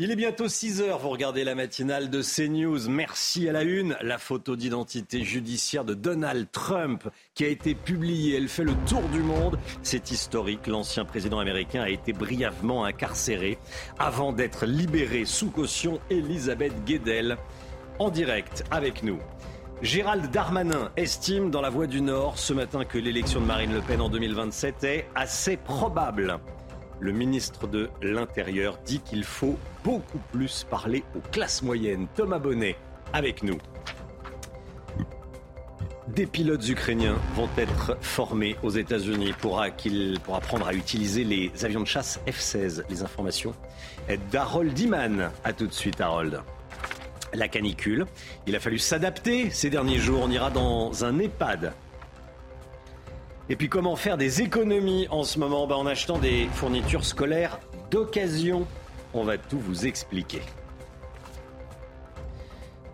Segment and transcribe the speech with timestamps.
[0.00, 2.88] Il est bientôt 6 heures, vous regardez la matinale de CNews.
[2.88, 3.96] Merci à la une.
[4.00, 9.02] La photo d'identité judiciaire de Donald Trump qui a été publiée, elle fait le tour
[9.10, 9.56] du monde.
[9.84, 13.56] C'est historique, l'ancien président américain a été brièvement incarcéré
[13.96, 16.00] avant d'être libéré sous caution.
[16.10, 17.36] Elisabeth Guedel
[18.00, 19.20] en direct avec nous.
[19.80, 23.80] Gérald Darmanin estime dans la Voix du Nord ce matin que l'élection de Marine Le
[23.80, 26.40] Pen en 2027 est assez probable.
[27.00, 32.06] Le ministre de l'Intérieur dit qu'il faut beaucoup plus parler aux classes moyennes.
[32.14, 32.76] Thomas Bonnet
[33.12, 33.58] avec nous.
[36.08, 41.86] Des pilotes ukrainiens vont être formés aux États-Unis pour, apprendre à utiliser les avions de
[41.86, 42.84] chasse F-16.
[42.90, 43.54] Les informations
[44.30, 45.30] d'Harold Iman.
[45.44, 46.40] A tout de suite, Harold.
[47.32, 48.06] La canicule.
[48.46, 50.20] Il a fallu s'adapter ces derniers jours.
[50.22, 51.72] On ira dans un EHPAD
[53.48, 55.66] et puis comment faire des économies en ce moment?
[55.66, 57.58] Ben, En achetant des fournitures scolaires
[57.90, 58.66] d'occasion.
[59.12, 60.40] On va tout vous expliquer.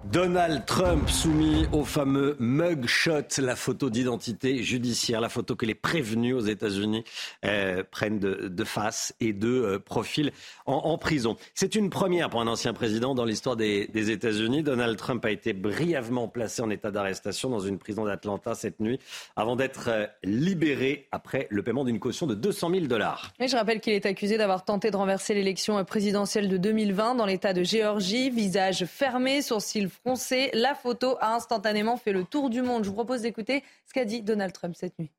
[0.05, 6.35] Donald Trump soumis au fameux mugshot, la photo d'identité judiciaire, la photo que les prévenus
[6.35, 7.05] aux États-Unis
[7.45, 10.33] euh, prennent de, face et de euh, profil
[10.65, 11.37] en, prison.
[11.55, 14.63] C'est une première pour un ancien président dans l'histoire des, États-Unis.
[14.63, 18.99] Donald Trump a été brièvement placé en état d'arrestation dans une prison d'Atlanta cette nuit
[19.37, 23.33] avant d'être euh, libéré après le paiement d'une caution de 200 000 dollars.
[23.39, 27.53] je rappelle qu'il est accusé d'avoir tenté de renverser l'élection présidentielle de 2020 dans l'État
[27.53, 30.51] de Géorgie, visage fermé, sourcils froncé.
[30.55, 32.85] La photo a instantanément fait le tour du monde.
[32.85, 35.11] Je vous propose d'écouter ce qu'a dit Donald Trump cette nuit.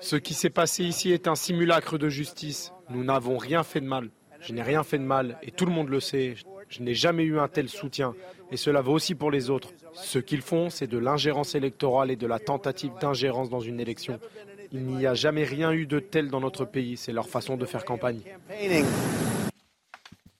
[0.00, 2.72] Ce qui s'est passé ici est un simulacre de justice.
[2.90, 4.10] Nous n'avons rien fait de mal.
[4.40, 6.34] Je n'ai rien fait de mal et tout le monde le sait.
[6.68, 8.14] Je n'ai jamais eu un tel soutien
[8.50, 9.70] et cela vaut aussi pour les autres.
[9.94, 14.18] Ce qu'ils font, c'est de l'ingérence électorale et de la tentative d'ingérence dans une élection.
[14.72, 16.96] Il n'y a jamais rien eu de tel dans notre pays.
[16.96, 18.20] C'est leur façon de faire campagne.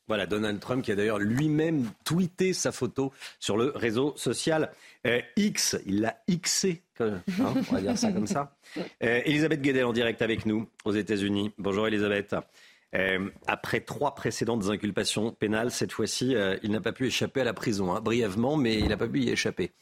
[0.08, 4.72] Voilà, Donald Trump qui a d'ailleurs lui-même tweeté sa photo sur le réseau social
[5.06, 5.76] euh, X.
[5.86, 8.54] Il l'a Xé, hein, on va dire ça comme ça.
[9.02, 11.52] Euh, Elisabeth Guedel en direct avec nous aux États-Unis.
[11.56, 12.36] Bonjour Elisabeth.
[12.94, 17.54] Euh, après trois précédentes inculpations pénales, cette fois-ci, il n'a pas pu échapper à la
[17.54, 19.72] prison, hein, brièvement, mais il n'a pas pu y échapper.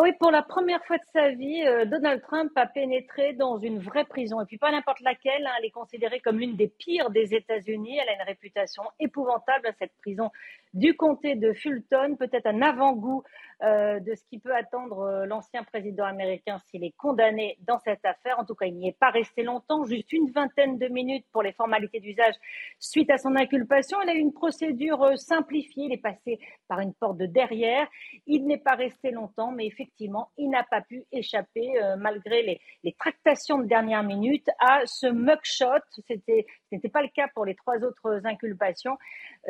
[0.00, 3.80] Oui, pour la première fois de sa vie, euh, Donald Trump a pénétré dans une
[3.80, 4.40] vraie prison.
[4.40, 5.50] Et puis pas n'importe laquelle, hein.
[5.58, 7.98] elle est considérée comme l'une des pires des États-Unis.
[8.00, 10.30] Elle a une réputation épouvantable cette prison
[10.72, 13.24] du comté de Fulton, peut-être un avant-goût
[13.64, 18.04] euh, de ce qui peut attendre euh, l'ancien président américain s'il est condamné dans cette
[18.04, 18.38] affaire.
[18.38, 21.42] En tout cas, il n'y est pas resté longtemps, juste une vingtaine de minutes pour
[21.42, 22.36] les formalités d'usage
[22.78, 24.00] suite à son inculpation.
[24.02, 26.38] Il a eu une procédure euh, simplifiée, il est passé
[26.68, 27.88] par une porte de derrière.
[28.28, 33.58] Il n'est pas resté longtemps, mais effectivement, il n'a pas pu échapper, malgré les, tractations
[33.58, 35.82] de dernière minute, à ce mugshot.
[35.90, 38.98] Ce n'était pas le cas pour les trois autres inculpations.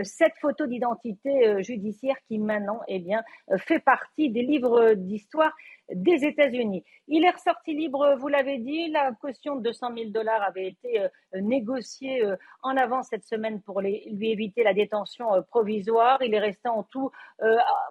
[0.02, 3.22] Cette photo d'identité judiciaire qui maintenant eh bien,
[3.58, 5.52] fait partie partie des livres d'histoire
[5.92, 6.84] des États-Unis.
[7.06, 11.00] Il est ressorti libre, vous l'avez dit, la caution de 200 000 dollars avait été
[11.00, 11.08] euh,
[11.40, 16.18] négociée euh, en avant cette semaine pour lui éviter la détention euh, provisoire.
[16.22, 17.10] Il est resté en tout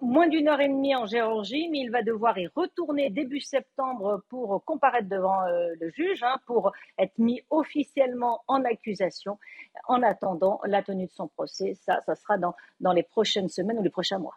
[0.02, 4.22] moins d'une heure et demie en Géorgie, mais il va devoir y retourner début septembre
[4.30, 9.40] pour comparaître devant le juge, hein, pour être mis officiellement en accusation.
[9.88, 13.80] En attendant la tenue de son procès, ça, ça sera dans, dans les prochaines semaines
[13.80, 14.36] ou les prochains mois.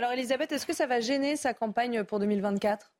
[0.00, 2.90] Alors Elisabeth, est-ce que ça va gêner sa campagne pour 2024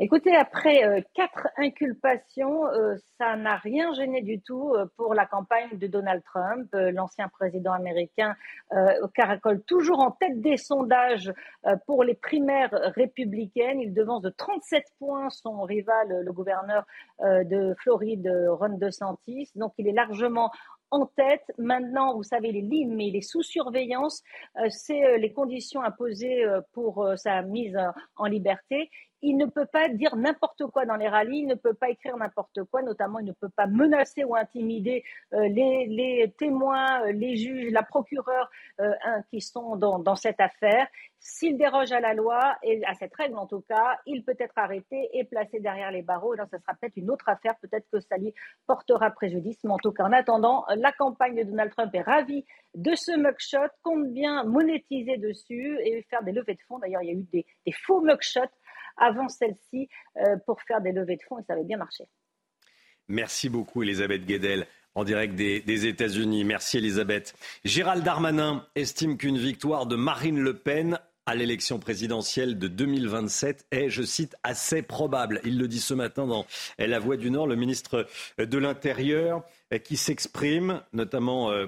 [0.00, 5.26] Écoutez, après euh, quatre inculpations, euh, ça n'a rien gêné du tout euh, pour la
[5.26, 6.68] campagne de Donald Trump.
[6.72, 8.34] L'ancien président américain
[9.14, 11.32] caracole toujours en tête des sondages
[11.86, 13.80] pour les primaires républicaines.
[13.80, 16.84] Il devance de 37 points son rival, le gouverneur
[17.20, 19.50] de Floride, Ron DeSantis.
[19.54, 20.50] Donc il est largement
[20.90, 21.44] en tête.
[21.58, 24.22] Maintenant, vous savez, les lignes, mais il est sous surveillance.
[24.58, 27.76] Euh, c'est euh, les conditions imposées euh, pour sa mise
[28.16, 28.90] en liberté
[29.22, 32.16] il ne peut pas dire n'importe quoi dans les rallyes, il ne peut pas écrire
[32.16, 35.04] n'importe quoi, notamment il ne peut pas menacer ou intimider
[35.34, 38.50] euh, les, témoins, euh, les juges, la procureure
[38.80, 38.92] euh,
[39.30, 40.86] qui sont dans, cette affaire.
[41.18, 44.56] S'il déroge à la loi, et à cette règle en tout cas, il peut être
[44.56, 46.34] arrêté et placé derrière les barreaux.
[46.34, 48.32] là, ce sera peut-être une autre affaire, peut-être que ça lui
[48.66, 49.58] portera préjudice.
[49.64, 52.44] Mais en tout cas, en attendant, la campagne de Donald Trump est ravie
[52.74, 56.78] de ce mugshot, compte bien monétiser dessus et faire des levées de fonds.
[56.78, 58.40] D'ailleurs, il y a eu des, des faux mugshots
[59.00, 59.88] avant celle-ci
[60.18, 62.04] euh, pour faire des levées de fonds et ça avait bien marché.
[63.08, 66.44] Merci beaucoup Elisabeth Guedel en direct des, États-Unis.
[66.44, 67.34] Merci Elisabeth.
[67.64, 73.88] Gérald Darmanin estime qu'une victoire de Marine Le Pen à l'élection présidentielle de 2027 est,
[73.88, 75.40] je cite, assez probable.
[75.44, 76.44] Il le dit ce matin dans
[76.78, 78.06] La Voix du Nord, le ministre
[78.38, 79.44] de l'Intérieur
[79.84, 81.66] qui s'exprime notamment euh,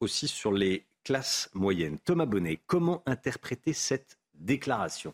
[0.00, 1.98] aussi sur les classes moyennes.
[2.04, 5.12] Thomas Bonnet, comment interpréter cette déclaration?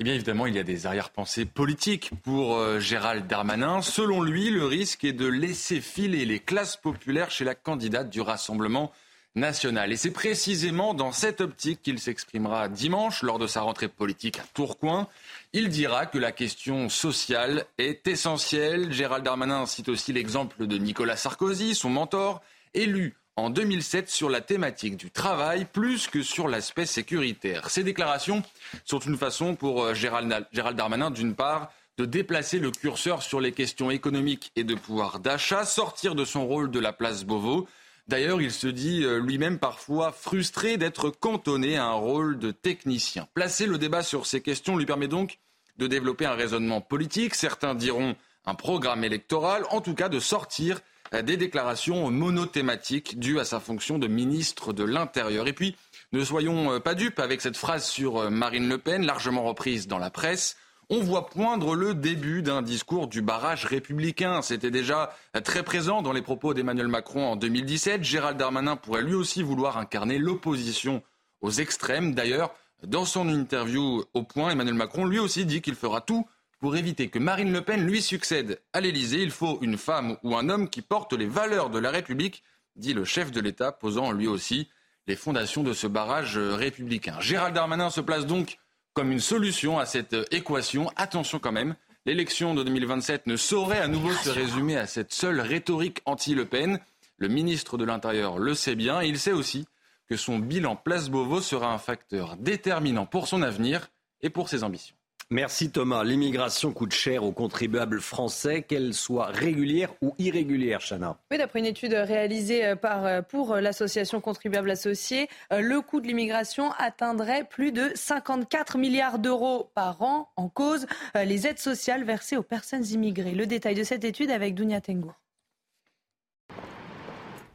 [0.00, 3.82] Eh bien évidemment, il y a des arrière-pensées politiques pour euh, Gérald Darmanin.
[3.82, 8.22] Selon lui, le risque est de laisser filer les classes populaires chez la candidate du
[8.22, 8.92] Rassemblement
[9.34, 9.92] national.
[9.92, 14.44] Et c'est précisément dans cette optique qu'il s'exprimera dimanche lors de sa rentrée politique à
[14.54, 15.06] Tourcoing.
[15.52, 18.94] Il dira que la question sociale est essentielle.
[18.94, 22.40] Gérald Darmanin cite aussi l'exemple de Nicolas Sarkozy, son mentor,
[22.72, 27.70] élu en 2007 sur la thématique du travail plus que sur l'aspect sécuritaire.
[27.70, 28.42] Ces déclarations
[28.84, 33.52] sont une façon pour euh, Gérald, Darmanin, d'une part, de déplacer le curseur sur les
[33.52, 37.68] questions économiques et de pouvoir d'achat, sortir de son rôle de la place Beauvau.
[38.08, 43.28] D'ailleurs, il se dit euh, lui-même parfois frustré d'être cantonné à un rôle de technicien.
[43.34, 45.38] Placer le débat sur ces questions lui permet donc
[45.78, 50.80] de développer un raisonnement politique, certains diront un programme électoral, en tout cas de sortir
[51.12, 55.48] des déclarations monothématiques dues à sa fonction de ministre de l'Intérieur.
[55.48, 55.76] Et puis,
[56.12, 59.86] ne soyons euh, pas dupes avec cette phrase sur euh, Marine Le Pen, largement reprise
[59.86, 60.56] dans la presse.
[60.88, 64.42] On voit poindre le début d'un discours du barrage républicain.
[64.42, 65.14] C'était déjà
[65.44, 68.02] très présent dans les propos d'Emmanuel Macron en 2017.
[68.02, 71.00] Gérald Darmanin pourrait lui aussi vouloir incarner l'opposition
[71.42, 72.12] aux extrêmes.
[72.12, 72.52] D'ailleurs,
[72.82, 76.26] dans son interview au point, Emmanuel Macron lui aussi dit qu'il fera tout
[76.60, 80.36] pour éviter que Marine Le Pen lui succède à l'Élysée, il faut une femme ou
[80.36, 82.44] un homme qui porte les valeurs de la République,
[82.76, 84.68] dit le chef de l'État, posant lui aussi
[85.06, 87.18] les fondations de ce barrage républicain.
[87.18, 88.58] Gérald Darmanin se place donc
[88.92, 90.90] comme une solution à cette équation.
[90.96, 95.40] Attention quand même, l'élection de 2027 ne saurait à nouveau se résumer à cette seule
[95.40, 96.78] rhétorique anti-Le Pen.
[97.16, 99.66] Le ministre de l'Intérieur le sait bien et il sait aussi
[100.08, 103.88] que son bilan Place Beauvau sera un facteur déterminant pour son avenir
[104.20, 104.96] et pour ses ambitions.
[105.32, 106.02] Merci Thomas.
[106.02, 111.18] L'immigration coûte cher aux contribuables français, qu'elle soit régulière ou irrégulière, Chana.
[111.30, 116.00] Oui, d'après une étude réalisée euh, par, euh, pour euh, l'association Contribuables Associés, le coût
[116.00, 122.02] de l'immigration atteindrait plus de 54 milliards d'euros par an en cause les aides sociales
[122.02, 123.32] versées aux personnes immigrées.
[123.32, 125.14] Le détail de cette étude avec Dounia Tengour.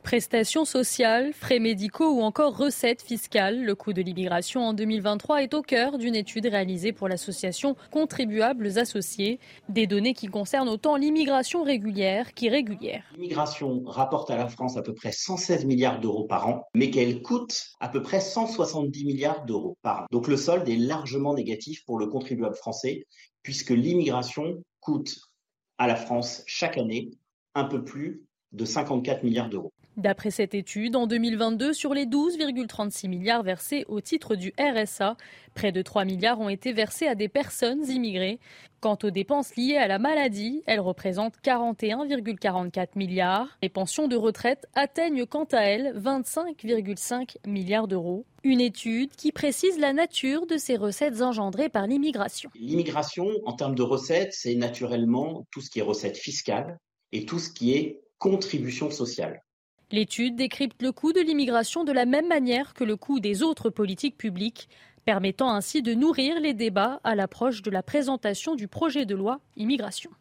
[0.06, 5.56] Prestations sociales, frais médicaux ou encore recettes fiscales, le coût de l'immigration en 2023 est
[5.56, 9.40] au cœur d'une étude réalisée pour l'association Contribuables Associés.
[9.68, 13.04] Des données qui concernent autant l'immigration régulière qu'irrégulière.
[13.16, 17.24] L'immigration rapporte à la France à peu près 116 milliards d'euros par an, mais qu'elle
[17.24, 20.06] coûte à peu près 170 milliards d'euros par an.
[20.12, 23.08] Donc le solde est largement négatif pour le contribuable français,
[23.42, 25.18] puisque l'immigration coûte
[25.80, 27.10] à la France chaque année
[27.56, 28.22] un peu plus
[28.52, 29.74] de 54 milliards d'euros.
[29.98, 35.16] D'après cette étude, en 2022, sur les 12,36 milliards versés au titre du RSA,
[35.54, 38.40] près de 3 milliards ont été versés à des personnes immigrées.
[38.82, 43.58] Quant aux dépenses liées à la maladie, elles représentent 41,44 milliards.
[43.64, 48.26] Les pensions de retraite atteignent quant à elles 25,5 milliards d'euros.
[48.44, 52.50] Une étude qui précise la nature de ces recettes engendrées par l'immigration.
[52.56, 56.78] L'immigration, en termes de recettes, c'est naturellement tout ce qui est recettes fiscales
[57.14, 59.42] et tout ce qui est contribution sociale.
[59.92, 63.70] L'étude décrypte le coût de l'immigration de la même manière que le coût des autres
[63.70, 64.70] politiques publiques,
[65.06, 69.40] permettant ainsi de nourrir les débats à l'approche de la présentation du projet de loi
[69.56, 70.12] immigration.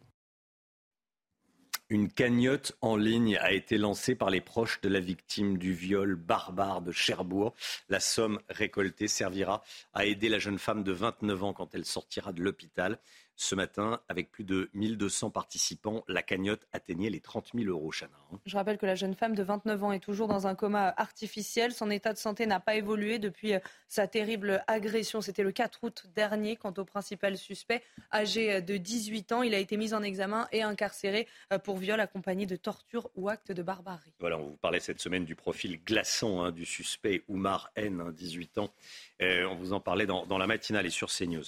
[1.89, 6.15] Une cagnotte en ligne a été lancée par les proches de la victime du viol
[6.15, 7.53] barbare de Cherbourg.
[7.89, 9.63] La somme récoltée servira
[9.93, 12.97] à aider la jeune femme de 29 ans quand elle sortira de l'hôpital.
[13.37, 18.13] Ce matin, avec plus de 1200 participants, la cagnotte atteignait les 30 000 euros, Chana.
[18.31, 18.39] Hein.
[18.45, 21.73] Je rappelle que la jeune femme de 29 ans est toujours dans un coma artificiel.
[21.73, 25.19] Son état de santé n'a pas évolué depuis euh, sa terrible agression.
[25.19, 26.55] C'était le 4 août dernier.
[26.55, 30.47] Quant au principal suspect, âgé euh, de 18 ans, il a été mis en examen
[30.53, 34.13] et incarcéré euh, pour viol accompagné de torture ou acte de barbarie.
[34.21, 38.59] Voilà, on vous parlait cette semaine du profil glaçant hein, du suspect Oumar N, 18
[38.59, 38.73] ans.
[39.19, 41.43] on vous en parlait dans, dans la matinale et sur CNews.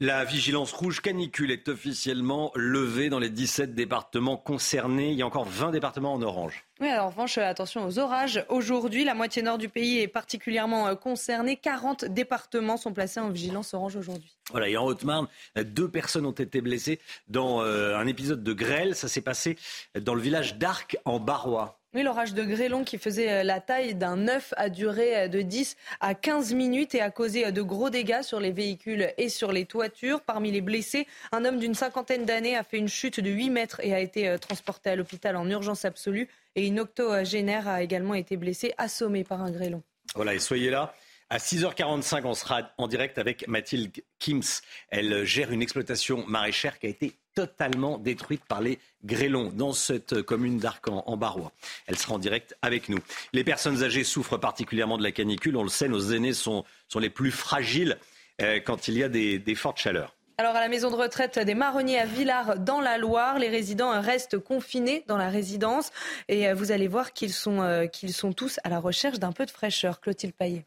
[0.00, 5.10] La vigilance rouge canicule est officiellement levée dans les 17 départements concernés.
[5.10, 6.67] Il y a encore 20 départements en orange.
[6.80, 8.44] Oui, alors en revanche, attention aux orages.
[8.48, 11.56] Aujourd'hui, la moitié nord du pays est particulièrement euh, concernée.
[11.56, 14.36] 40 départements sont placés en vigilance orange aujourd'hui.
[14.52, 18.94] Voilà, et en Haute-Marne, deux personnes ont été blessées dans euh, un épisode de grêle.
[18.94, 19.56] Ça s'est passé
[20.00, 21.78] dans le village d'Arc en Barrois.
[21.94, 25.40] Oui, l'orage de grêlon qui faisait euh, la taille d'un œuf a duré euh, de
[25.40, 29.30] 10 à 15 minutes et a causé euh, de gros dégâts sur les véhicules et
[29.30, 30.20] sur les toitures.
[30.20, 33.80] Parmi les blessés, un homme d'une cinquantaine d'années a fait une chute de 8 mètres
[33.82, 36.28] et a été transporté à l'hôpital en urgence absolue.
[36.56, 39.82] Et une octogénaire a également été blessée, assommée par un grêlon.
[40.14, 40.94] Voilà, et soyez là
[41.30, 44.62] À 6h45, on sera en direct avec Mathilde Kims.
[44.88, 50.22] Elle gère une exploitation maraîchère qui a été totalement détruite par les grêlons dans cette
[50.22, 51.52] commune d'Arcan, en Barrois.
[51.86, 52.98] Elle sera en direct avec nous.
[53.32, 55.56] Les personnes âgées souffrent particulièrement de la canicule.
[55.56, 56.64] On le sait, nos aînés sont,
[56.98, 57.98] les plus fragiles
[58.40, 60.17] euh, quand il y a des fortes chaleurs.
[60.40, 64.00] Alors à la maison de retraite des Marronniers à Villars dans la Loire, les résidents
[64.00, 65.90] restent confinés dans la résidence
[66.28, 69.32] et euh, vous allez voir qu'ils sont, euh, qu'ils sont tous à la recherche d'un
[69.32, 70.00] peu de fraîcheur.
[70.00, 70.64] Clotilde Paillet.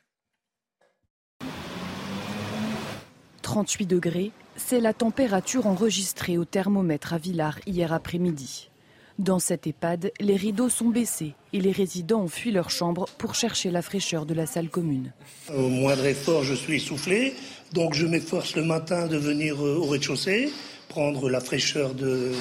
[3.44, 8.71] 38 degrés, c'est la température enregistrée au thermomètre à Villars hier après-midi.
[9.20, 13.36] Dans cette EHPAD, les rideaux sont baissés et les résidents ont fui leur chambre pour
[13.36, 15.12] chercher la fraîcheur de la salle commune.
[15.54, 17.34] Au moindre effort, je suis essoufflé,
[17.74, 20.52] donc je m'efforce le matin de venir euh, au rez-de-chaussée,
[20.88, 22.32] prendre la fraîcheur de,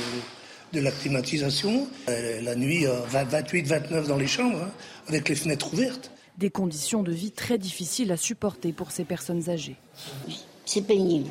[0.73, 1.89] de la climatisation.
[2.09, 4.71] Euh, la nuit, 28-29 dans les chambres, hein,
[5.09, 6.11] avec les fenêtres ouvertes.
[6.39, 9.77] Des conditions de vie très difficiles à supporter pour ces personnes âgées.
[10.65, 11.29] C'est pénible.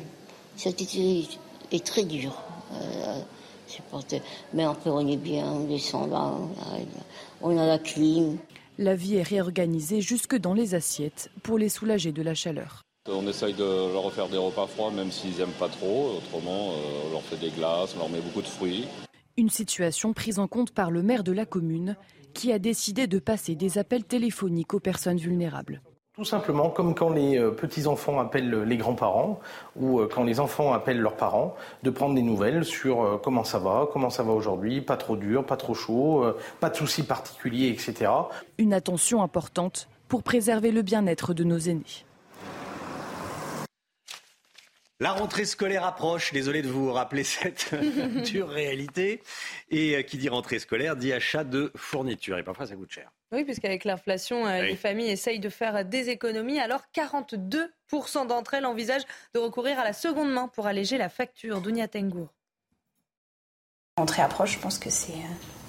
[0.56, 1.26] Cette été
[1.72, 2.42] est très dur.
[2.72, 3.20] Euh,
[4.54, 6.34] mais après, on est bien, on descend là,
[7.42, 8.38] on a la clim.
[8.78, 12.82] La vie est réorganisée jusque dans les assiettes pour les soulager de la chaleur.
[13.08, 16.16] On essaye de leur refaire des repas froids, même s'ils n'aiment pas trop.
[16.16, 18.86] Autrement, euh, on leur fait des glaces, on leur met beaucoup de fruits.
[19.36, 21.96] Une situation prise en compte par le maire de la commune,
[22.34, 25.82] qui a décidé de passer des appels téléphoniques aux personnes vulnérables.
[26.20, 29.40] Tout simplement, comme quand les euh, petits-enfants appellent les grands-parents
[29.74, 33.42] ou euh, quand les enfants appellent leurs parents, de prendre des nouvelles sur euh, comment
[33.42, 36.26] ça va, comment ça va aujourd'hui, pas trop dur, pas trop chaud,
[36.60, 38.12] pas de soucis particuliers, etc.
[38.58, 42.04] Une attention importante pour préserver le bien-être de nos aînés.
[45.00, 46.34] La rentrée scolaire approche.
[46.34, 47.74] Désolé de vous rappeler cette
[48.26, 49.22] dure réalité.
[49.70, 52.36] Et qui dit rentrée scolaire dit achat de fournitures.
[52.36, 53.10] Et parfois, ça coûte cher.
[53.32, 56.58] Oui, puisqu'avec l'inflation, euh, les familles essayent de faire des économies.
[56.58, 61.60] Alors, 42% d'entre elles envisagent de recourir à la seconde main pour alléger la facture.
[61.60, 62.28] Dunia Tengour.
[63.96, 65.59] Rentrée approche, je pense que c'est euh,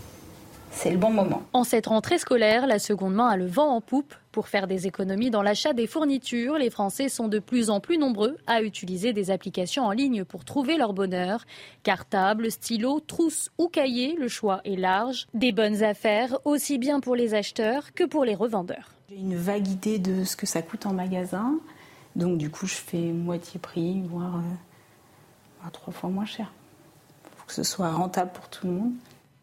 [0.71, 1.43] c'est le bon moment.
[1.53, 4.15] En cette rentrée scolaire, la seconde main a le vent en poupe.
[4.31, 7.97] Pour faire des économies dans l'achat des fournitures, les Français sont de plus en plus
[7.97, 11.45] nombreux à utiliser des applications en ligne pour trouver leur bonheur.
[11.83, 15.27] Cartable, stylo, trousse ou cahier, le choix est large.
[15.33, 18.91] Des bonnes affaires aussi bien pour les acheteurs que pour les revendeurs.
[19.09, 21.59] J'ai une vague idée de ce que ça coûte en magasin.
[22.15, 26.51] Donc du coup, je fais moitié prix, voire euh, trois fois moins cher.
[27.25, 28.93] Il faut que ce soit rentable pour tout le monde.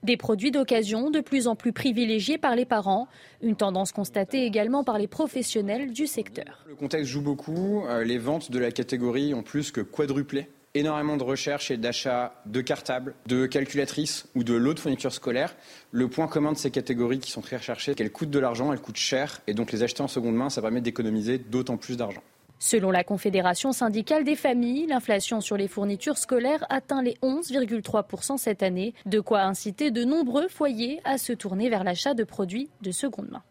[0.04, 3.08] Des produits d'occasion de plus en plus privilégiés par les parents,
[3.42, 6.64] une tendance constatée également par les professionnels du secteur.
[6.68, 10.48] Le contexte joue beaucoup, euh, les ventes de la catégorie ont plus que quadruplé.
[10.74, 15.56] Énormément de recherches et d'achats de cartables, de calculatrices ou de lots de fournitures scolaires.
[15.90, 18.80] Le point commun de ces catégories qui sont très recherchées, qu'elles coûtent de l'argent, elles
[18.80, 22.22] coûtent cher et donc les acheter en seconde main, ça permet d'économiser d'autant plus d'argent.
[22.58, 28.62] Selon la Confédération syndicale des familles, l'inflation sur les fournitures scolaires atteint les 11,3% cette
[28.62, 32.90] année, de quoi inciter de nombreux foyers à se tourner vers l'achat de produits de
[32.90, 33.42] seconde main.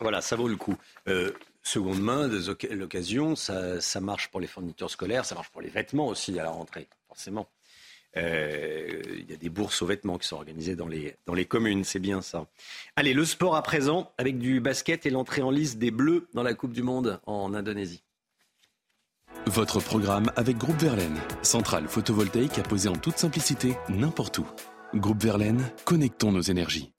[0.00, 0.76] Voilà, ça vaut le coup.
[1.08, 1.32] Euh,
[1.62, 2.28] seconde main,
[2.70, 6.42] l'occasion, ça, ça marche pour les fournitures scolaires, ça marche pour les vêtements aussi à
[6.42, 7.48] la rentrée, forcément.
[8.16, 11.44] Euh, il y a des bourses aux vêtements qui sont organisées dans les, dans les
[11.44, 12.46] communes, c'est bien ça.
[12.96, 16.42] Allez, le sport à présent, avec du basket et l'entrée en liste des Bleus dans
[16.42, 18.02] la Coupe du Monde en Indonésie.
[19.46, 24.46] Votre programme avec Groupe Verlaine, centrale photovoltaïque à poser en toute simplicité n'importe où.
[24.94, 26.91] Groupe Verlaine, connectons nos énergies.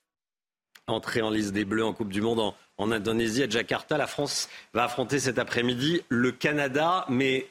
[0.88, 3.98] Entrée en liste des Bleus en Coupe du Monde en, en Indonésie, à Jakarta.
[3.98, 7.46] La France va affronter cet après-midi le Canada, mais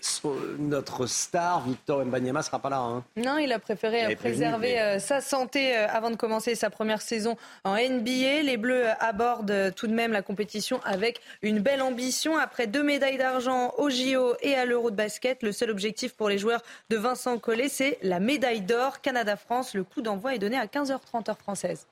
[0.58, 2.80] notre star, Victor Mbanyama, ne sera pas là.
[2.80, 3.02] Hein.
[3.16, 7.38] Non, il a préféré préserver euh, sa santé euh, avant de commencer sa première saison
[7.64, 8.42] en NBA.
[8.42, 12.36] Les Bleus abordent tout de même la compétition avec une belle ambition.
[12.36, 16.28] Après deux médailles d'argent au JO et à l'Euro de basket, le seul objectif pour
[16.28, 16.60] les joueurs
[16.90, 19.00] de Vincent Collet, c'est la médaille d'or.
[19.00, 21.86] Canada-France, le coup d'envoi est donné à 15h30 heure française.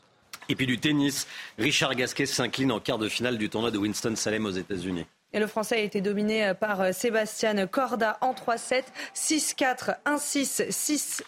[0.51, 1.29] Et puis du tennis,
[1.59, 5.07] Richard Gasquet s'incline en quart de finale du tournoi de Winston-Salem aux États-Unis.
[5.33, 8.83] Et le Français a été dominé euh, par euh, Sébastien Corda en 3-7,
[9.15, 10.69] 6-4, 1-6,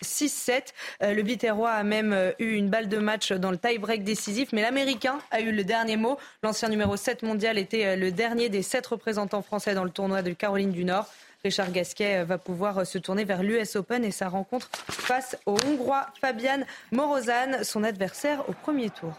[0.02, 1.14] 6-6-7.
[1.14, 4.60] Le Biterrois a même euh, eu une balle de match dans le tie-break décisif, mais
[4.60, 6.18] l'Américain a eu le dernier mot.
[6.42, 10.32] L'ancien numéro 7 mondial était le dernier des sept représentants français dans le tournoi de
[10.32, 11.06] Caroline du Nord.
[11.44, 16.06] Richard Gasquet va pouvoir se tourner vers l'US Open et sa rencontre face au Hongrois
[16.20, 16.60] Fabian
[16.92, 19.12] Morozan, son adversaire au premier tour.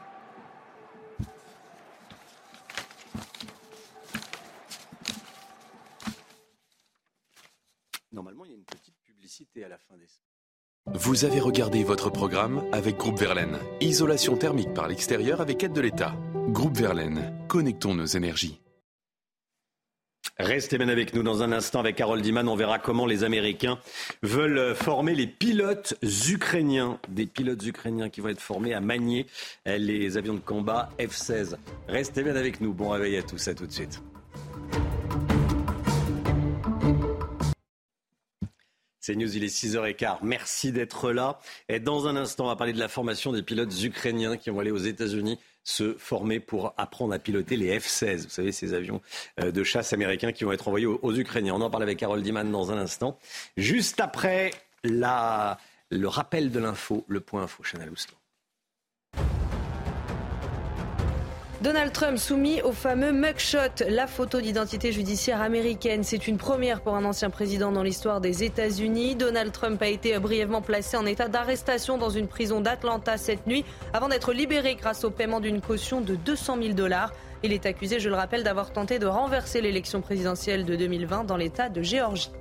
[8.13, 10.07] Normalement, il y a une petite publicité à la fin des.
[10.85, 13.57] Vous avez regardé votre programme avec Groupe Verlaine.
[13.81, 16.15] Isolation thermique par l'extérieur avec aide de l'État.
[16.47, 18.61] Groupe Verlaine, connectons nos énergies.
[20.39, 22.47] Restez bien avec nous dans un instant avec Harold Diman.
[22.47, 23.77] On verra comment les Américains
[24.23, 25.93] veulent former les pilotes
[26.27, 26.99] ukrainiens.
[27.07, 29.27] Des pilotes ukrainiens qui vont être formés à manier
[29.67, 31.55] les avions de combat F-16.
[31.87, 32.73] Restez bien avec nous.
[32.73, 33.47] Bon réveil à tous.
[33.47, 34.01] À tout de suite.
[38.99, 40.19] C'est News, il est 6h15.
[40.23, 41.39] Merci d'être là.
[41.69, 44.61] Et dans un instant, on va parler de la formation des pilotes ukrainiens qui vont
[44.61, 48.23] aller aux États-Unis se former pour apprendre à piloter les F-16.
[48.23, 49.01] Vous savez, ces avions
[49.39, 51.53] euh, de chasse américains qui vont être envoyés aux, Ukrainiens.
[51.55, 53.17] On en parle avec Carole Diman dans un instant.
[53.57, 54.51] Juste après
[54.83, 55.57] la,
[55.89, 58.15] le rappel de l'info, le point info, Chanel Houston.
[61.63, 66.03] Donald Trump soumis au fameux mugshot, la photo d'identité judiciaire américaine.
[66.03, 69.15] C'est une première pour un ancien président dans l'histoire des États-Unis.
[69.15, 73.63] Donald Trump a été brièvement placé en état d'arrestation dans une prison d'Atlanta cette nuit
[73.93, 77.13] avant d'être libéré grâce au paiement d'une caution de 200 000 dollars.
[77.43, 81.37] Il est accusé, je le rappelle, d'avoir tenté de renverser l'élection présidentielle de 2020 dans
[81.37, 82.31] l'État de Géorgie.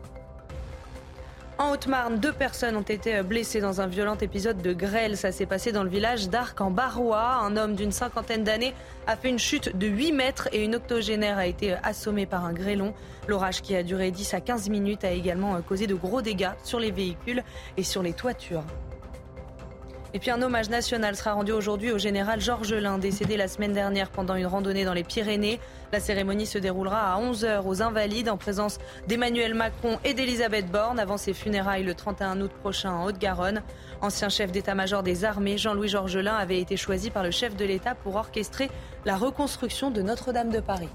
[1.59, 5.17] En Haute-Marne, deux personnes ont été blessées dans un violent épisode de grêle.
[5.17, 7.23] Ça s'est passé dans le village d'Arc en Barrois.
[7.23, 8.75] Un homme d'une cinquantaine d'années
[9.07, 12.53] a fait une chute de 8 mètres et une octogénaire a été assommée par un
[12.53, 12.95] grêlon.
[13.29, 16.81] L'orage qui a duré 10 à 15 minutes a également causé de gros dégâts sur
[16.81, 17.45] les véhicules
[17.77, 18.65] et sur les toitures.
[20.15, 23.73] Et puis un hommage national sera rendu aujourd'hui au général Georges Lin, décédé la semaine
[23.73, 25.59] dernière pendant une randonnée dans les Pyrénées.
[25.91, 28.79] La cérémonie se déroulera à 11h aux Invalides en présence
[29.09, 33.63] d'Emmanuel Macron et d'Elisabeth Borne avant ses funérailles le 31 août prochain en Haute-Garonne.
[34.03, 37.65] Ancien chef d'état-major des armées, Jean-Louis Georges Lin avait été choisi par le chef de
[37.65, 38.69] l'État pour orchestrer
[39.07, 40.91] la reconstruction de Notre-Dame de Paris.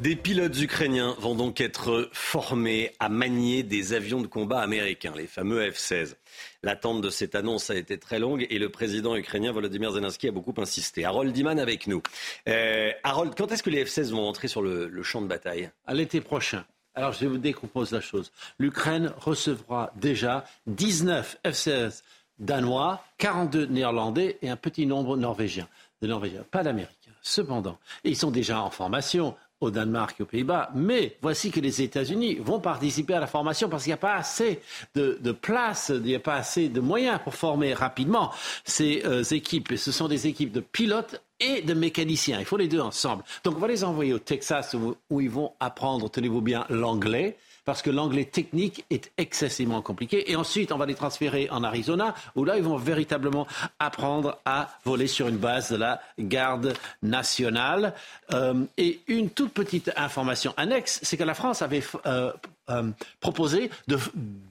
[0.00, 5.26] Des pilotes ukrainiens vont donc être formés à manier des avions de combat américains, les
[5.26, 6.16] fameux F-16.
[6.62, 10.32] L'attente de cette annonce a été très longue et le président ukrainien Volodymyr Zelensky a
[10.32, 11.06] beaucoup insisté.
[11.06, 12.02] Harold Diman avec nous.
[12.48, 15.70] Euh, Harold, quand est-ce que les F-16 vont entrer sur le, champ de bataille?
[15.86, 16.66] À l'été prochain.
[16.94, 18.30] Alors je vous décompose la chose.
[18.58, 22.02] L'Ukraine recevra déjà 19 F-16
[22.38, 25.68] danois, 42 néerlandais et un petit nombre norvégiens.
[26.02, 27.12] De norvégiens, pas d'américains.
[27.22, 31.82] Cependant, ils sont déjà en formation au Danemark et aux Pays-Bas, mais voici que les
[31.82, 34.60] États-Unis vont participer à la formation parce qu'il n'y a pas assez
[34.94, 38.32] de, place, il n'y a pas assez de moyens pour former rapidement
[38.64, 39.74] ces euh, équipes.
[39.76, 42.38] Ce sont des équipes de pilotes et de mécaniciens.
[42.38, 43.22] Il faut les deux ensemble.
[43.44, 44.74] Donc on va les envoyer au Texas
[45.10, 50.30] où ils vont apprendre, tenez-vous bien, l'anglais parce que l'anglais technique est excessivement compliqué.
[50.30, 53.46] Et ensuite, on va les transférer en Arizona, où là, ils vont véritablement
[53.78, 57.94] apprendre à voler sur une base de la garde nationale.
[58.32, 62.32] Euh, et une toute petite information annexe, c'est que la France avait euh,
[62.70, 63.98] euh, proposé de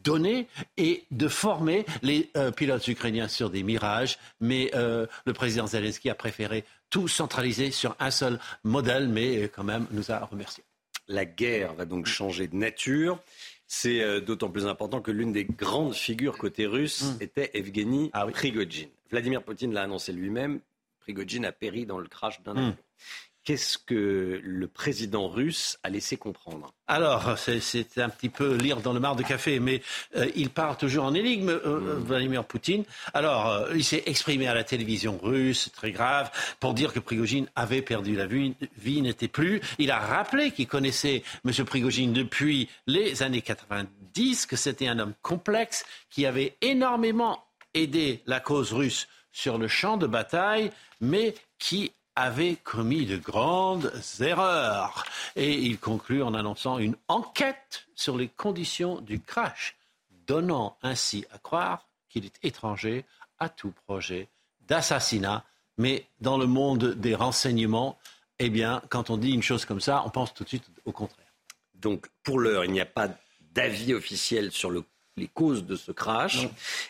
[0.04, 6.16] donner et de former les pilotes ukrainiens sur des mirages, mais le président Zelensky a
[6.16, 10.64] préféré tout centraliser sur un seul modèle, mais quand même nous a remerciés.
[11.10, 13.20] La guerre va donc changer de nature.
[13.68, 17.24] C'est euh, d'autant plus important que l'une des grandes figures côté russe hmm.
[17.24, 18.90] était Evgeny ah Prigogine.
[19.12, 20.62] Vladimir Poutine l'a annoncé lui-même.
[21.02, 22.58] Prigogine a péri dans le crash d'un hmm.
[22.58, 22.78] avion.
[23.50, 26.72] Qu'est-ce que le président russe a laissé comprendre?
[26.86, 29.82] Alors, c'est un petit peu lire dans le mar de café, mais
[30.16, 32.04] euh, il parle toujours en énigme, euh, euh, hmm.
[32.04, 32.84] Vladimir Poutine.
[33.16, 37.82] Alors, il s'est exprimé à la télévision russe, très grave, pour dire que Prigogine avait
[37.82, 39.62] perdu la vie, vie n'était plus.
[39.80, 41.52] Il a rappelé qu'il connaissait M.
[41.66, 48.42] Prigogine depuis les années 90, que c'était un homme complexe, qui avait énormément aidé la
[48.42, 50.70] cause russe sur le champ de bataille,
[51.02, 55.06] mais qui avait commis de grandes erreurs.
[55.38, 59.78] Et il conclut en annonçant une enquête sur les conditions du crash,
[60.28, 63.06] donnant ainsi à croire qu'il est étranger
[63.40, 64.28] à tout projet
[64.68, 65.46] d'assassinat.
[65.78, 67.98] Mais dans le monde des renseignements,
[68.40, 70.92] eh bien, quand on dit une chose comme ça, on pense tout de suite au
[70.92, 71.34] contraire.
[71.76, 73.08] Donc, pour l'heure, il n'y a pas
[73.54, 74.84] d'avis officiel sur le
[75.20, 76.48] les causes de ce crash,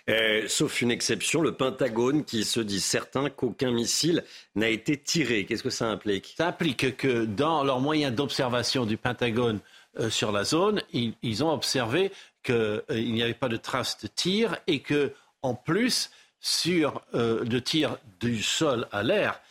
[0.10, 4.24] euh, sauf une exception, le Pentagone qui se dit certain qu'aucun missile
[4.56, 5.46] n'a été tiré.
[5.46, 6.36] Qu'est-ce que ça implique?
[6.38, 9.60] Ça implique que dans leurs moyens d'observation du Pentagone
[10.00, 12.12] euh, sur la zone, ils, ont observé
[12.44, 16.12] qu'il euh, n'y avait pas de traces de tir et que, en plus,
[16.42, 19.42] sur le tir du sol à l'air,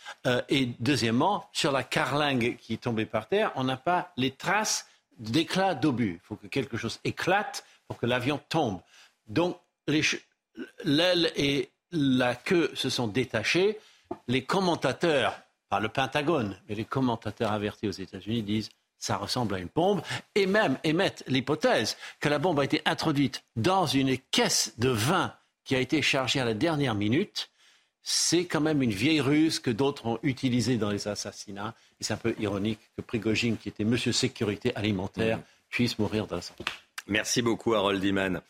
[0.49, 4.89] et deuxièmement, sur la carlingue qui est tombée par terre, on n'a pas les traces
[5.19, 6.21] d'éclat d'obus.
[6.23, 8.81] Il faut que quelque chose éclate pour que l'avion tombe.
[9.27, 9.59] Donc,
[10.85, 13.79] l'aile et la queue se sont détachées.
[14.29, 19.59] Les commentateurs, pas le Pentagone, mais les commentateurs avertis aux États-Unis disent ça ressemble à
[19.59, 20.03] une bombe,
[20.35, 25.33] et même émettent l'hypothèse que la bombe a été introduite dans une caisse de vin
[25.65, 27.51] qui a été chargée à la dernière minute.
[28.03, 32.15] C'est quand même une vieille ruse que d'autres ont utilisée dans les assassinats Et c'est
[32.15, 36.55] un peu ironique que Prigogine, qui était monsieur sécurité alimentaire, puisse mourir dans sang.
[37.09, 38.43] Merci beaucoup, Harold Iman.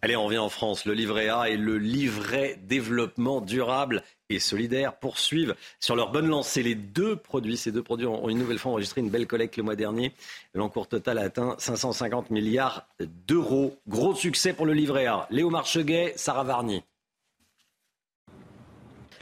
[0.00, 0.84] Allez, on revient en France.
[0.84, 6.62] Le livret A et le livret développement durable et solidaire poursuivent sur leur bonne lancée.
[6.62, 9.62] Les deux produits, ces deux produits ont une nouvelle fois enregistré une belle collecte le
[9.62, 10.12] mois dernier.
[10.52, 13.78] L'encours total a atteint 550 milliards d'euros.
[13.88, 15.26] Gros succès pour le livret A.
[15.30, 16.82] Léo Marcheguet, Sarah Varny.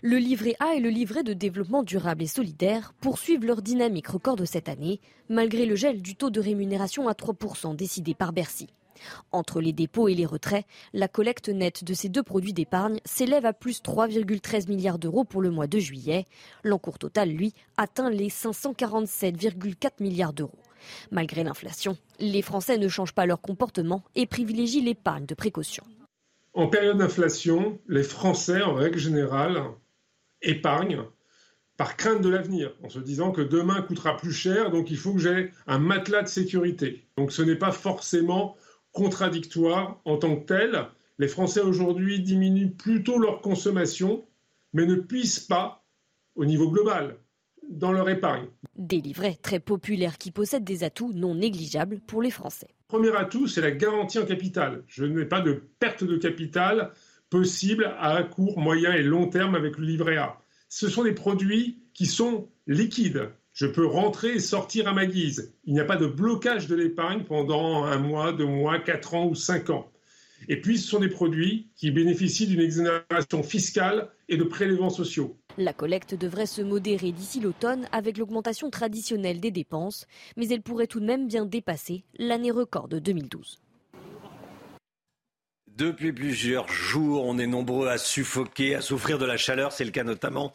[0.02, 4.34] Le livret A et le livret de développement durable et solidaire poursuivent leur dynamique record
[4.34, 8.66] de cette année, malgré le gel du taux de rémunération à 3% décidé par Bercy.
[9.32, 13.46] Entre les dépôts et les retraits, la collecte nette de ces deux produits d'épargne s'élève
[13.46, 16.26] à plus 3,13 milliards d'euros pour le mois de juillet.
[16.64, 20.58] L'encours total, lui, atteint les 547,4 milliards d'euros.
[21.10, 25.84] Malgré l'inflation, les Français ne changent pas leur comportement et privilégient l'épargne de précaution.
[26.54, 29.62] En période d'inflation, les Français, en règle générale,
[30.42, 31.04] épargnent
[31.78, 35.14] par crainte de l'avenir, en se disant que demain coûtera plus cher, donc il faut
[35.14, 37.06] que j'ai un matelas de sécurité.
[37.16, 38.56] Donc ce n'est pas forcément
[38.92, 40.86] contradictoire en tant que tel.
[41.18, 44.24] Les Français aujourd'hui diminuent plutôt leur consommation,
[44.72, 45.84] mais ne puissent pas,
[46.34, 47.16] au niveau global,
[47.68, 48.46] dans leur épargne.
[48.76, 52.68] Des livrets très populaires qui possèdent des atouts non négligeables pour les Français.
[52.88, 54.84] Premier atout, c'est la garantie en capital.
[54.86, 56.92] Je n'ai pas de perte de capital
[57.30, 60.38] possible à court, moyen et long terme avec le livret A.
[60.68, 63.30] Ce sont des produits qui sont liquides.
[63.52, 65.54] Je peux rentrer et sortir à ma guise.
[65.64, 69.26] Il n'y a pas de blocage de l'épargne pendant un mois, deux mois, quatre ans
[69.26, 69.90] ou cinq ans.
[70.48, 75.36] Et puis, ce sont des produits qui bénéficient d'une exonération fiscale et de prélèvements sociaux.
[75.58, 80.86] La collecte devrait se modérer d'ici l'automne avec l'augmentation traditionnelle des dépenses, mais elle pourrait
[80.86, 83.60] tout de même bien dépasser l'année record de 2012.
[85.76, 89.72] Depuis plusieurs jours, on est nombreux à suffoquer, à souffrir de la chaleur.
[89.72, 90.52] C'est le cas notamment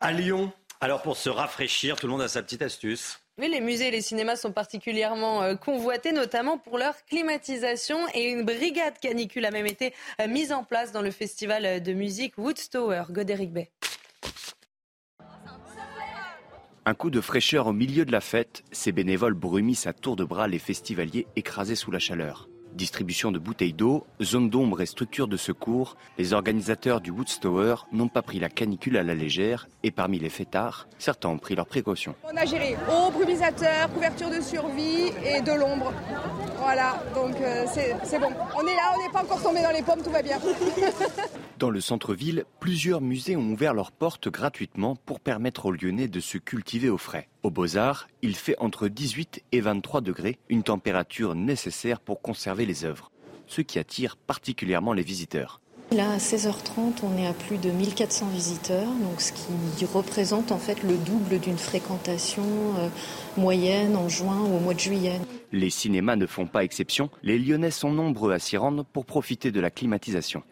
[0.00, 0.52] à Lyon.
[0.82, 3.20] Alors pour se rafraîchir, tout le monde a sa petite astuce.
[3.38, 7.98] Oui, les musées et les cinémas sont particulièrement euh, convoités, notamment pour leur climatisation.
[8.12, 11.92] Et une brigade canicule a même été euh, mise en place dans le festival de
[11.94, 13.04] musique Woodstower.
[13.10, 13.70] Godéric Bay.
[16.86, 20.24] Un coup de fraîcheur au milieu de la fête, ces bénévoles brumissent à tour de
[20.24, 22.49] bras les festivaliers écrasés sous la chaleur.
[22.74, 28.08] Distribution de bouteilles d'eau, zone d'ombre et structure de secours, les organisateurs du Woodstower n'ont
[28.08, 31.66] pas pris la canicule à la légère et parmi les fêtards, certains ont pris leurs
[31.66, 32.14] précautions.
[32.24, 35.92] On a géré eau, brumisateur, couverture de survie et de l'ombre.
[36.58, 38.30] Voilà, donc euh, c'est bon.
[38.56, 40.38] On est là, on n'est pas encore tombé dans les pommes, tout va bien.
[41.58, 46.18] Dans le centre-ville, plusieurs musées ont ouvert leurs portes gratuitement pour permettre aux Lyonnais de
[46.18, 47.28] se cultiver au frais.
[47.42, 52.84] Au Beaux-Arts, il fait entre 18 et 23 degrés, une température nécessaire pour conserver les
[52.84, 53.10] œuvres,
[53.46, 55.59] ce qui attire particulièrement les visiteurs.
[55.92, 60.58] Là, à 16h30, on est à plus de 1400 visiteurs, donc ce qui représente en
[60.58, 62.44] fait le double d'une fréquentation
[62.78, 62.88] euh,
[63.36, 65.20] moyenne en juin ou au mois de juillet.
[65.50, 67.10] Les cinémas ne font pas exception.
[67.24, 70.44] Les Lyonnais sont nombreux à s'y rendre pour profiter de la climatisation.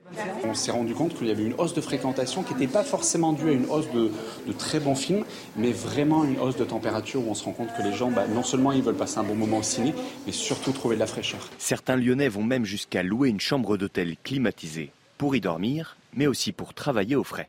[0.42, 3.32] On s'est rendu compte qu'il y avait une hausse de fréquentation qui n'était pas forcément
[3.32, 4.10] due à une hausse de,
[4.58, 5.24] très bons films,
[5.56, 8.26] mais vraiment une hausse de température où on se rend compte que les gens, bah,
[8.26, 9.94] non seulement ils veulent passer un bon moment au ciné,
[10.26, 11.48] mais surtout trouver de la fraîcheur.
[11.58, 16.52] Certains Lyonnais vont même jusqu'à louer une chambre d'hôtel climatisée pour y dormir, mais aussi
[16.52, 17.48] pour travailler au frais.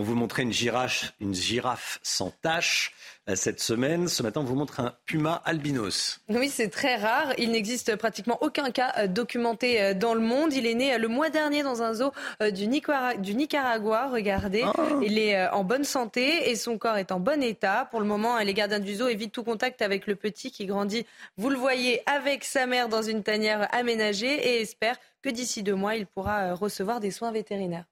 [0.00, 2.94] On vous montrait une girafe, une girafe sans tache
[3.28, 4.06] euh, cette semaine.
[4.06, 6.20] Ce matin, on vous montre un puma albinos.
[6.28, 7.32] Oui, c'est très rare.
[7.36, 10.52] Il n'existe pratiquement aucun cas euh, documenté euh, dans le monde.
[10.52, 12.12] Il est né le mois dernier dans un zoo
[12.52, 14.08] du, Nicaragua.
[14.08, 14.72] Regardez, ah.
[15.02, 17.88] il est en bonne santé et son corps est en bon état.
[17.90, 21.06] Pour le moment, les gardiens du zoo évitent tout contact avec le petit qui grandit,
[21.38, 25.74] vous le voyez, avec sa mère dans une tanière aménagée et espère que d'ici deux
[25.74, 27.86] mois, il pourra recevoir des soins vétérinaires.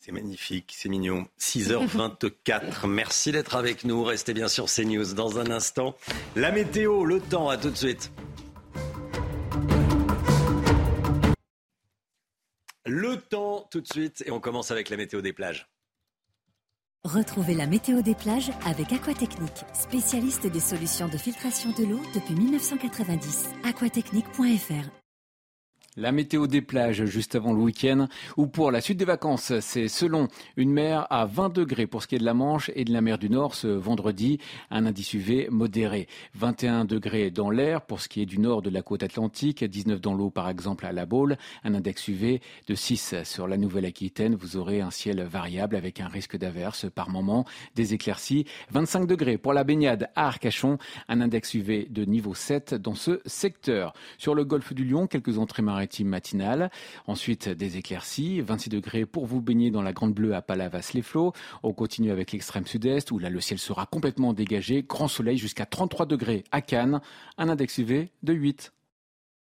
[0.00, 1.28] C'est magnifique, c'est mignon.
[1.38, 2.86] 6h24.
[2.88, 4.02] Merci d'être avec nous.
[4.02, 5.94] Restez bien sur CNews dans un instant.
[6.36, 8.10] La météo, le temps, à tout de suite.
[12.86, 14.24] Le temps, tout de suite.
[14.24, 15.68] Et on commence avec la météo des plages.
[17.04, 22.34] Retrouvez la météo des plages avec Aquatechnique, spécialiste des solutions de filtration de l'eau depuis
[22.34, 23.50] 1990.
[23.64, 24.99] aquatechnique.fr
[25.96, 29.88] la météo des plages juste avant le week-end ou pour la suite des vacances, c'est
[29.88, 32.92] selon une mer à 20 degrés pour ce qui est de la Manche et de
[32.92, 34.38] la mer du Nord ce vendredi,
[34.70, 36.06] un indice UV modéré.
[36.34, 40.00] 21 degrés dans l'air pour ce qui est du nord de la côte atlantique, 19
[40.00, 44.36] dans l'eau par exemple à la Baule, un index UV de 6 sur la Nouvelle-Aquitaine.
[44.36, 48.46] Vous aurez un ciel variable avec un risque d'averse par moment, des éclaircies.
[48.70, 53.20] 25 degrés pour la baignade à Arcachon, un index UV de niveau 7 dans ce
[53.26, 53.92] secteur.
[54.18, 56.70] Sur le golfe du Lion, quelques entrées marines Matinale.
[57.06, 61.32] Ensuite, des éclaircies, 26 degrés pour vous baigner dans la Grande Bleue à Palavas-les-Flots.
[61.62, 64.82] On continue avec l'extrême sud-est où là le ciel sera complètement dégagé.
[64.82, 67.00] Grand soleil jusqu'à 33 degrés à Cannes.
[67.38, 68.72] Un index UV de 8.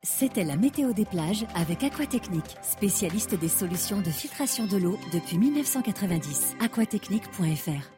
[0.04, 5.38] C'était la météo des plages avec Aquatechnique, spécialiste des solutions de filtration de l'eau depuis
[5.38, 6.56] 1990.
[6.60, 7.90] aquatechnique.fr.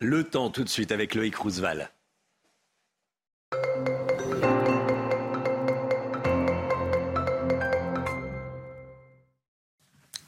[0.00, 1.92] Le temps tout de suite avec Loïc Roosevelt.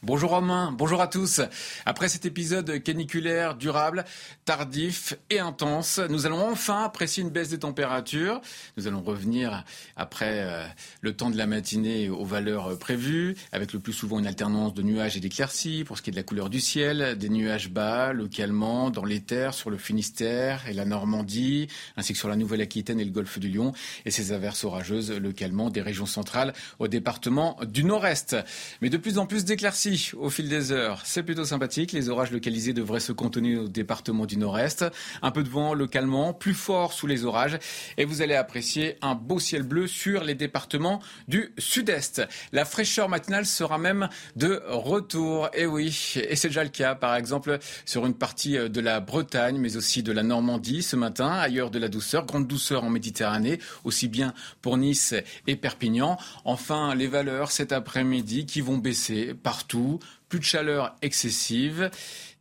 [0.04, 1.42] Bonjour Romain, bonjour à tous.
[1.86, 4.04] Après cet épisode caniculaire, durable,
[4.44, 8.40] tardif et intense, nous allons enfin apprécier une baisse des températures.
[8.76, 10.66] Nous allons revenir après euh,
[11.02, 14.82] le temps de la matinée aux valeurs prévues, avec le plus souvent une alternance de
[14.82, 18.12] nuages et d'éclaircies pour ce qui est de la couleur du ciel, des nuages bas
[18.12, 22.98] localement dans les terres, sur le Finistère et la Normandie, ainsi que sur la Nouvelle-Aquitaine
[22.98, 23.72] et le golfe du Lion,
[24.04, 28.34] et ces averses orageuses localement des régions centrales au département du Nord-Est.
[28.80, 31.02] Mais de plus en plus d'éclaircies au fil des heures.
[31.04, 31.92] C'est plutôt sympathique.
[31.92, 34.84] Les orages localisés devraient se contenir au département du nord-est.
[35.22, 37.58] Un peu de vent localement, plus fort sous les orages.
[37.98, 42.22] Et vous allez apprécier un beau ciel bleu sur les départements du sud-est.
[42.52, 45.48] La fraîcheur matinale sera même de retour.
[45.54, 49.58] Et oui, et c'est déjà le cas, par exemple, sur une partie de la Bretagne,
[49.58, 51.30] mais aussi de la Normandie ce matin.
[51.30, 55.14] Ailleurs de la douceur, grande douceur en Méditerranée, aussi bien pour Nice
[55.46, 56.18] et Perpignan.
[56.44, 59.81] Enfin, les valeurs cet après-midi qui vont baisser partout
[60.28, 61.90] plus de chaleur excessive,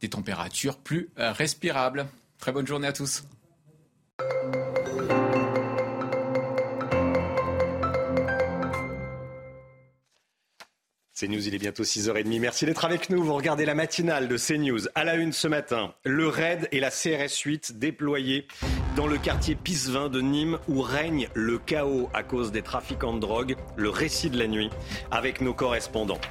[0.01, 2.07] des températures plus euh, respirables.
[2.39, 3.23] Très bonne journée à tous.
[11.21, 12.39] CNews, il est bientôt 6h30.
[12.39, 13.23] Merci d'être avec nous.
[13.23, 14.87] Vous regardez la matinale de CNews.
[14.95, 18.47] À la une ce matin, le RAID et la CRS 8 déployés
[18.95, 23.19] dans le quartier Pisevin de Nîmes où règne le chaos à cause des trafiquants de
[23.19, 23.55] drogue.
[23.75, 24.71] Le récit de la nuit
[25.11, 26.21] avec nos correspondants.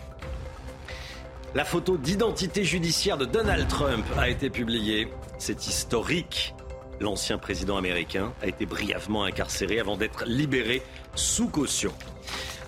[1.53, 5.09] La photo d'identité judiciaire de Donald Trump a été publiée.
[5.39, 6.55] C'est historique.
[7.01, 10.81] L'ancien président américain a été brièvement incarcéré avant d'être libéré
[11.17, 11.93] sous caution.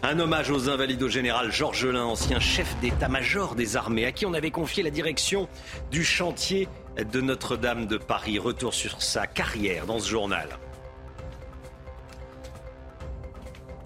[0.02, 4.26] Un hommage aux invalides au général Georges Lin, ancien chef d'état-major des armées, à qui
[4.26, 5.48] on avait confié la direction
[5.92, 6.66] du chantier
[6.98, 8.40] de Notre-Dame de Paris.
[8.40, 10.48] Retour sur sa carrière dans ce journal.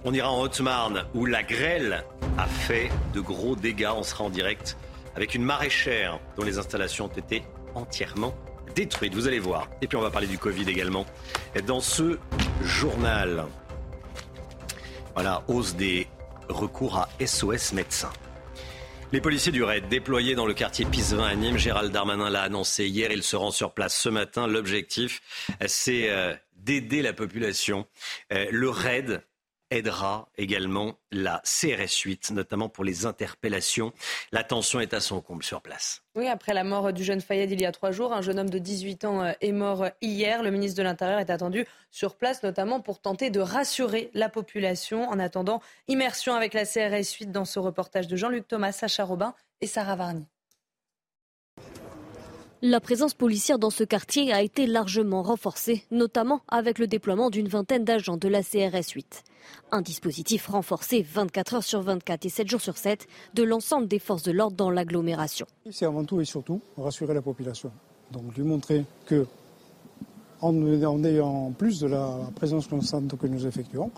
[0.05, 2.05] On ira en Haute-Marne où la grêle
[2.39, 3.91] a fait de gros dégâts.
[3.95, 4.79] On sera en direct
[5.17, 7.43] avec une maraîchère dont les installations ont été
[7.75, 8.35] entièrement
[8.75, 9.15] détruites.
[9.15, 9.69] Vous allez voir.
[9.81, 11.07] Et puis on va parler du Covid également
[11.67, 12.19] dans ce
[12.63, 13.47] journal.
[15.15, 16.07] Voilà, hausse des
[16.49, 18.13] recours à SOS médecins.
[19.13, 22.87] Les policiers du RAID déployés dans le quartier Pisevin à Nîmes, Gérald Darmanin l'a annoncé
[22.87, 24.47] hier, il se rend sur place ce matin.
[24.47, 25.23] L'objectif,
[25.67, 27.87] c'est euh, d'aider la population.
[28.33, 29.23] Euh, le RAID
[29.77, 33.93] aidera également la CRS 8, notamment pour les interpellations.
[34.33, 36.03] La tension est à son comble sur place.
[36.15, 38.51] Oui, après la mort du jeune Fayed il y a trois jours, un jeune homme
[38.51, 40.43] de 18 ans euh, est mort hier.
[40.43, 45.09] Le ministre de l'Intérieur est attendu sur place, notamment pour tenter de rassurer la population.
[45.09, 49.35] En attendant, immersion avec la CRS 8 dans ce reportage de Jean-Luc Thomas, Sacha Robin
[49.61, 50.27] et Sarah Varny.
[52.69, 57.47] La présence policière dans ce quartier a été largement renforcée, notamment avec le déploiement d'une
[57.47, 59.23] vingtaine d'agents de la CRS 8.
[59.71, 64.01] Un dispositif renforcé 24 heures sur 24 et 7 jours sur 7 de l'ensemble des
[64.01, 65.47] forces de l'ordre dans l'agglomération.
[65.71, 67.71] C'est avant tout et surtout rassurer la population.
[68.11, 69.29] Donc lui montrer que
[70.41, 73.93] en ayant plus de la présence constante que nous effectuons,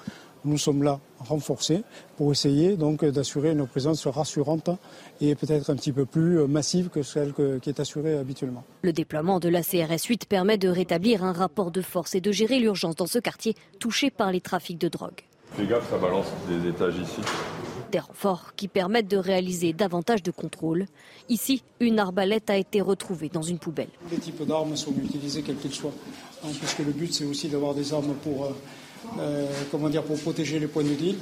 [0.48, 1.82] nous sommes là renforcés
[2.16, 4.70] pour essayer donc d'assurer une présence rassurante
[5.20, 8.64] et peut-être un petit peu plus massive que celle qui est assurée habituellement.
[8.82, 12.32] Le déploiement de la CRS 8 permet de rétablir un rapport de force et de
[12.32, 15.22] gérer l'urgence dans ce quartier touché par les trafics de drogue.
[15.52, 17.20] Fais gaffe, ça balance des étages ici.
[17.90, 20.86] Des renforts qui permettent de réaliser davantage de contrôles.
[21.28, 23.88] Ici, une arbalète a été retrouvée dans une poubelle.
[24.10, 25.94] Les types d'armes sont utilisés quels qu'ils soient,
[26.44, 28.52] hein, parce que le but c'est aussi d'avoir des armes pour, euh, euh,
[29.70, 31.16] comment dire, pour protéger les points de deal.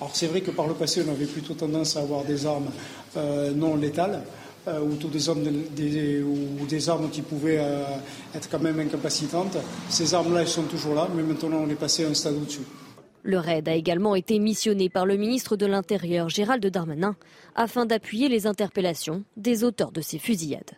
[0.00, 2.70] Alors c'est vrai que par le passé on avait plutôt tendance à avoir des armes
[3.16, 4.22] euh, non létales.
[4.66, 5.42] ou, des armes,
[5.76, 7.60] des, ou des armes qui pouvaient
[8.34, 9.58] être quand même incapacitantes.
[9.90, 12.64] Ces armes-là, elles sont toujours là, mais maintenant on est passé à un stade au-dessus.
[13.26, 17.16] Le raid a également été missionné par le ministre de l'Intérieur Gérald Darmanin
[17.54, 20.72] afin d'appuyer les interpellations des auteurs de ces fusillades.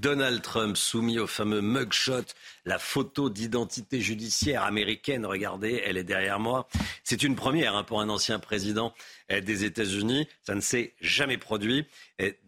[0.00, 2.24] Donald Trump soumis au fameux mugshot,
[2.64, 5.26] la photo d'identité judiciaire américaine.
[5.26, 6.68] Regardez, elle est derrière moi.
[7.04, 8.94] C'est une première hein, pour un ancien président
[9.28, 10.26] eh, des États-Unis.
[10.42, 11.84] Ça ne s'est jamais produit.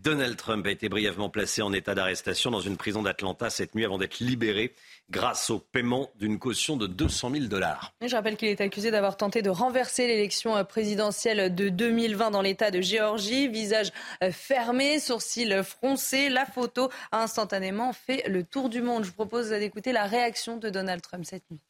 [0.01, 3.85] Donald Trump a été brièvement placé en état d'arrestation dans une prison d'Atlanta cette nuit
[3.85, 4.75] avant d'être libéré
[5.13, 7.93] grâce au paiement d'une caution de 200 000 dollars.
[8.05, 12.71] Je rappelle qu'il est accusé d'avoir tenté de renverser l'élection présidentielle de 2020 dans l'État
[12.71, 13.47] de Géorgie.
[13.49, 13.93] Visage
[14.33, 19.05] fermé, sourcils froncés, la photo a instantanément fait le tour du monde.
[19.05, 21.61] Je vous propose d'écouter la réaction de Donald Trump cette nuit.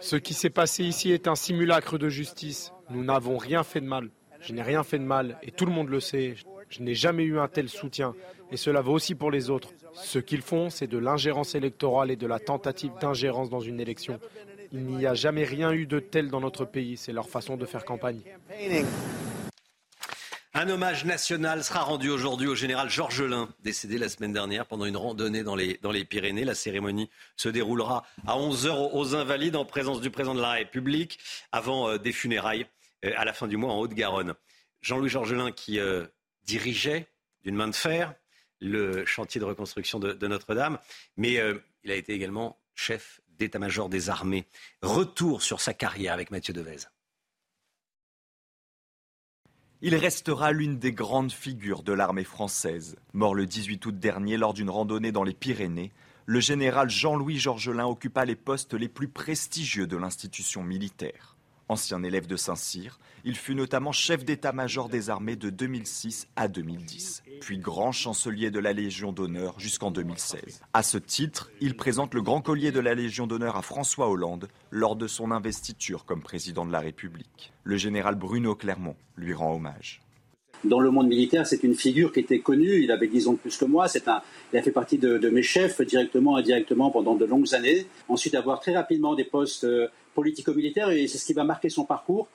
[0.00, 2.72] Ce qui s'est passé ici est un simulacre de justice.
[2.88, 4.10] Nous n'avons rien fait de mal.
[4.40, 6.36] Je n'ai rien fait de mal et tout le monde le sait.
[6.70, 8.14] Je n'ai jamais eu un tel soutien
[8.50, 9.70] et cela vaut aussi pour les autres.
[9.94, 14.18] Ce qu'ils font, c'est de l'ingérence électorale et de la tentative d'ingérence dans une élection.
[14.72, 16.96] Il n'y a jamais rien eu de tel dans notre pays.
[16.96, 18.20] C'est leur façon de faire campagne.
[20.56, 24.84] Un hommage national sera rendu aujourd'hui au général Georges Lin, décédé la semaine dernière pendant
[24.84, 26.44] une randonnée dans les, Pyrénées.
[26.44, 31.18] La cérémonie se déroulera à 11h aux Invalides en présence du président de la République
[31.50, 32.66] avant euh, des funérailles
[33.04, 34.34] euh, à la fin du mois en Haute-Garonne.
[34.80, 36.06] Jean-Louis Georgelin qui euh,
[36.44, 37.08] dirigeait
[37.42, 38.14] d'une main de fer
[38.64, 40.78] le chantier de reconstruction de, Notre-Dame,
[41.16, 41.40] mais
[41.84, 44.46] il a été également chef d'état-major des armées.
[44.82, 46.88] Retour sur sa carrière avec Mathieu Devez.
[49.80, 52.96] Il restera l'une des grandes figures de l'armée française.
[53.12, 55.92] Mort le 18 août dernier lors d'une randonnée dans les Pyrénées,
[56.24, 61.33] le général Jean-Louis Georgelin occupa les postes les plus prestigieux de l'institution militaire.
[61.68, 67.22] Ancien élève de Saint-Cyr, il fut notamment chef d'état-major des armées de 2006 à 2010,
[67.40, 70.60] puis grand chancelier de la Légion d'honneur jusqu'en 2016.
[70.74, 74.48] À ce titre, il présente le grand collier de la Légion d'honneur à François Hollande
[74.70, 77.52] lors de son investiture comme président de la République.
[77.62, 80.03] Le général Bruno Clermont lui rend hommage
[80.62, 82.82] dans le monde militaire, c'est une figure qui était connue.
[82.82, 83.86] Il avait 10 ans de plus que moi.
[84.52, 87.86] Il a fait partie de, mes chefs directement et indirectement pendant de longues années.
[88.08, 91.84] Ensuite, avoir très rapidement des postes euh, politico-militaire et c'est ce qui va marquer son
[91.84, 92.28] parcours,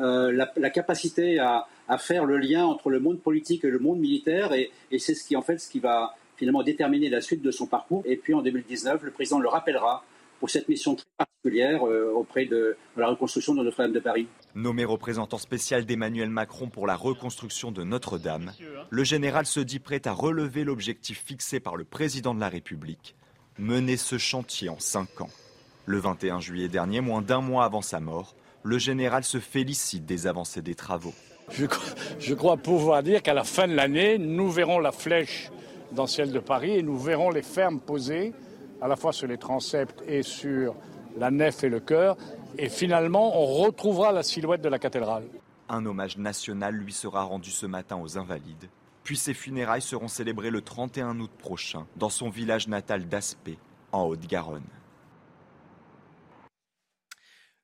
[0.00, 1.66] euh, la, capacité à,
[1.98, 5.36] faire le lien entre le monde politique et le monde militaire et, c'est ce qui
[5.36, 8.02] en fait ce qui va finalement déterminer la suite de son parcours.
[8.04, 10.04] Et puis en 2019, le président le rappellera
[10.38, 14.28] pour cette mission très particulière euh, auprès de, la reconstruction de Notre-Dame de Paris.
[14.54, 18.52] Nommé représentant spécial d'Emmanuel Macron pour la reconstruction de Notre-Dame,
[18.90, 23.16] le général se dit prêt à relever l'objectif fixé par le président de la République,
[23.58, 25.30] mener ce chantier en cinq ans.
[25.86, 30.26] Le 21 juillet dernier, moins d'un mois avant sa mort, le général se félicite des
[30.26, 31.14] avancées des travaux.
[32.18, 35.50] Je, crois pouvoir dire qu'à la fin de l'année, nous verrons la flèche
[35.92, 38.32] dans ciel de Paris et nous verrons les fermes posées
[38.80, 40.74] à la fois sur les transepts et sur
[41.16, 42.16] la nef et le chœur.
[42.58, 45.24] Et finalement, on retrouvera la silhouette de la cathédrale.
[45.68, 48.68] Un hommage national lui sera rendu ce matin aux Invalides.
[49.02, 53.58] Puis ses funérailles seront célébrées le 31 août prochain dans son village natal d'Aspé,
[53.92, 54.66] en Haute-Garonne.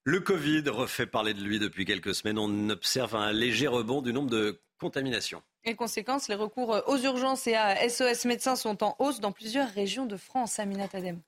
[0.05, 2.39] Le Covid refait parler de lui depuis quelques semaines.
[2.39, 5.43] On observe un léger rebond du nombre de contaminations.
[5.65, 9.69] Et conséquence, les recours aux urgences et à SOS médecins sont en hausse dans plusieurs
[9.69, 10.59] régions de France.
[10.59, 11.21] Amina Tadem.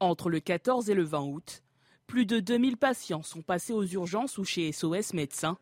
[0.00, 1.62] Entre le 14 et le 20 août,
[2.08, 5.58] plus de 2000 patients sont passés aux urgences ou chez SOS médecins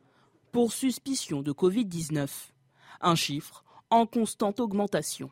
[0.51, 2.29] pour suspicion de Covid-19.
[3.03, 5.31] Un chiffre en constante augmentation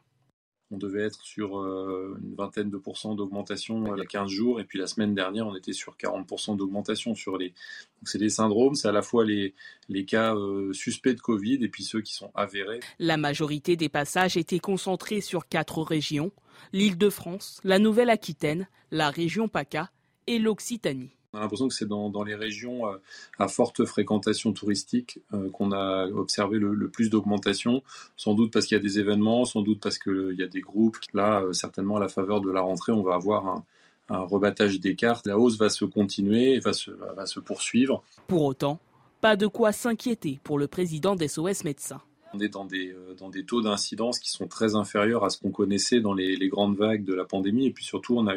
[0.71, 4.61] on devait être sur euh, une vingtaine de pourcents d'augmentation il y a 15 jours,
[4.61, 7.49] et puis la semaine dernière, on était sur 40% d'augmentation sur les.
[7.49, 9.55] Donc c'est des syndromes, c'est à la fois les,
[9.89, 12.81] les cas euh, suspects de Covid et puis ceux qui sont avérés.
[12.99, 16.33] La majorité des passages étaient concentrés sur quatre régions
[16.73, 19.91] l'Île-de-France, la Nouvelle-Aquitaine, la région PACA
[20.27, 21.18] et l'Occitanie.
[21.35, 22.97] On a l'impression que c'est dans, les régions euh,
[23.39, 27.83] à forte fréquentation touristique euh, qu'on a observé le, plus d'augmentation,
[28.17, 30.63] sans doute parce qu'il y a des événements, sans doute parce qu'il y a des
[30.63, 30.97] groupes.
[31.13, 33.65] Là, euh, certainement, à la faveur de la rentrée, on va avoir un,
[34.11, 35.27] rebattage des cartes.
[35.27, 38.03] La hausse va se continuer va se, va se poursuivre.
[38.27, 38.81] Pour autant,
[39.21, 42.01] pas de quoi s'inquiéter pour le président d'SOS Médecins.
[42.35, 45.39] On est dans des, euh, dans des taux d'incidence qui sont très inférieurs à ce
[45.39, 47.67] qu'on connaissait dans les, grandes vagues de la pandémie.
[47.67, 48.35] Et puis surtout, on a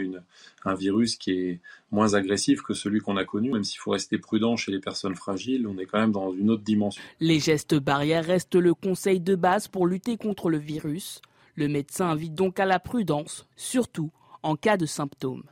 [0.66, 1.60] un virus qui est
[1.92, 3.52] moins agressif que celui qu'on a connu.
[3.52, 6.50] Même s'il faut rester prudent chez les personnes fragiles, on est quand même dans une
[6.50, 7.02] autre dimension.
[7.20, 11.22] Les gestes barrières restent le conseil de base pour lutter contre le virus.
[11.56, 14.12] Le médecin invite donc à la prudence, surtout
[14.44, 15.44] en cas de symptômes.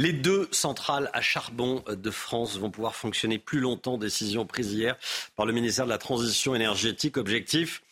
[0.00, 3.98] Les deux centrales à charbon de France vont pouvoir fonctionner plus longtemps.
[3.98, 4.96] Décision prise hier
[5.36, 7.18] par le ministère de la Transition énergétique.
[7.18, 7.82] Objectif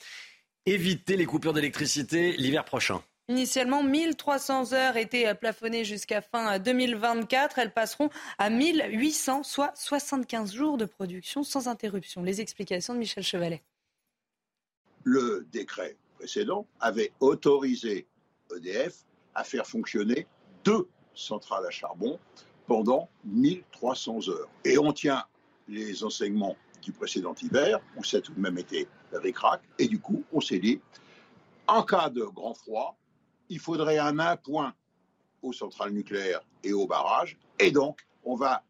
[0.64, 3.02] éviter les coupures d'électricité l'hiver prochain.
[3.28, 7.58] Initialement, 1300 heures étaient plafonnées jusqu'à fin 2024.
[7.58, 12.22] Elles passeront à 1800, soit 75 jours de production sans interruption.
[12.22, 13.62] Les explications de Michel Chevalet.
[15.04, 18.06] Le décret précédent avait autorisé
[18.56, 19.04] EDF
[19.34, 20.26] à faire fonctionner
[20.64, 20.88] deux
[21.18, 22.18] centrale à charbon
[22.66, 24.48] pendant 1300 heures.
[24.64, 25.24] Et on tient
[25.68, 29.88] les enseignements du précédent hiver, où ça a tout de même été avec rac, et
[29.88, 30.80] du coup, on s'est dit,
[31.66, 32.96] En cas de grand froid,
[33.48, 34.74] il faudrait un appoint
[35.42, 38.62] aux centrales nucléaires et aux barrages, et donc on va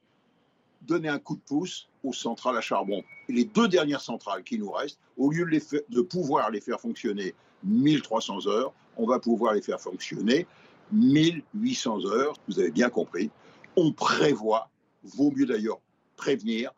[0.83, 3.03] donner un coup de pouce aux centrales à charbon.
[3.29, 5.45] les deux dernières centrales qui nous restent, au lieu
[5.89, 7.35] de pouvoir les faire fonctionner
[7.65, 10.47] 1300 heures, on va pouvoir les faire fonctionner
[10.93, 12.35] 1800 heures.
[12.49, 13.31] Vous avez bien compris.
[13.77, 14.71] On prévoit,
[15.03, 15.81] vaut mieux d'ailleurs
[16.17, 16.73] prévenir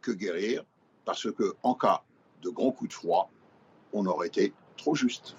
[0.00, 0.64] que guérir,
[1.04, 2.02] parce que en cas
[2.42, 3.30] de grands coups de froid,
[3.92, 5.36] on aurait été trop juste.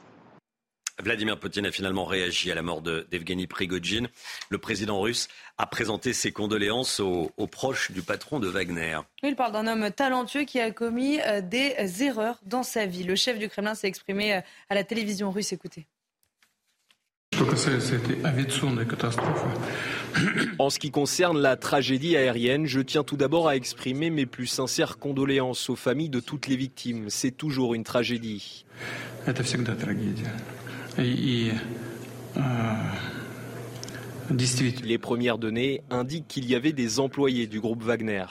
[1.01, 4.09] Vladimir Poutine a finalement réagi à la mort d'Evgeny Prigogine.
[4.49, 8.99] Le président russe a présenté ses condoléances aux, proches du patron de Wagner.
[9.23, 13.03] Il parle d'un homme talentueux qui a commis euh, des erreurs dans sa vie.
[13.03, 15.51] Le chef du Kremlin s'est exprimé euh, à la télévision russe.
[15.51, 15.87] Écoutez.
[20.59, 24.47] En ce qui concerne la tragédie aérienne, je tiens tout d'abord à exprimer mes plus
[24.47, 27.09] sincères condoléances aux familles de toutes les victimes.
[27.09, 28.65] C'est toujours une tragédie.
[34.83, 38.25] Les premières données indiquent qu'il y avait des employés du groupe Wagner.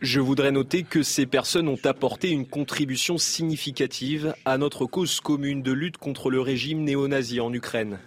[0.00, 5.62] Je voudrais noter que ces personnes ont apporté une contribution significative à notre cause commune
[5.62, 7.98] de lutte contre le régime néo-nazi en Ukraine.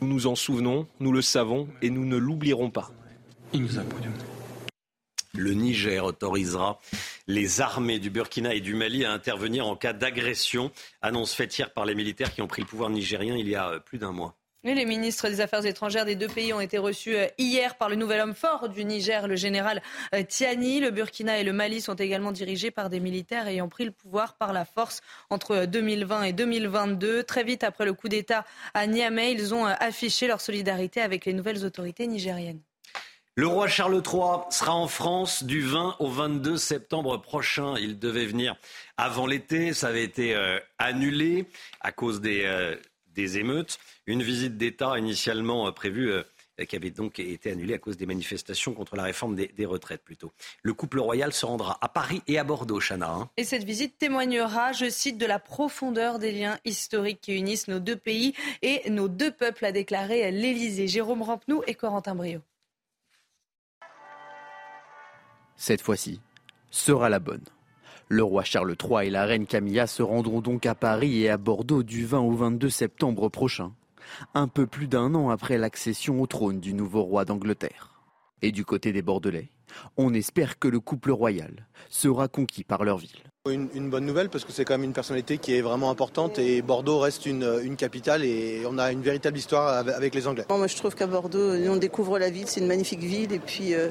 [0.00, 2.92] Nous nous en souvenons, nous le savons et nous ne l'oublierons pas.
[5.36, 6.80] Le Niger autorisera
[7.26, 10.70] les armées du Burkina et du Mali à intervenir en cas d'agression.
[11.02, 13.68] Annonce faite hier par les militaires qui ont pris le pouvoir nigérien il y a
[13.70, 14.34] euh, plus d'un mois.
[14.64, 17.96] les ministres des Affaires étrangères des deux pays ont été reçus euh, hier par le
[17.96, 19.82] nouvel homme fort du Niger, le général
[20.14, 20.80] euh, Tiani.
[20.80, 24.36] Le Burkina et le Mali sont également dirigés par des militaires ayant pris le pouvoir
[24.36, 27.24] par la force entre 2020 et 2022.
[27.24, 31.34] Très vite après le coup d'État à Niamey, ils ont affiché leur solidarité avec les
[31.34, 32.60] nouvelles autorités nigériennes.
[33.38, 37.74] Le roi Charles III sera en France du 20 au 22 septembre prochain.
[37.78, 38.56] Il devait venir
[38.96, 39.74] avant l'été.
[39.74, 41.44] Ça avait été euh, annulé
[41.82, 42.76] à cause des, euh,
[43.14, 43.78] des, émeutes.
[44.06, 46.14] Une visite d'État initialement euh, prévue
[46.66, 50.32] qui avait donc été annulée à cause des manifestations contre la réforme des, retraites plutôt.
[50.62, 53.10] Le couple royal se rendra à Paris et à Bordeaux, Chana.
[53.10, 53.28] Hein.
[53.36, 57.80] Et cette visite témoignera, je cite, de la profondeur des liens historiques qui unissent nos
[57.80, 58.32] deux pays
[58.62, 60.88] et nos deux peuples, a déclaré l'Élysée.
[60.88, 62.40] Jérôme Rampenou et Corentin Brio.
[65.56, 66.20] Cette fois-ci,
[66.70, 67.44] sera la bonne.
[68.08, 71.38] Le roi Charles III et la reine Camilla se rendront donc à Paris et à
[71.38, 73.72] Bordeaux du 20 au 22 septembre prochain,
[74.34, 77.92] un peu plus d'un an après l'accession au trône du nouveau roi d'Angleterre.
[78.42, 79.50] Et du côté des Bordelais,
[79.96, 83.24] on espère que le couple royal sera conquis par leur ville.
[83.48, 86.62] Une, bonne nouvelle parce que c'est quand même une personnalité qui est vraiment importante et
[86.62, 90.44] Bordeaux reste une, capitale et on a une véritable histoire avec les Anglais.
[90.48, 93.74] moi je trouve qu'à Bordeaux on découvre la ville, c'est une magnifique ville et puis
[93.74, 93.90] euh,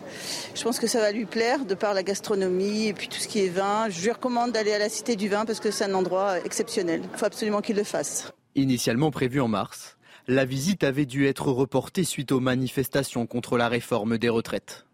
[0.54, 3.28] je pense que ça va lui plaire de par la gastronomie et puis tout ce
[3.28, 3.88] qui est vin.
[3.90, 7.02] Je lui recommande d'aller à la Cité du Vin parce que c'est un endroit exceptionnel.
[7.14, 8.32] Il faut absolument qu'il le fasse.
[8.56, 9.98] Initialement prévu en mars,
[10.28, 14.86] la visite avait dû être reportée suite aux manifestations contre la réforme des retraites.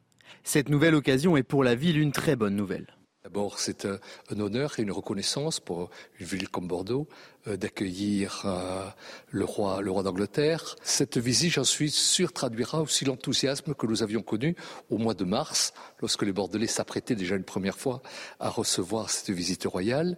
[0.44, 2.88] Cette nouvelle occasion est pour la ville une très bonne nouvelle.
[3.32, 7.08] D'abord, c'est un honneur et une reconnaissance pour une ville comme Bordeaux
[7.48, 8.86] euh, d'accueillir euh,
[9.30, 10.76] le roi, le roi d'Angleterre.
[10.84, 14.58] Cette visite, j'en suis sûr, traduira aussi l'enthousiasme que nous avions connu
[14.90, 15.72] au mois de mars,
[16.02, 18.02] lorsque les Bordelais s'apprêtaient déjà une première fois
[18.42, 20.18] à recevoir cette visite royale.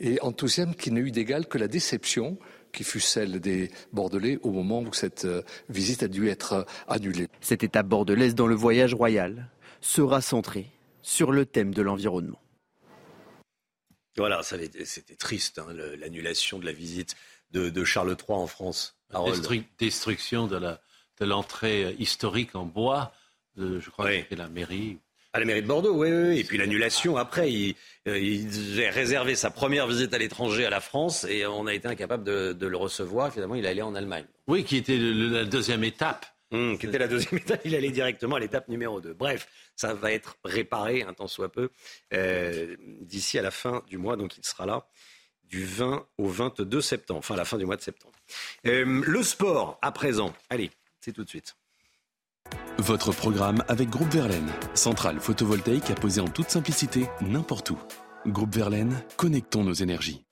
[0.00, 2.38] Et enthousiasme qui n'a eu d'égal que la déception
[2.72, 7.28] qui fut celle des Bordelais au moment où cette euh, visite a dû être annulée.
[7.42, 9.50] Cette étape bordelaise dans le voyage royal
[9.82, 10.70] sera centrée
[11.02, 12.40] sur le thème de l'environnement.
[14.16, 15.66] Voilà, c'était triste, hein,
[15.98, 17.16] l'annulation de la visite
[17.52, 18.96] de, Charles III en France.
[19.78, 23.12] Destruction de l'entrée historique en bois,
[23.56, 24.98] je crois que c'était la mairie.
[25.36, 26.38] À la mairie de Bordeaux, oui, oui.
[26.38, 27.74] Et puis l'annulation après, il,
[28.08, 31.74] euh, il devait réserver sa première visite à l'étranger à la France et on a
[31.74, 33.30] été incapable de, le recevoir.
[33.30, 34.24] Finalement, il allé en Allemagne.
[34.46, 36.24] Oui, qui était la deuxième étape.
[36.52, 39.12] Hum, qui était la deuxième étape, il allait directement à l'étape numéro 2.
[39.12, 39.46] Bref,
[39.76, 41.70] ça va être réparé un tant soit peu
[42.12, 44.86] euh, d'ici à la fin du mois, donc il sera là
[45.44, 48.14] du 20 au 22 septembre, enfin à la fin du mois de septembre.
[48.66, 50.34] Euh, le sport, à présent.
[50.50, 50.70] Allez,
[51.00, 51.56] c'est tout de suite.
[52.78, 57.78] Votre programme avec Groupe Verlaine, centrale photovoltaïque à poser en toute simplicité n'importe où.
[58.26, 60.25] Groupe Verlaine, connectons nos énergies.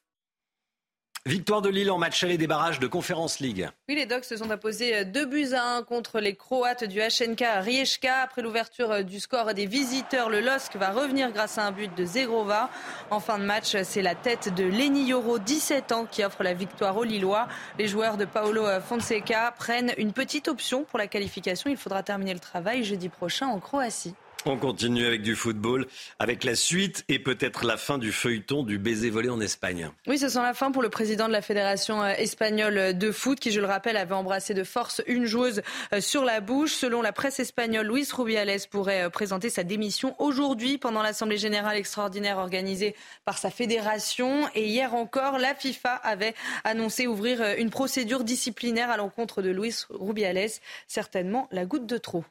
[1.26, 3.66] Victoire de Lille en match aller des barrages de Conférence League.
[3.88, 7.42] Oui, les Dogs se sont imposés 2 buts à 1 contre les Croates du HNK
[7.62, 8.18] Rijeka.
[8.18, 12.04] Après l'ouverture du score des visiteurs, le LOSC va revenir grâce à un but de
[12.04, 12.68] Zegrova.
[13.10, 16.52] En fin de match, c'est la tête de Lenny Yoro, 17 ans, qui offre la
[16.52, 17.48] victoire aux Lillois.
[17.78, 21.70] Les joueurs de Paolo Fonseca prennent une petite option pour la qualification.
[21.70, 24.14] Il faudra terminer le travail jeudi prochain en Croatie.
[24.46, 25.86] On continue avec du football,
[26.18, 29.88] avec la suite et peut-être la fin du feuilleton du baiser volé en Espagne.
[30.06, 33.40] Oui, ce sent la fin pour le président de la Fédération euh, espagnole de foot,
[33.40, 35.62] qui, je le rappelle, avait embrassé de force une joueuse
[35.94, 36.74] euh, sur la bouche.
[36.74, 41.78] Selon la presse espagnole, Luis Rubiales pourrait euh, présenter sa démission aujourd'hui pendant l'Assemblée générale
[41.78, 44.46] extraordinaire organisée par sa fédération.
[44.54, 46.34] Et hier encore, la FIFA avait
[46.64, 50.50] annoncé ouvrir une procédure disciplinaire à l'encontre de Luis Rubiales.
[50.86, 52.24] Certainement la goutte de trop.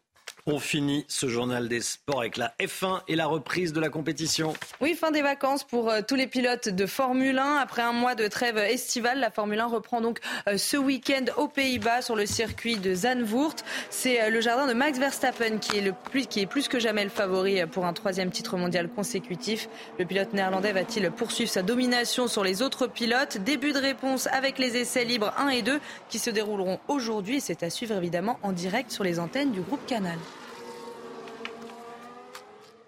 [0.45, 4.53] On finit ce journal des sports avec la F1 et la reprise de la compétition.
[4.81, 7.55] Oui, fin des vacances pour euh, tous les pilotes de Formule 1.
[7.61, 10.19] Après un mois de trêve estivale, la Formule 1 reprend donc
[10.49, 13.55] euh, ce week-end aux Pays-Bas sur le circuit de Zandvoort.
[13.89, 17.09] C'est euh, le jardin de Max Verstappen qui est, qui est plus que jamais le
[17.09, 19.69] favori pour un troisième titre mondial consécutif.
[19.97, 23.37] Le pilote néerlandais va-t-il poursuivre sa domination sur les autres pilotes?
[23.37, 25.79] Début de réponse avec les essais libres 1 et 2
[26.09, 27.39] qui se dérouleront aujourd'hui.
[27.39, 30.17] C'est à suivre évidemment en direct sur les antennes du groupe Canal.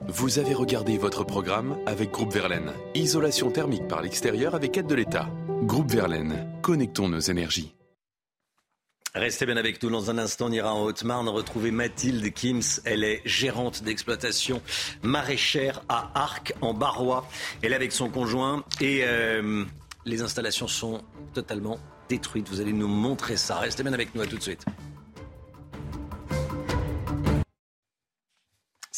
[0.08, 2.72] Vous avez regardé votre programme avec Groupe Verlaine.
[2.94, 5.28] Isolation thermique par l'extérieur avec aide de l'État.
[5.64, 7.74] Groupe Verlaine, connectons nos énergies.
[9.16, 9.90] Restez bien avec nous.
[9.90, 12.82] Dans un instant, on ira en Haute-Marne retrouver Mathilde Kims.
[12.84, 14.62] Elle est gérante d'exploitation
[15.02, 17.28] maraîchère à Arc, en Barrois.
[17.64, 19.64] Elle est avec son conjoint et euh,
[20.06, 21.02] les installations sont
[21.34, 21.80] totalement
[22.10, 22.48] détruites.
[22.50, 23.58] Vous allez nous montrer ça.
[23.58, 24.22] Restez bien avec nous.
[24.22, 24.66] À tout de suite.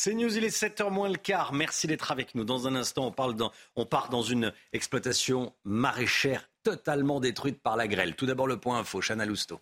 [0.07, 1.51] C'est News, il est 7h moins le quart.
[1.51, 2.45] Merci d'être avec nous.
[2.45, 7.75] Dans un instant, on, parle dans, on part dans une exploitation maraîchère totalement détruite par
[7.75, 8.15] la grêle.
[8.15, 9.59] Tout d'abord, le point info, Chana Lousteau.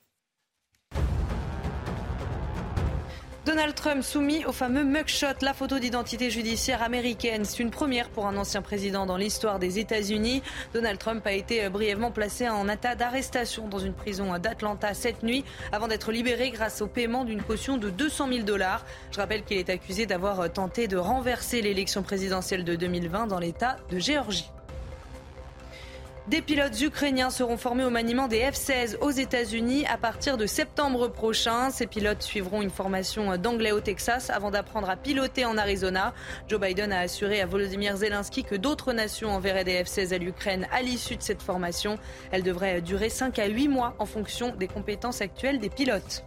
[3.46, 7.46] Donald Trump soumis au fameux mugshot, la photo d'identité judiciaire américaine.
[7.46, 10.42] C'est une première pour un ancien président dans l'histoire des États-Unis.
[10.74, 15.46] Donald Trump a été brièvement placé en état d'arrestation dans une prison d'Atlanta cette nuit
[15.72, 18.84] avant d'être libéré grâce au paiement d'une caution de 200 000 dollars.
[19.12, 23.76] Je rappelle qu'il est accusé d'avoir tenté de renverser l'élection présidentielle de 2020 dans l'État
[23.92, 24.50] de Géorgie.
[26.28, 31.08] Des pilotes ukrainiens seront formés au maniement des F-16 aux États-Unis à partir de septembre
[31.08, 31.70] prochain.
[31.70, 36.16] Ces pilotes suivront une formation d'anglais au Texas avant d'apprendre à piloter en Arizona.
[36.48, 40.68] Joe Biden a assuré à Volodymyr Zelensky que d'autres nations enverraient des F-16 à l'Ukraine
[40.72, 42.00] à l'issue de cette formation.
[42.32, 46.26] Elle devrait durer 5 à 8 mois en fonction des compétences actuelles des pilotes.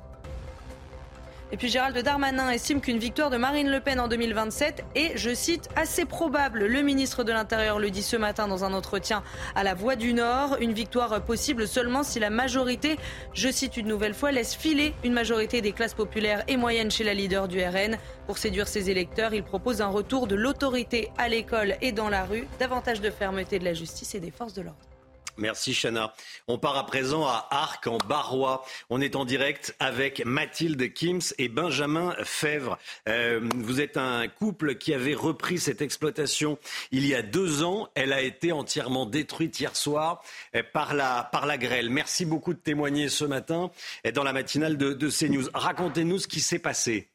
[1.51, 5.35] Et puis Gérald Darmanin estime qu'une victoire de Marine Le Pen en 2027 est, je
[5.35, 6.67] cite, assez probable.
[6.67, 9.23] Le ministre de l'Intérieur le dit ce matin dans un entretien
[9.55, 10.59] à la Voix du Nord.
[10.61, 12.99] Une victoire possible seulement si la majorité,
[13.33, 17.05] je cite une nouvelle fois, laisse filer une majorité des classes populaires et moyennes chez
[17.05, 17.97] la leader du RN.
[18.27, 22.27] Pour séduire ses électeurs, il propose un retour de l'autorité à l'école et dans la
[22.27, 24.98] rue, davantage de fermeté de la justice et des forces de l'ordre.
[25.39, 26.13] Merci Chana.
[26.49, 28.65] On part à présent à Arc en Barrois.
[28.91, 32.77] On est en direct avec Mathilde Kims et Benjamin Fèvre.
[33.09, 36.59] Euh, vous êtes un couple qui avait repris cette exploitation
[36.91, 37.89] il y a deux ans.
[37.95, 40.23] Elle a été entièrement détruite hier soir
[40.57, 41.89] euh, par la, par la grêle.
[41.89, 43.71] Merci beaucoup de témoigner ce matin
[44.07, 45.49] euh, dans la matinale de, de CNews.
[45.55, 47.09] Racontez-nous ce qui s'est passé.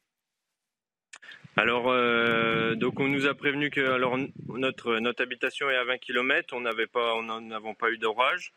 [1.56, 5.98] Alors, euh, donc on nous a prévenu que alors notre notre habitation est à 20
[5.98, 8.52] km, on n'avait pas, on n'avons pas eu d'orage,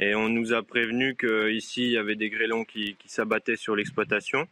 [0.00, 3.54] et on nous a prévenu que ici il y avait des grêlons qui, qui s'abattaient
[3.54, 4.48] sur l'exploitation,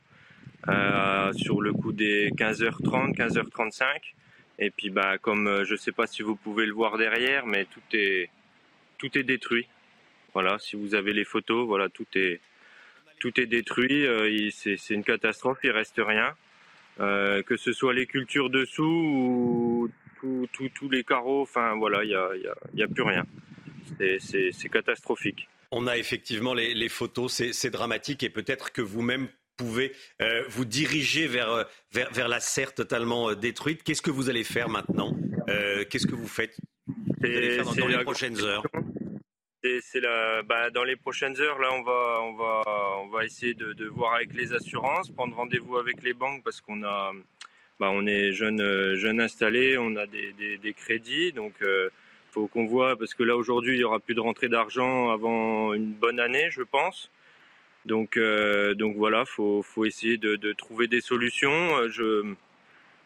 [0.69, 3.85] euh, sur le coup des 15h30, 15h35,
[4.61, 7.65] et puis bah comme euh, je sais pas si vous pouvez le voir derrière, mais
[7.65, 8.31] tout est
[8.99, 9.67] tout est détruit.
[10.35, 12.41] Voilà, si vous avez les photos, voilà tout est
[13.19, 16.37] tout est détruit, euh, c'est une catastrophe, il reste rien.
[17.01, 19.89] Euh, que ce soit les cultures dessous ou
[20.53, 23.25] tous les carreaux, enfin voilà, il n'y a, y a, y a, plus rien.
[24.19, 25.49] C'est catastrophique.
[25.71, 29.29] On a effectivement les, les photos, c'est dramatique et peut-être que vous-même
[29.59, 29.93] pouvez
[30.23, 33.83] euh, vous diriger vers, vers, vers, la serre totalement euh, détruite.
[33.83, 35.15] Qu'est-ce que vous allez faire maintenant?
[35.49, 36.57] Euh, Qu'est-ce que vous faites?
[36.87, 38.65] Vous allez faire dans, dans les prochaines heures
[39.63, 40.01] c'est
[40.47, 45.77] bah, dans les prochaines heures, on va, essayer de, voir avec les assurances, prendre rendez-vous
[45.77, 47.13] avec les banques parce qu'on a,
[47.81, 51.91] bah, on est jeune, jeune installé, on a des, crédits, donc euh,
[52.31, 55.75] faut qu'on voit parce que là aujourd'hui, il y aura plus de rentrée d'argent avant
[55.75, 57.11] une bonne année, je pense.
[57.85, 61.71] Donc, euh, voilà, faut, faut essayer de, trouver des solutions.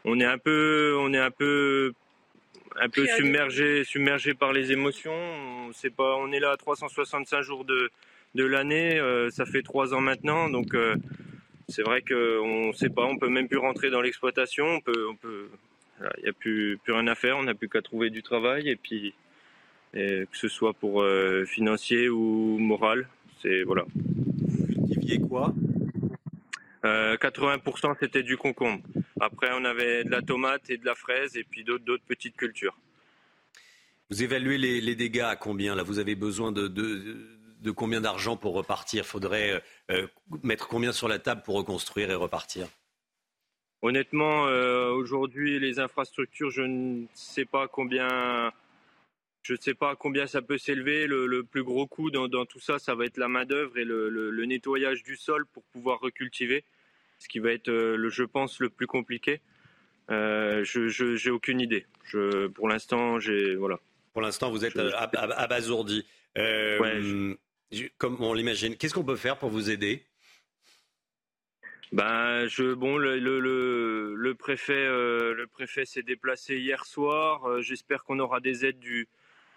[0.05, 1.93] On est un peu
[2.81, 5.13] un peu submergé, submergé par les émotions.
[5.69, 7.91] On sait pas, on est là à 365 jours de,
[8.35, 8.99] de l'année.
[8.99, 10.97] Euh, ça fait trois ans maintenant, donc euh,
[11.69, 13.05] c'est vrai qu'on ne sait pas.
[13.05, 14.67] On peut même plus rentrer dans l'exploitation.
[14.67, 15.49] On peut, on peut.
[16.19, 17.37] Il n'y a plus, plus rien à faire.
[17.39, 19.15] On n'a plus qu'à trouver du travail et puis
[19.95, 23.09] que ce soit pour euh, financier ou moral.
[23.41, 23.85] C'est voilà.
[24.67, 25.53] Cultiviez quoi?
[26.85, 28.83] 80% c'était du concombre.
[29.23, 32.77] Après, on avait de la tomate et de la fraise et puis d'autres petites cultures.
[34.11, 38.53] Vous évaluez les, dégâts à combien Là, vous avez besoin de, de, combien d'argent pour
[38.53, 39.05] repartir?
[39.05, 39.62] Il faudrait
[39.93, 40.09] euh,
[40.43, 42.66] mettre combien sur la table pour reconstruire et repartir?
[43.81, 48.53] Honnêtement, euh, aujourd'hui, les infrastructures, je ne sais pas combien.
[49.43, 51.07] Je ne sais pas combien ça peut s'élever.
[51.07, 54.45] Le, plus gros coût dans, tout ça, ça va être la main d'œuvre et le,
[54.47, 56.64] nettoyage du sol pour pouvoir recultiver
[57.23, 59.41] ce qui va être, euh, je pense, le plus compliqué.
[60.11, 61.87] Euh, je j'ai aucune idée.
[62.05, 63.79] Je, pour l'instant, j'ai voilà.
[64.12, 66.05] Pour l'instant, vous êtes abasourdi.
[66.37, 67.35] Euh,
[67.97, 68.77] comme on l'imagine.
[68.77, 70.05] Qu'est-ce qu'on peut faire pour vous aider?
[71.93, 77.62] Ben, je, bon, le, le, le préfet, le préfet s'est déplacé hier soir.
[77.62, 79.09] J'espère qu'on aura des aides du,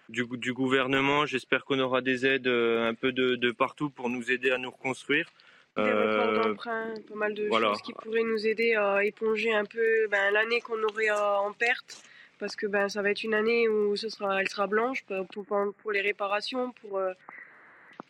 [0.08, 1.26] du, du gouvernement.
[1.26, 4.70] J'espère qu'on aura des aides un peu de, de, partout pour nous aider à nous
[4.70, 5.28] reconstruire.
[5.76, 10.08] Des euh, d'emprunt, pas mal de choses qui pourraient nous aider à éponger un peu
[10.10, 12.02] ben, l'année qu'on aurait en perte,
[12.38, 15.44] parce que ben, ça va être une année où ce sera, elle sera blanche pour,
[15.44, 17.12] pour, les réparations, pour, euh,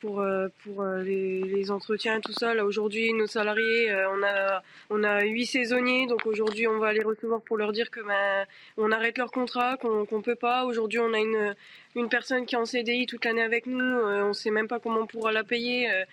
[0.00, 2.54] pour, euh, pour les, les, entretiens, tout ça.
[2.54, 7.02] Là aujourd'hui, nos salariés, on a on a huit saisonniers, donc aujourd'hui on va les
[7.02, 10.64] recevoir pour leur dire que ben on arrête leur contrat, qu'on qu'on peut pas.
[10.64, 11.54] Aujourd'hui, on a une
[11.96, 14.68] une personne qui est en CDI toute l'année avec nous, euh, on ne sait même
[14.68, 15.90] pas comment on pourra la payer.
[15.90, 16.04] Euh,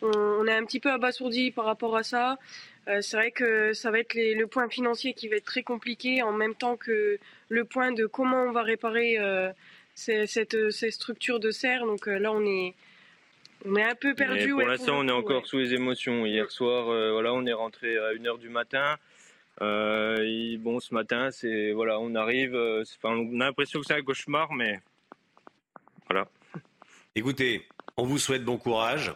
[0.00, 2.38] on, est un petit peu abasourdi par rapport à ça.
[2.88, 6.22] Euh, c'est vrai que ça va être le point financier qui va être très compliqué
[6.22, 7.18] en même temps que
[7.48, 9.18] le point de comment on va réparer
[9.94, 11.86] ces, cette, ces structures de serre.
[11.86, 12.74] Donc là, on est,
[13.64, 14.50] on est un peu perdu.
[14.50, 16.26] pour l'instant, on est encore sous les émotions.
[16.26, 18.96] Hier soir, voilà, on est rentré à 1h du matin.
[19.60, 22.54] bon, ce matin, c'est voilà, on arrive.
[23.04, 24.80] on a l'impression que c'est un cauchemar, mais
[26.08, 26.28] voilà.
[27.14, 29.12] Écoutez, on vous souhaite bon courage.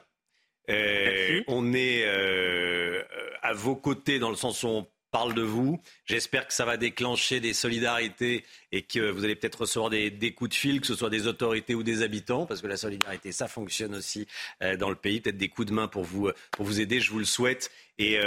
[0.69, 3.03] Euh, on est euh,
[3.43, 4.87] à vos côtés dans le sens où on
[5.17, 5.81] parle de vous.
[6.05, 10.51] J'espère que ça va déclencher des solidarités et que vous allez peut-être recevoir des, coups
[10.51, 13.49] de fil, que ce soit des autorités ou des habitants, parce que la solidarité, ça
[13.49, 14.27] fonctionne aussi
[14.63, 15.23] euh, dans le pays.
[15.23, 17.71] Peut-être des coups de main pour vous, pour vous aider, je vous le souhaite.
[17.99, 18.19] Et,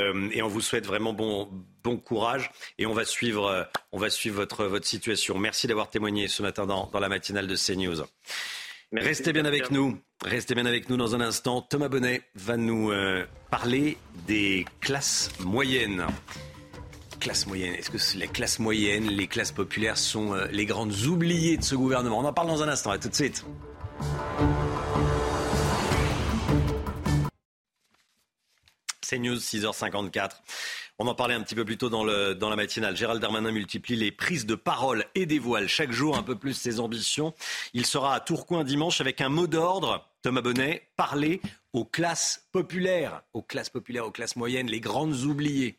[0.42, 1.48] on vous souhaite vraiment bon,
[1.84, 2.50] bon courage.
[2.80, 5.38] Et on va suivre, on va suivre votre, votre situation.
[5.38, 8.04] Merci d'avoir témoigné ce matin dans, dans la matinale de CNews.
[8.92, 10.00] Restez bien avec nous.
[10.26, 11.62] Restez bien avec nous dans un instant.
[11.62, 16.08] Thomas Bonnet va nous euh, parler des classes moyennes.
[17.20, 17.76] Classes moyennes.
[17.76, 21.76] Est-ce que les classes moyennes, les classes populaires sont euh, les grandes oubliées de ce
[21.76, 22.20] gouvernement?
[22.20, 22.92] On en parle dans un instant.
[22.92, 23.46] À tout de suite.
[29.02, 30.32] C'est News 6h54.
[30.98, 32.96] On en parlait un petit peu plus tôt dans la matinale.
[32.96, 36.80] Gérald Darmanin multiplie les prises de parole et dévoile chaque jour un peu plus ses
[36.80, 37.34] ambitions.
[37.74, 40.06] Il sera à Tourcoing dimanche avec un mot d'ordre.
[40.22, 41.42] Thomas Bonnet, parler
[41.74, 45.78] aux classes populaires, aux classes populaires, aux classes moyennes, les grandes oubliées.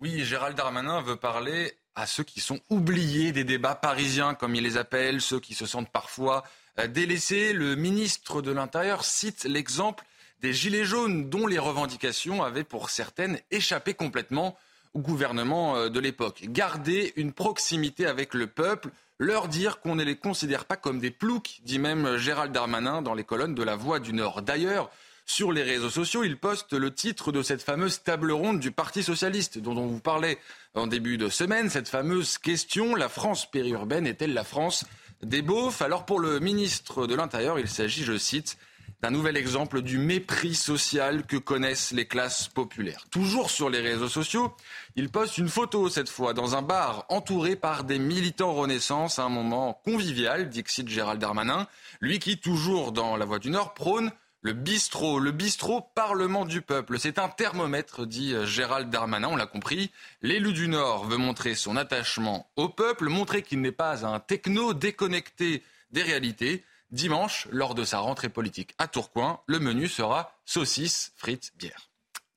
[0.00, 4.62] Oui, Gérald Darmanin veut parler à ceux qui sont oubliés des débats parisiens, comme il
[4.62, 6.42] les appelle, ceux qui se sentent parfois
[6.78, 7.52] euh, délaissés.
[7.52, 10.06] Le ministre de l'Intérieur cite l'exemple
[10.40, 14.56] des Gilets jaunes dont les revendications avaient pour certaines échappé complètement
[14.94, 16.44] au gouvernement euh, de l'époque.
[16.44, 18.88] Garder une proximité avec le peuple,
[19.18, 23.12] leur dire qu'on ne les considère pas comme des ploucs, dit même Gérald Darmanin dans
[23.12, 24.40] les colonnes de La Voix du Nord.
[24.40, 24.90] D'ailleurs,
[25.30, 29.04] sur les réseaux sociaux, il poste le titre de cette fameuse table ronde du Parti
[29.04, 30.38] socialiste dont on vous parlait
[30.74, 34.84] en début de semaine, cette fameuse question, la France périurbaine est-elle la France
[35.22, 35.82] des beaufs?
[35.82, 38.58] Alors pour le ministre de l'Intérieur, il s'agit, je cite,
[39.02, 43.04] d'un nouvel exemple du mépris social que connaissent les classes populaires.
[43.12, 44.52] Toujours sur les réseaux sociaux,
[44.96, 49.22] il poste une photo cette fois dans un bar entouré par des militants Renaissance à
[49.22, 51.68] un moment convivial, dit Gérald Darmanin,
[52.00, 54.10] lui qui, toujours dans la Voie du Nord, prône
[54.42, 56.98] le bistrot, le bistrot Parlement du peuple.
[56.98, 59.90] C'est un thermomètre, dit Gérald Darmanin, on l'a compris.
[60.22, 64.72] L'élu du Nord veut montrer son attachement au peuple, montrer qu'il n'est pas un techno
[64.72, 66.64] déconnecté des réalités.
[66.90, 71.90] Dimanche, lors de sa rentrée politique à Tourcoing, le menu sera saucisses, frites, bière.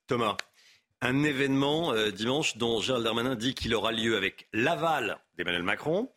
[0.06, 0.36] Thomas,
[1.00, 6.08] un événement euh, dimanche dont Gérald Darmanin dit qu'il aura lieu avec l'aval d'Emmanuel Macron.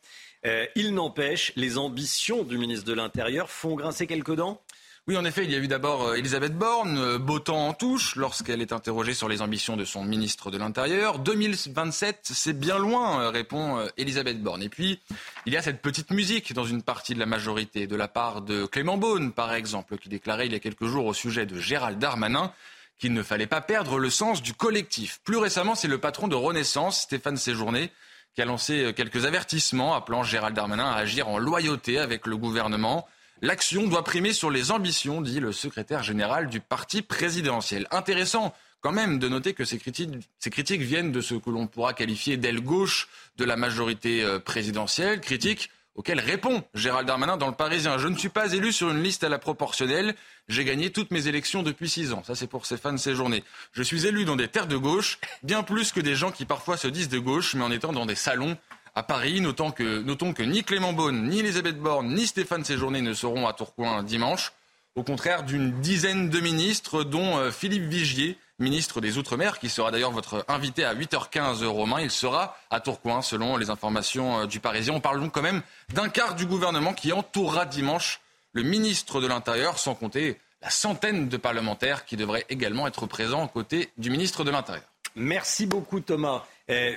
[0.46, 4.62] Euh, il n'empêche, les ambitions du ministre de l'Intérieur font grincer quelques dents
[5.10, 7.74] Oui, en effet, il y a eu d'abord euh, Elisabeth Borne, euh, beau temps en
[7.74, 11.20] touche, lorsqu'elle est interrogée sur les ambitions de son ministre de l'Intérieur.
[11.20, 14.62] 2027, c'est bien loin, euh, répond Elisabeth Borne.
[14.62, 15.00] Et puis,
[15.46, 18.42] il y a cette petite musique dans une partie de la majorité, de la part
[18.42, 21.58] de Clément Beaune, par exemple, qui déclarait il y a quelques jours au sujet de
[21.58, 22.52] Gérald Darmanin
[23.00, 25.22] qu'il ne fallait pas perdre le sens du collectif.
[25.24, 27.92] Plus récemment, c'est le patron de Renaissance, Stéphane Séjourné,
[28.36, 33.08] qui a lancé quelques avertissements appelant Gérald Darmanin à agir en loyauté avec le gouvernement.
[33.44, 37.88] L'action doit primer sur les ambitions, dit le secrétaire général du parti présidentiel.
[37.92, 40.10] Intéressant quand même de noter que ces critiques,
[40.40, 43.08] ces viennent de ce que l'on pourra qualifier d'aile gauche
[43.38, 47.98] de la majorité euh, présidentielle, critiques auxquelles répond Gérald Darmanin dans le Parisien.
[47.98, 50.16] Je ne suis pas élu sur une liste à la proportionnelle.
[50.48, 52.24] J'ai gagné toutes mes élections depuis six ans.
[52.24, 53.44] Ça, c'est pour ces fans séjournés.
[53.72, 56.78] Je suis élu dans des terres de gauche, bien plus que des gens qui parfois
[56.78, 58.58] se disent de gauche, mais en étant dans des salons
[58.98, 59.42] à Paris.
[59.42, 64.02] Notons que, ni Clément Beaune, ni Elisabeth Borne, ni Stéphane Séjourné ne seront à Tourcoing
[64.02, 64.54] dimanche.
[64.96, 69.92] Au contraire d'une dizaine de ministres, dont euh, Philippe Vigier, ministre des Outre-mer, qui sera
[69.92, 72.02] d'ailleurs votre invité à 8h15 Romain.
[72.02, 74.96] Il sera à Tourcoing, selon les informations euh, du Parisien.
[74.96, 75.62] On parle donc quand même
[75.94, 78.20] d'un quart du gouvernement qui entourera dimanche
[78.54, 83.44] le ministre de l'Intérieur, sans compter la centaine de parlementaires qui devraient également être présents
[83.44, 84.88] aux côtés du ministre de l'Intérieur.
[85.16, 86.44] Merci beaucoup Thomas.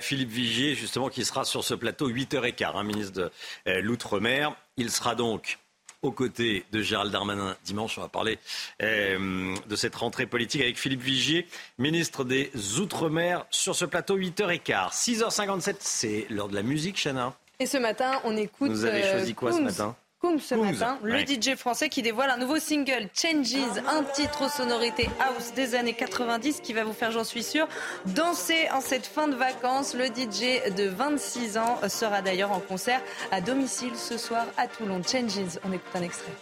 [0.01, 3.31] Philippe Vigier, justement, qui sera sur ce plateau 8h15, hein, ministre de
[3.67, 4.55] euh, l'Outre-mer.
[4.77, 5.59] Il sera donc
[6.01, 7.97] aux côtés de Gérald Darmanin dimanche.
[7.97, 8.39] On va parler
[8.81, 11.47] euh, de cette rentrée politique avec Philippe Vigier,
[11.77, 14.91] ministre des Outre-mer, sur ce plateau 8h15.
[14.91, 17.33] 6h57, c'est l'heure de la musique, Chana.
[17.59, 18.71] Et ce matin, on écoute.
[18.71, 19.95] Vous avez choisi quoi ce matin?
[20.21, 24.49] Koum ce matin, le DJ français qui dévoile un nouveau single, Changes, un titre aux
[24.49, 27.67] sonorités house des années 90 qui va vous faire, j'en suis sûr,
[28.05, 29.95] danser en cette fin de vacances.
[29.95, 33.01] Le DJ de 26 ans sera d'ailleurs en concert
[33.31, 35.01] à domicile ce soir à Toulon.
[35.01, 36.33] Changes, on écoute un extrait.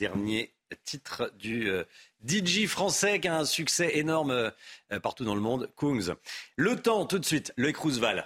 [0.00, 1.84] Dernier titre du euh,
[2.26, 6.14] DJ français qui a un succès énorme euh, partout dans le monde, Kungs.
[6.56, 8.24] Le temps, tout de suite, le Roosevelt.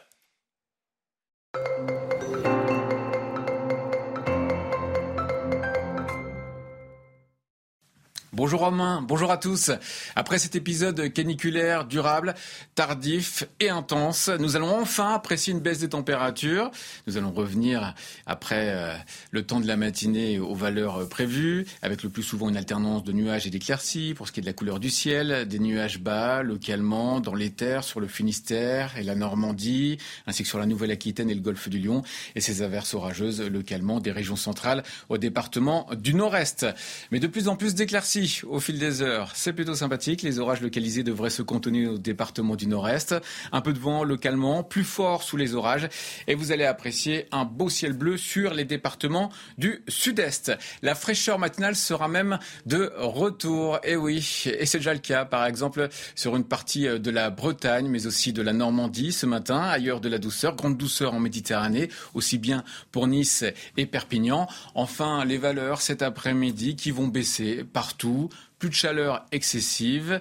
[8.36, 9.70] Bonjour Romain, bonjour à tous.
[10.16, 12.34] Après cet épisode caniculaire, durable,
[12.74, 16.72] tardif et intense, nous allons enfin apprécier une baisse des températures.
[17.06, 17.94] Nous allons revenir
[18.26, 18.92] après euh,
[19.30, 23.12] le temps de la matinée aux valeurs prévues, avec le plus souvent une alternance de
[23.12, 26.42] nuages et d'éclaircies pour ce qui est de la couleur du ciel, des nuages bas
[26.42, 31.30] localement dans les terres sur le Finistère et la Normandie, ainsi que sur la Nouvelle-Aquitaine
[31.30, 32.02] et le golfe du Lion,
[32.34, 36.66] et ces averses orageuses localement des régions centrales au département du Nord-Est.
[37.12, 39.32] Mais de plus en plus d'éclaircies au fil des heures.
[39.34, 40.22] C'est plutôt sympathique.
[40.22, 43.14] Les orages localisés devraient se contenir au département du nord-est.
[43.52, 45.88] Un peu de vent localement, plus fort sous les orages.
[46.26, 50.52] Et vous allez apprécier un beau ciel bleu sur les départements du sud-est.
[50.82, 53.78] La fraîcheur matinale sera même de retour.
[53.84, 57.88] Et oui, et c'est déjà le cas, par exemple, sur une partie de la Bretagne,
[57.88, 59.60] mais aussi de la Normandie ce matin.
[59.60, 63.44] Ailleurs de la douceur, grande douceur en Méditerranée, aussi bien pour Nice
[63.76, 64.48] et Perpignan.
[64.74, 68.13] Enfin, les valeurs cet après-midi qui vont baisser partout
[68.58, 70.20] plus de chaleur excessive,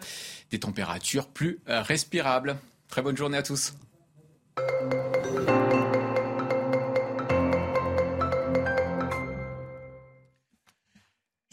[0.51, 2.57] des températures plus euh, respirables.
[2.87, 3.73] Très bonne journée à tous.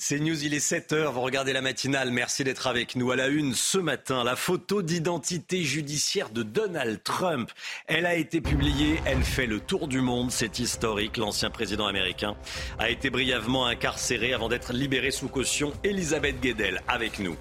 [0.03, 3.29] C'est News, il est 7h, vous regardez la matinale, merci d'être avec nous à la
[3.29, 4.25] une ce matin.
[4.25, 7.51] La photo d'identité judiciaire de Donald Trump,
[7.87, 11.19] elle a été publiée, elle fait le tour du monde, c'est historique.
[11.19, 12.35] L'ancien président américain
[12.79, 15.71] a été brièvement incarcéré avant d'être libéré sous caution.
[15.85, 17.37] Elisabeth Guedel avec nous.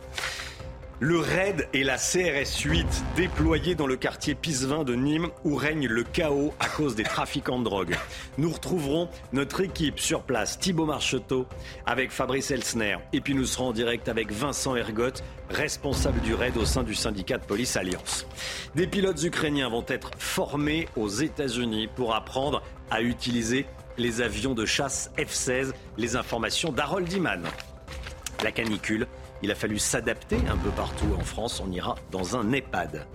[1.01, 2.85] Le RAID et la CRS 8
[3.15, 7.57] déployés dans le quartier Pisevin de Nîmes où règne le chaos à cause des trafiquants
[7.57, 7.95] de drogue.
[8.37, 11.47] Nous retrouverons notre équipe sur place, Thibaut Marcheteau
[11.85, 12.97] avec Fabrice Elsner.
[13.13, 16.95] Et puis nous serons en direct avec Vincent Ergotte, responsable du RAID au sein du
[16.95, 18.27] syndicat de police Alliance.
[18.75, 23.65] Des pilotes ukrainiens vont être formés aux États-Unis pour apprendre à utiliser
[23.97, 25.71] les avions de chasse F-16.
[25.97, 27.43] Les informations d'Harold Iman.
[28.43, 29.07] La canicule
[29.41, 31.61] Il a fallu s'adapter un peu partout en France.
[31.65, 33.05] On ira dans un EHPAD.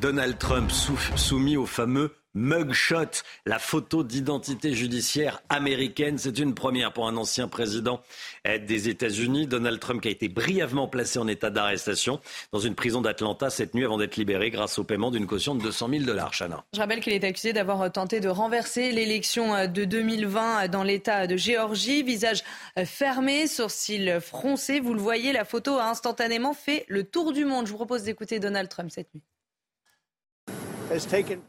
[0.00, 6.18] Donald Trump soumis au fameux mugshot, la photo d'identité judiciaire américaine.
[6.18, 8.00] C'est une première pour un ancien président
[8.44, 9.46] des États-Unis.
[9.46, 12.20] Donald Trump qui a été brièvement placé en état d'arrestation
[12.52, 15.62] dans une prison d'Atlanta cette nuit avant d'être libéré grâce au paiement d'une caution de
[15.62, 16.32] 200 000 dollars.
[16.32, 16.64] Chana.
[16.74, 21.36] Je rappelle qu'il est accusé d'avoir tenté de renverser l'élection de 2020 dans l'État de
[21.36, 22.02] Géorgie.
[22.02, 22.42] Visage
[22.84, 24.80] fermé, sourcils froncés.
[24.80, 27.66] Vous le voyez, la photo a instantanément fait le tour du monde.
[27.66, 29.22] Je vous propose d'écouter Donald Trump cette nuit.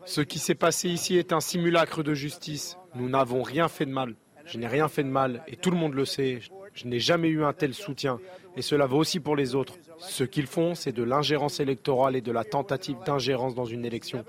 [0.05, 2.77] Ce qui s'est passé ici est un simulacre de justice.
[2.95, 4.15] Nous n'avons rien fait de mal.
[4.45, 6.39] Je n'ai rien fait de mal et tout le monde le sait.
[6.73, 8.19] Je n'ai jamais eu un tel soutien
[8.55, 9.75] et cela vaut aussi pour les autres.
[9.97, 14.23] Ce qu'ils font, c'est de l'ingérence électorale et de la tentative d'ingérence dans une élection.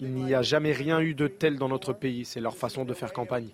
[0.00, 2.24] Il n'y a jamais rien eu de tel dans notre pays.
[2.24, 3.48] C'est leur façon de faire campagne.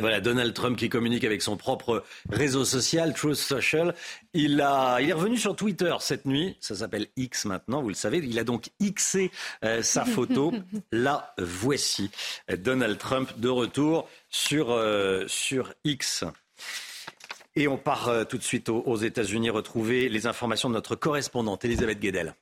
[0.00, 3.94] Voilà, Donald Trump qui communique avec son propre réseau social, Truth Social.
[4.34, 6.56] Il, a, il est revenu sur Twitter cette nuit.
[6.60, 8.18] Ça s'appelle X maintenant, vous le savez.
[8.18, 9.30] Il a donc Xé
[9.64, 10.52] euh, sa photo.
[10.92, 12.10] La voici.
[12.58, 16.24] Donald Trump de retour sur, euh, sur X.
[17.56, 20.96] Et on part euh, tout de suite aux, aux États-Unis retrouver les informations de notre
[20.96, 22.34] correspondante, Elisabeth Guedel.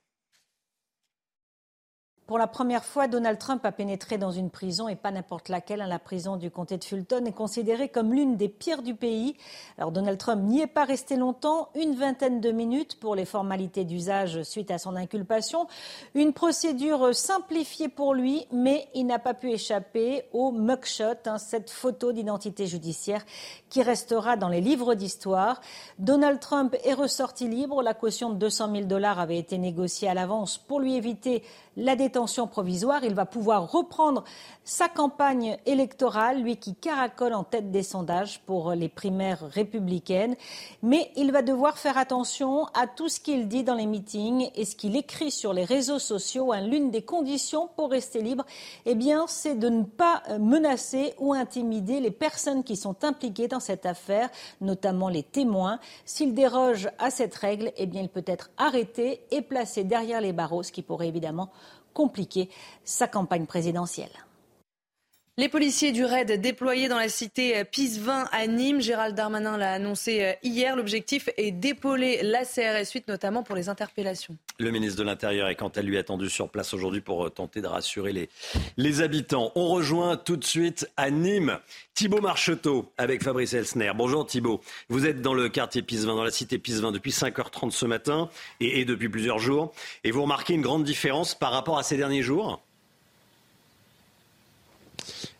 [2.28, 5.80] Pour la première fois, Donald Trump a pénétré dans une prison et pas n'importe laquelle.
[5.80, 5.86] Hein.
[5.86, 9.34] La prison du comté de Fulton est considérée comme l'une des pires du pays.
[9.78, 13.86] Alors Donald Trump n'y est pas resté longtemps, une vingtaine de minutes pour les formalités
[13.86, 15.68] d'usage suite à son inculpation.
[16.14, 21.70] Une procédure simplifiée pour lui, mais il n'a pas pu échapper au mugshot, hein, cette
[21.70, 23.24] photo d'identité judiciaire
[23.70, 25.62] qui restera dans les livres d'histoire.
[25.98, 27.82] Donald Trump est ressorti libre.
[27.82, 31.42] La caution de 200 000 dollars avait été négociée à l'avance pour lui éviter
[31.78, 33.04] la détention provisoire.
[33.04, 34.24] Il va pouvoir reprendre
[34.64, 40.36] sa campagne électorale, lui qui caracole en tête des sondages pour les primaires républicaines.
[40.82, 44.64] Mais il va devoir faire attention à tout ce qu'il dit dans les meetings et
[44.64, 46.52] ce qu'il écrit sur les réseaux sociaux.
[46.54, 48.44] L'une des conditions pour rester libre,
[48.84, 53.60] eh bien, c'est de ne pas menacer ou intimider les personnes qui sont impliquées dans
[53.60, 54.28] cette affaire,
[54.60, 55.78] notamment les témoins.
[56.04, 60.32] S'il déroge à cette règle, eh bien, il peut être arrêté et placé derrière les
[60.32, 61.50] barreaux, ce qui pourrait évidemment
[61.92, 62.48] compliquer
[62.84, 64.12] sa campagne présidentielle.
[65.38, 70.24] Les policiers du RAID déployés dans la cité Pisevin à Nîmes, Gérald Darmanin l'a annoncé
[70.24, 70.74] euh, hier.
[70.74, 74.36] L'objectif est d'épauler la CRS 8, notamment pour les interpellations.
[74.58, 77.60] Le ministre de l'Intérieur est quant à lui attendu sur place aujourd'hui pour euh, tenter
[77.60, 78.28] de rassurer
[78.76, 79.52] les, habitants.
[79.54, 81.60] On rejoint tout de suite à Nîmes
[81.94, 83.92] Thibault Marcheteau avec Fabrice Elsner.
[83.94, 84.60] Bonjour Thibault.
[84.88, 88.28] Vous êtes dans le quartier Pisevin, dans la cité Pisevin depuis 5h30 ce matin
[88.58, 89.72] et depuis plusieurs jours.
[90.02, 92.60] Et vous remarquez une grande différence par rapport à ces derniers jours?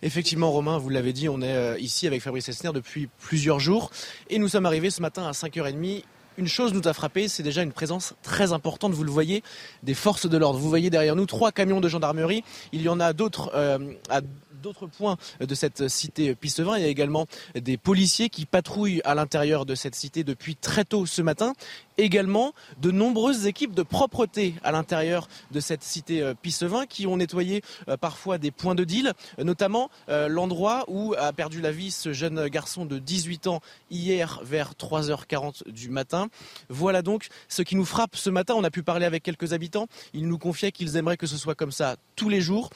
[0.03, 3.91] Effectivement, Romain, vous l'avez dit, on est euh, ici avec Fabrice Esner depuis plusieurs jours
[4.31, 6.03] et nous sommes arrivés ce matin à 5h30
[6.39, 9.43] une chose nous a frappé, c'est déjà une présence très importante, vous le voyez,
[9.83, 10.61] des forces de l'ordre.
[10.61, 12.45] Vous voyez derrière nous trois camions de gendarmerie.
[12.73, 14.21] Il y en a d'autres euh, à
[14.59, 16.77] d'autres points de cette cité Pistevin.
[16.77, 20.85] Il y a également des policiers qui patrouillent à l'intérieur de cette cité depuis très
[20.85, 21.55] tôt ce matin.
[21.97, 27.17] Également de nombreuses équipes de propreté à l'intérieur de cette cité euh, Pissevin qui ont
[27.17, 31.91] nettoyé euh, parfois des points de deal, notamment euh, l'endroit où a perdu la vie
[31.91, 36.29] ce jeune garçon de 18 ans hier vers 3h40 du matin.
[36.69, 38.55] Voilà donc ce qui nous frappe ce matin.
[38.57, 39.89] On a pu parler avec quelques habitants.
[40.15, 42.71] Ils nous confiaient qu'ils aimeraient que ce soit comme ça tous les jours.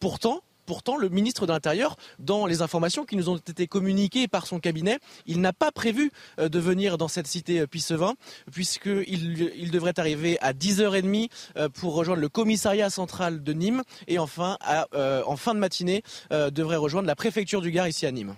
[0.00, 4.46] pourtant, Pourtant, le ministre de l'Intérieur, dans les informations qui nous ont été communiquées par
[4.46, 8.16] son cabinet, il n'a pas prévu euh, de venir dans cette cité euh, Pissevin,
[8.52, 14.18] puisqu'il il devrait arriver à 10h30 euh, pour rejoindre le commissariat central de Nîmes et
[14.18, 14.58] enfin,
[14.92, 18.34] en fin de matinée, devrait rejoindre la préfecture du Gard ici à Nîmes.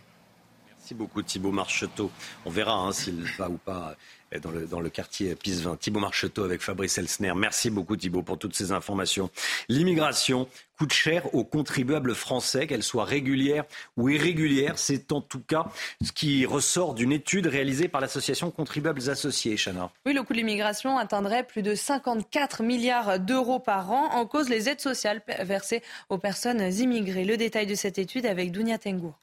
[0.68, 2.12] Merci beaucoup Thibault Marcheteau.
[2.45, 3.97] On verra hein, s'il va ou pas
[4.39, 5.76] dans le, quartier Pisevin.
[5.76, 7.33] Thibault Marcheteau avec Fabrice Elsner.
[7.35, 9.31] Merci beaucoup Thibault pour toutes ces informations.
[9.68, 10.47] L'immigration
[10.78, 13.64] coûte cher aux contribuables français, qu'elle soit régulière
[13.97, 14.78] ou irrégulière.
[14.78, 15.66] C'est en tout cas
[16.03, 19.91] ce qui ressort d'une étude réalisée par l'association Contribuables Associés, Chana.
[20.07, 24.49] Oui, le coût de l'immigration atteindrait plus de 54 milliards d'euros par an en cause
[24.49, 27.24] les aides sociales versées aux personnes immigrées.
[27.24, 29.18] Le détail de cette étude avec Dounia Tengour.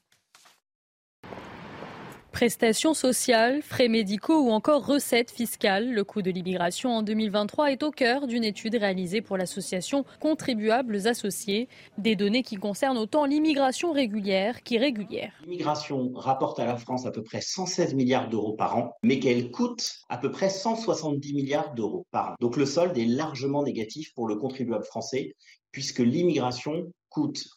[2.38, 7.82] Prestations sociales, frais médicaux ou encore recettes fiscales, le coût de l'immigration en 2023 est
[7.82, 11.68] au cœur d'une étude réalisée pour l'association Contribuables Associés.
[11.98, 15.32] Des données qui concernent autant l'immigration régulière qu'irrégulière.
[15.42, 19.50] L'immigration rapporte à la France à peu près 116 milliards d'euros par an, mais qu'elle
[19.50, 22.34] coûte à peu près 170 milliards d'euros par an.
[22.38, 25.34] Donc le solde est largement négatif pour le contribuable français,
[25.72, 27.48] puisque l'immigration coûte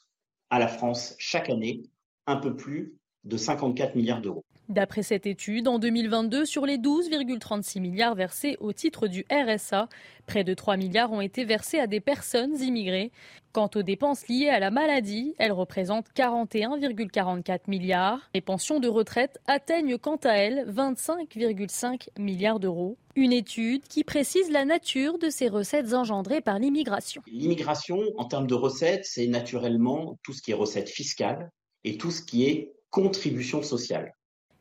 [0.50, 1.84] à la France chaque année
[2.26, 4.44] un peu plus de 54 milliards d'euros.
[4.72, 9.90] D'après cette étude, en 2022, sur les 12,36 milliards versés au titre du RSA,
[10.28, 13.12] près de 3 milliards ont été versés à des personnes immigrées.
[13.52, 18.30] Quant aux dépenses liées à la maladie, elles représentent 41,44 milliards.
[18.34, 22.96] Les pensions de retraite atteignent quant à elles 25,5 milliards d'euros.
[23.18, 27.22] Une étude qui précise la nature de ces recettes engendrées par l'immigration.
[27.28, 31.52] L'immigration, en termes de recettes, c'est naturellement tout ce qui est recettes fiscales
[31.84, 34.14] et tout ce qui est contribution sociale.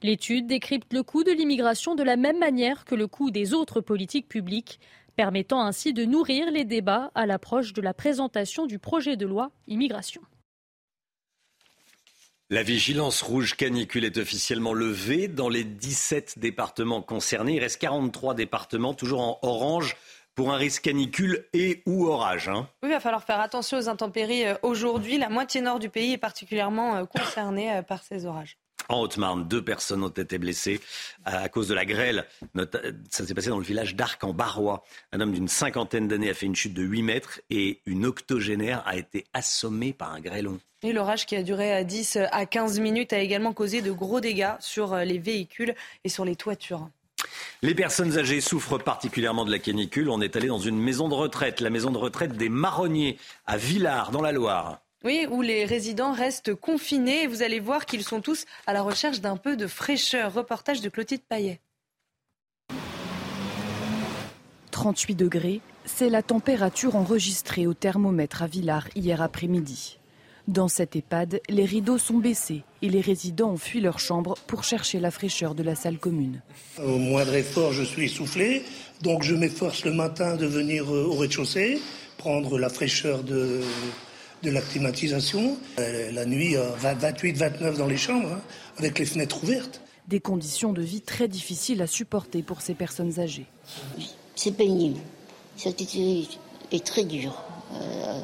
[0.02, 3.80] L'étude décrypte le coût de l'immigration de la même manière que le coût des autres
[3.80, 4.80] politiques publiques,
[5.14, 9.50] permettant ainsi de nourrir les débats à l'approche de la présentation du projet de loi
[9.66, 10.22] immigration.
[12.48, 17.56] La vigilance rouge canicule est officiellement levée dans les 17 départements concernés.
[17.56, 19.96] Il reste 43 départements toujours en orange
[20.34, 22.48] pour un risque canicule et ou orage.
[22.48, 22.68] Hein.
[22.82, 25.18] Oui, il va falloir faire attention aux intempéries euh, aujourd'hui.
[25.18, 28.56] La moitié nord du pays est particulièrement euh, concernée euh, par ces orages.
[28.90, 30.80] En Haute-Marne, deux personnes ont été blessées
[31.24, 32.26] à cause de la grêle.
[33.08, 34.82] Ça s'est passé dans le village d'Arc en Barrois.
[35.12, 38.82] Un homme d'une cinquantaine d'années a fait une chute de 8 mètres et une octogénaire
[38.86, 40.58] a été assommée par un grêlon.
[40.82, 44.54] Et l'orage qui a duré 10 à 15 minutes a également causé de gros dégâts
[44.58, 46.88] sur les véhicules et sur les toitures.
[47.62, 50.10] Les personnes âgées souffrent particulièrement de la canicule.
[50.10, 53.56] On est allé dans une maison de retraite, la maison de retraite des Marronniers à
[53.56, 54.80] Villars, dans la Loire.
[55.02, 57.26] Oui, où les résidents restent confinés.
[57.26, 60.34] Vous allez voir qu'ils sont tous à la recherche d'un peu de fraîcheur.
[60.34, 61.60] Reportage de Clotilde Paillet.
[64.70, 69.98] 38 degrés, c'est la température enregistrée au thermomètre à Villars hier après-midi.
[70.48, 74.64] Dans cette EHPAD, les rideaux sont baissés et les résidents ont fui leur chambre pour
[74.64, 76.42] chercher la fraîcheur de la salle commune.
[76.78, 78.64] Au moindre effort, je suis essoufflé,
[79.00, 81.80] donc je m'efforce le matin de venir euh, au rez-de-chaussée,
[82.18, 83.60] prendre la fraîcheur de,
[84.42, 85.56] de la climatisation.
[85.78, 88.40] Euh, la nuit, 28-29 euh, dans les chambres, hein,
[88.78, 89.80] avec les fenêtres ouvertes.
[90.08, 93.46] Des conditions de vie très difficiles à supporter pour ces personnes âgées.
[94.34, 94.98] C'est pénible.
[95.56, 97.42] Cette est très dur.
[97.74, 98.20] Euh,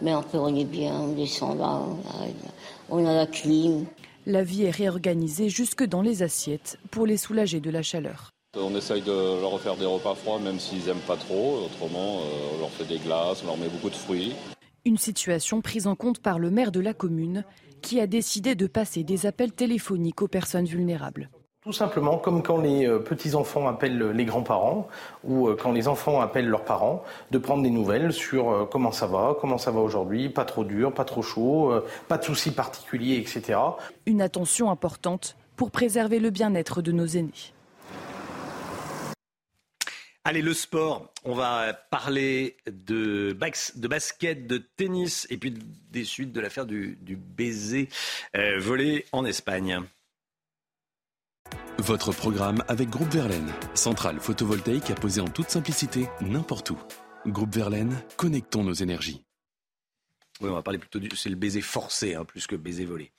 [0.00, 1.82] mais on on est bien, on descend là,
[2.88, 3.84] on a la clim.
[4.26, 8.30] La vie est réorganisée jusque dans les assiettes pour les soulager de la chaleur.
[8.56, 11.64] On essaye de leur refaire des repas froids même s'ils n'aiment pas trop.
[11.64, 12.20] Autrement,
[12.54, 14.34] on leur fait des glaces, on leur met beaucoup de fruits.
[14.84, 17.44] Une situation prise en compte par le maire de la commune
[17.82, 21.30] qui a décidé de passer des appels téléphoniques aux personnes vulnérables.
[21.62, 24.88] Tout simplement, comme quand les euh, petits-enfants appellent les grands-parents
[25.24, 28.92] ou euh, quand les enfants appellent leurs parents, de prendre des nouvelles sur euh, comment
[28.92, 31.72] ça va, comment ça va aujourd'hui, pas trop dur, pas trop chaud,
[32.06, 33.58] pas de soucis particuliers, etc.
[34.06, 37.52] Une attention importante pour préserver le bien-être de nos aînés.
[40.24, 41.12] Allez, le sport.
[41.24, 45.54] On va parler de, de basket, de tennis et puis
[45.90, 47.88] des suites de l'affaire du, baiser
[48.36, 49.80] euh, volé en Espagne.
[51.78, 56.78] Votre programme avec Groupe Verlaine, centrale photovoltaïque à poser en toute simplicité n'importe où.
[57.26, 59.24] Groupe Verlaine, connectons nos énergies.
[60.40, 61.08] Oui, on va parler plutôt du.
[61.16, 63.10] C'est le baiser forcé, hein, plus que baiser volé.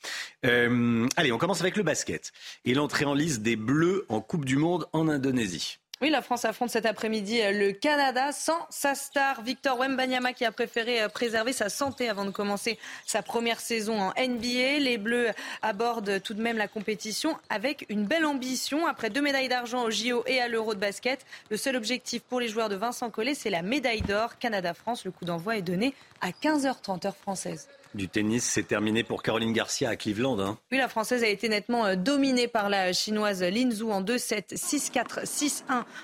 [0.45, 2.31] Euh, allez, on commence avec le basket
[2.65, 5.78] et l'entrée en liste des Bleus en Coupe du Monde en Indonésie.
[6.01, 10.45] Oui, la France affronte cet après-midi euh, le Canada sans sa star Victor Wembanyama qui
[10.45, 14.79] a préféré euh, préserver sa santé avant de commencer sa première saison en NBA.
[14.79, 15.31] Les Bleus
[15.61, 18.87] abordent tout de même la compétition avec une belle ambition.
[18.87, 22.39] Après deux médailles d'argent au JO et à l'Euro de basket, le seul objectif pour
[22.39, 24.37] les joueurs de Vincent Collet, c'est la médaille d'or.
[24.37, 29.23] Canada-France, le coup d'envoi est donné à 15h30 heure française du tennis, c'est terminé pour
[29.23, 30.39] Caroline Garcia à Cleveland.
[30.39, 30.57] Hein.
[30.71, 34.55] Oui, la Française a été nettement euh, dominée par la Chinoise Lin Zhu en 2-7,
[34.55, 35.61] 6-4, 6-1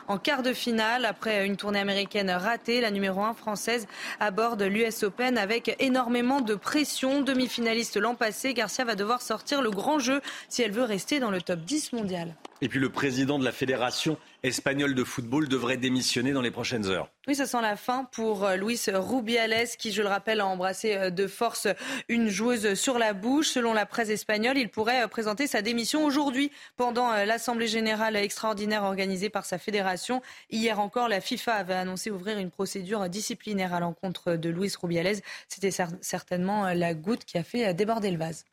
[0.08, 1.06] en quart de finale.
[1.06, 3.88] Après une tournée américaine ratée, la numéro 1 française
[4.20, 7.22] aborde l'US Open avec énormément de pression.
[7.22, 11.32] Demi-finaliste l'an passé, Garcia va devoir sortir le grand jeu si elle veut rester dans
[11.32, 12.36] le top 10 mondial.
[12.62, 16.86] Et puis le président de la Fédération espagnole de football devrait démissionner dans les prochaines
[16.86, 17.10] heures.
[17.28, 20.96] Oui, ça sent la fin pour euh, Luis Rubiales, qui, je le rappelle, a embrassé
[20.96, 21.68] euh, de force
[22.08, 23.50] une joueuse sur la bouche.
[23.50, 28.84] Selon la presse espagnole, il pourrait euh, présenter sa démission aujourd'hui pendant l'Assemblée générale extraordinaire
[28.84, 30.22] organisée par sa fédération.
[30.50, 35.18] Hier encore, la FIFA avait annoncé ouvrir une procédure disciplinaire à l'encontre de Luis Rubiales.
[35.50, 38.46] C'était certainement la goutte qui a fait déborder le vase.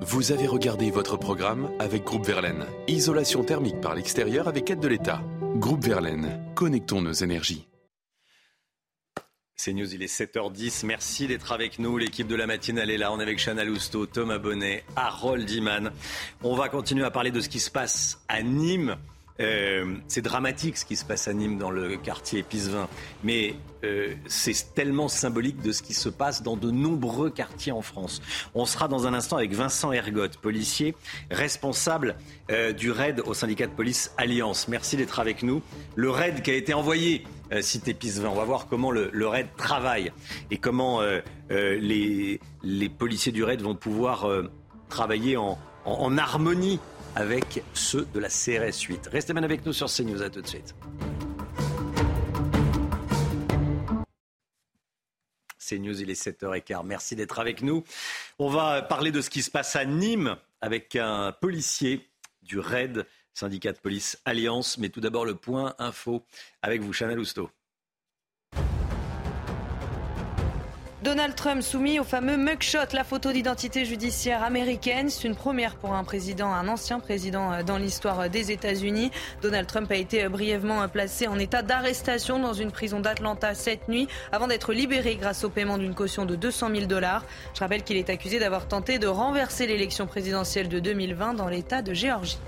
[0.00, 2.66] Vous avez regardé votre programme avec Groupe Verlaine.
[2.88, 5.22] Isolation thermique par l'extérieur avec aide de l'État.
[5.54, 7.68] Groupe Verlaine, connectons nos énergies.
[9.54, 10.84] C'est News, il est 7h10.
[10.84, 11.96] Merci d'être avec nous.
[11.96, 13.12] L'équipe de la matinale est là.
[13.12, 15.92] On est avec Chana Lousteau, Thomas Bonnet, Harold Iman.
[16.42, 18.96] On va continuer à parler de ce qui se passe à Nîmes
[19.40, 22.88] euh, c'est dramatique ce qui se passe à Nîmes dans le quartier Pisevin,
[23.24, 27.82] mais euh, c'est tellement symbolique de ce qui se passe dans de nombreux quartiers en
[27.82, 28.22] France.
[28.54, 30.94] On sera dans un instant avec Vincent Ergotte, policier
[31.32, 32.14] responsable
[32.52, 34.68] euh, du raid au syndicat de police Alliance.
[34.68, 35.62] Merci d'être avec nous.
[35.96, 37.24] Le raid qui a été envoyé
[37.60, 38.28] cité Pisevin.
[38.28, 40.12] On va voir comment le, raid travaille
[40.50, 41.00] et comment
[41.50, 42.40] les,
[42.98, 44.26] policiers du raid vont pouvoir
[44.88, 46.80] travailler en harmonie
[47.14, 49.08] avec ceux de la CRS 8.
[49.08, 50.22] Restez bien avec nous sur CNews.
[50.22, 50.74] À tout de suite.
[55.58, 56.84] CNews, il est 7h15.
[56.84, 57.84] Merci d'être avec nous.
[58.38, 62.08] On va parler de ce qui se passe à Nîmes avec un policier
[62.42, 64.78] du RAID, syndicat de police Alliance.
[64.78, 66.24] Mais tout d'abord, le point info
[66.62, 67.50] avec vous, Chanel Housteau.
[71.04, 75.10] Donald Trump soumis au fameux mugshot, la photo d'identité judiciaire américaine.
[75.10, 79.10] C'est une première pour un président, un ancien président euh, dans l'histoire euh, des États-Unis.
[79.42, 83.86] Donald Trump a été euh, brièvement placé en état d'arrestation dans une prison d'Atlanta cette
[83.86, 87.26] nuit avant d'être libéré grâce au paiement d'une caution de 200 000 dollars.
[87.52, 91.82] Je rappelle qu'il est accusé d'avoir tenté de renverser l'élection présidentielle de 2020 dans l'État
[91.82, 92.38] de Géorgie.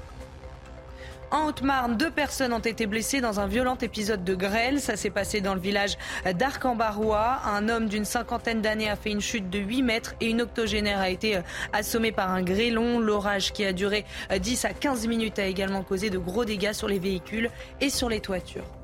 [1.32, 4.80] En Haute-Marne, deux personnes ont été blessées dans un violent épisode de grêle.
[4.80, 7.40] Ça s'est passé dans le village d'Arc-en-Barrois.
[7.44, 11.00] Un homme d'une cinquantaine d'années a fait une chute de 8 mètres et une octogénaire
[11.00, 13.00] a été euh, assommée par un grêlon.
[13.00, 14.04] L'orage qui a duré
[14.36, 17.50] 10 euh, à 15 minutes a également causé de gros dégâts sur les véhicules
[17.80, 18.75] et sur les toitures.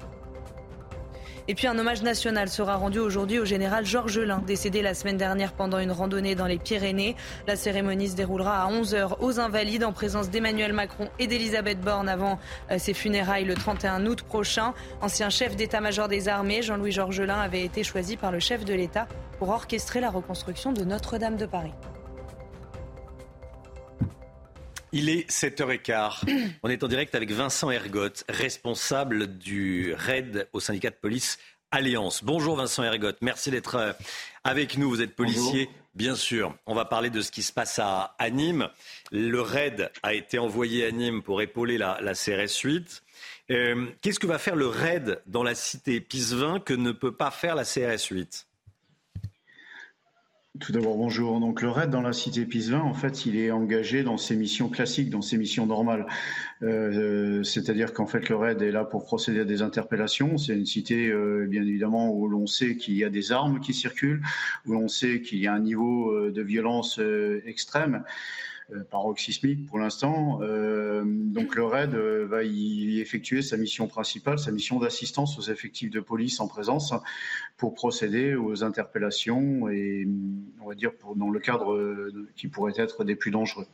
[1.49, 5.17] Et puis un hommage national sera rendu aujourd'hui au général Georges Lin, décédé la semaine
[5.17, 7.17] dernière pendant une randonnée dans les Pyrénées.
[7.49, 12.09] La cérémonie se déroulera à 11h aux Invalides en présence d'Emmanuel Macron et d'Elisabeth Borne
[12.09, 12.39] avant
[12.71, 14.73] euh, ses funérailles le 31 août prochain.
[15.01, 18.75] Ancien chef d'état-major des armées, Jean-Louis Georges Lin avait été choisi par le chef de
[18.75, 21.73] l'État pour orchestrer la reconstruction de Notre-Dame de Paris.
[24.95, 26.27] Il est 7h15.
[26.63, 31.39] On est en direct avec Vincent Ergotte, responsable du RAID au syndicat de police
[31.71, 32.23] Alliance.
[32.23, 33.93] Bonjour Vincent Ergotte, merci d'être euh,
[34.45, 34.91] avec nous.
[34.91, 36.55] Vous êtes policier, bien sûr.
[36.67, 38.69] On va parler de ce qui se passe à, Nîmes.
[39.11, 43.03] Le RAID a été envoyé à Nîmes pour épauler la, CRS 8.
[43.51, 47.31] Euh, qu'est-ce que va faire le RAID dans la cité Pisevin que ne peut pas
[47.31, 48.47] faire la CRS 8
[50.61, 51.41] tout d'abord, bonjour.
[51.41, 54.69] Donc, le RAID dans la cité Pisevin, en fait, il est engagé dans ses missions
[54.69, 56.07] classiques, dans ses missions normales.
[56.63, 60.37] Euh, c'est-à-dire qu'en fait, le RAID est là pour procéder à des interpellations.
[60.37, 63.73] C'est une cité, euh, bien évidemment, où l'on sait qu'il y a des armes qui
[63.73, 64.23] circulent,
[64.67, 67.01] où l'on sait qu'il y a un niveau euh, de violence
[67.47, 68.05] extrême.
[68.71, 70.39] Euh, paroxysmique pour l'instant.
[70.43, 75.51] Euh, donc le RAID euh, va y effectuer sa mission principale, sa mission d'assistance aux
[75.51, 76.95] effectifs de police en présence
[77.57, 80.07] pour procéder aux interpellations et
[80.61, 83.67] on va dire dans le cadre qui pourrait être des plus dangereux.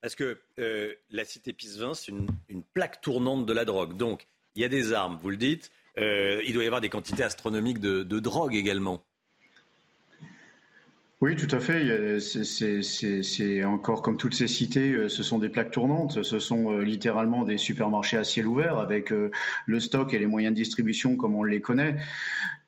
[0.00, 0.38] Parce que
[1.10, 3.96] la cité Pisevin, c'est une, plaque tournante de la drogue.
[3.96, 5.70] Donc, il y a des armes, vous le dites.
[5.96, 9.02] il doit y avoir des quantités astronomiques de drogue également.
[11.20, 12.20] Oui, tout à fait.
[12.20, 16.22] C'est encore comme toutes ces cités, euh, ce sont des plaques tournantes.
[16.22, 19.32] Ce sont euh, littéralement des supermarchés à ciel ouvert avec euh,
[19.66, 21.96] le stock et les moyens de distribution comme on les connaît.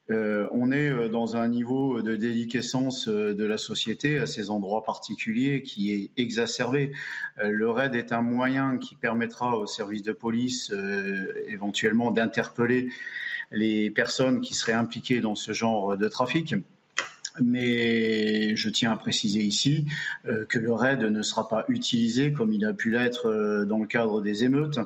[0.08, 5.92] on est dans un niveau de déliquescence de la société à ces endroits particuliers qui
[5.92, 6.90] est exacerbé.
[7.36, 10.72] le RAID est un moyen qui permettra aux services de police
[11.46, 12.88] éventuellement d'interpeller
[13.52, 16.56] les personnes qui seraient impliquées dans ce genre de trafic.
[17.44, 19.86] Mais je tiens à préciser ici
[20.26, 23.78] euh, que le RAID ne sera pas utilisé comme il a pu l'être euh, dans
[23.78, 24.78] le cadre des émeutes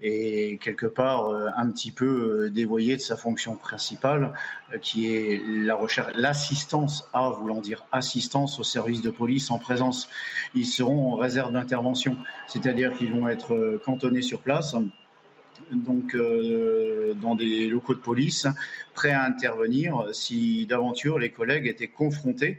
[0.00, 4.32] et quelque part euh, un petit peu dévoyé de sa fonction principale
[4.80, 10.08] qui est la recherche, l'assistance à, voulant dire assistance aux services de police en présence.
[10.54, 14.74] Ils seront en réserve d'intervention, c'est-à-dire qu'ils vont être cantonnés sur place
[15.70, 18.46] donc euh, dans des locaux de police,
[18.94, 22.58] prêts à intervenir si d'aventure les collègues étaient confrontés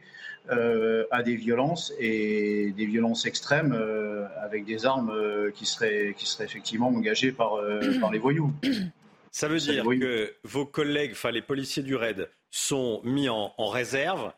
[0.52, 5.14] euh, à des violences et des violences extrêmes euh, avec des armes
[5.54, 7.60] qui seraient qui seraient effectivement engagées par
[8.02, 8.54] par les voyous.
[9.32, 14.32] Ça veut dire que vos collègues, enfin les policiers du RAID, sont mis en, réserve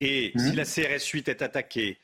[0.00, 0.56] et si mmh.
[0.56, 1.98] la CRS 8 est attaquée,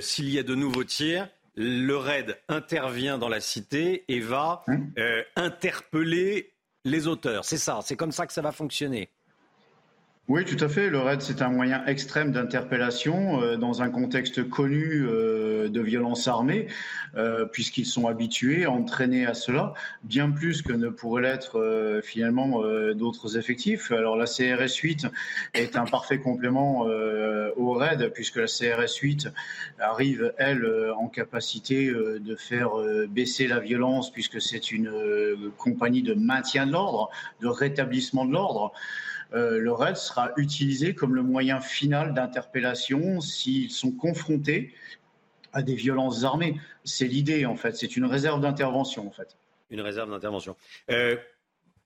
[0.00, 4.80] s'il y a de nouveaux tirs, le RAID intervient dans la cité et va hein
[4.98, 6.54] euh, interpeller
[6.84, 7.44] les auteurs.
[7.44, 9.10] C'est ça, c'est comme ça que ça va fonctionner.
[10.26, 10.88] Oui, tout à fait.
[10.88, 16.28] Le RAID, c'est un moyen extrême d'interpellation euh, dans un contexte connu euh, de violence
[16.28, 16.66] armée,
[17.14, 22.62] euh, puisqu'ils sont habitués, entraînés à cela, bien plus que ne pourraient l'être finalement
[22.94, 23.92] d'autres effectifs.
[23.92, 25.08] Alors la CRS 8
[25.52, 26.86] est un parfait complément
[27.56, 29.28] au RAID, puisque la CRS 8
[29.78, 32.70] arrive, elle, en capacité de faire
[33.08, 34.90] baisser la violence, puisque c'est une
[35.58, 37.10] compagnie de maintien de l'ordre,
[37.40, 38.72] de rétablissement de l'ordre.
[39.34, 44.72] Euh, le RAID sera utilisé comme le moyen final d'interpellation s'ils sont confrontés
[45.52, 46.60] à des violences armées.
[46.84, 47.76] C'est l'idée, en fait.
[47.76, 49.36] C'est une réserve d'intervention, en fait.
[49.70, 50.56] Une réserve d'intervention.
[50.90, 51.16] Euh,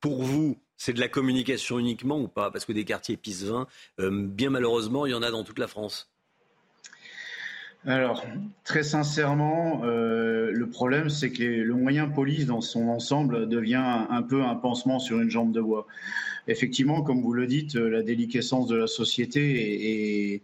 [0.01, 2.51] pour vous, c'est de la communication uniquement ou pas?
[2.51, 3.66] Parce que des quartiers PIS 20,
[4.01, 6.11] euh, bien malheureusement, il y en a dans toute la France.
[7.86, 8.24] Alors,
[8.64, 14.42] très sincèrement, le problème, c'est que le moyen police dans son ensemble devient un peu
[14.42, 15.86] un pansement sur une jambe de bois
[16.48, 20.42] effectivement, comme vous le dites, euh, la déliquescence de la société est,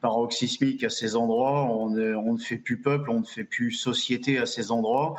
[0.00, 1.64] paroxysmique à ces endroits.
[1.72, 5.14] On, ne fait plus peuple, on ne fait plus société à ces endroits.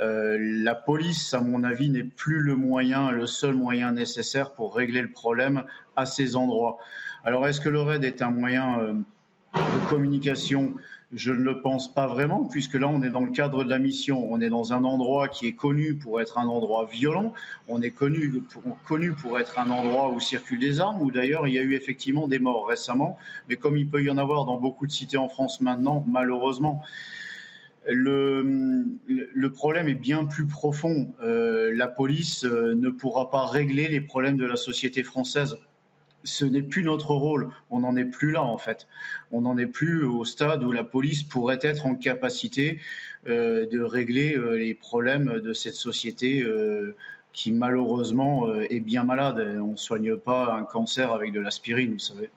[0.00, 4.76] Euh, la police, à mon avis, n'est plus le moyen, le seul moyen nécessaire pour
[4.76, 5.64] régler le problème
[5.96, 6.76] à ces endroits.
[7.24, 8.92] Alors, est-ce que le RAID est un moyen euh,
[9.54, 10.74] de communication
[11.14, 13.78] je ne le pense pas vraiment, puisque là, on est dans le cadre de la
[13.78, 14.32] mission.
[14.32, 17.34] On est dans un endroit qui est connu pour être un endroit violent.
[17.68, 18.42] On est connu
[19.20, 22.28] pour, être un endroit où circulent des armes, où d'ailleurs, il y a eu effectivement
[22.28, 23.18] des morts récemment.
[23.48, 26.82] Mais comme il peut y en avoir dans beaucoup de cités en France maintenant, malheureusement,
[27.86, 31.12] le, le, problème est bien plus profond.
[31.22, 35.58] Euh, la police euh, ne pourra pas régler les problèmes de la société française
[36.24, 37.50] ce n'est plus notre rôle.
[37.70, 38.86] On n'en est plus là, en fait.
[39.30, 42.80] On n'en est plus au stade où la police pourrait être en capacité
[43.28, 46.94] euh, de régler euh, les problèmes de cette société euh,
[47.32, 49.38] qui, malheureusement, est bien malade.
[49.60, 52.28] On ne soigne pas un cancer avec de l'aspirine, vous savez.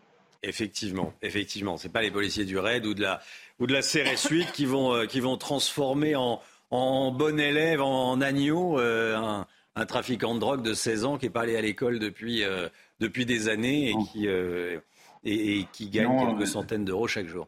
[0.41, 1.77] Effectivement, effectivement.
[1.77, 3.19] Ce pas les policiers du RAID ou de la,
[3.59, 6.39] ou de la CRS 8 qui vont, qui vont transformer en,
[6.69, 9.45] en bon élève, en, agneau, un,
[9.75, 12.43] un, trafiquant de drogue de 16 ans qui n'est pas allé à l'école depuis
[12.99, 14.79] depuis des années et qui, euh,
[15.23, 17.47] et, qui gagne quelques euh, centaines d'euros chaque jour.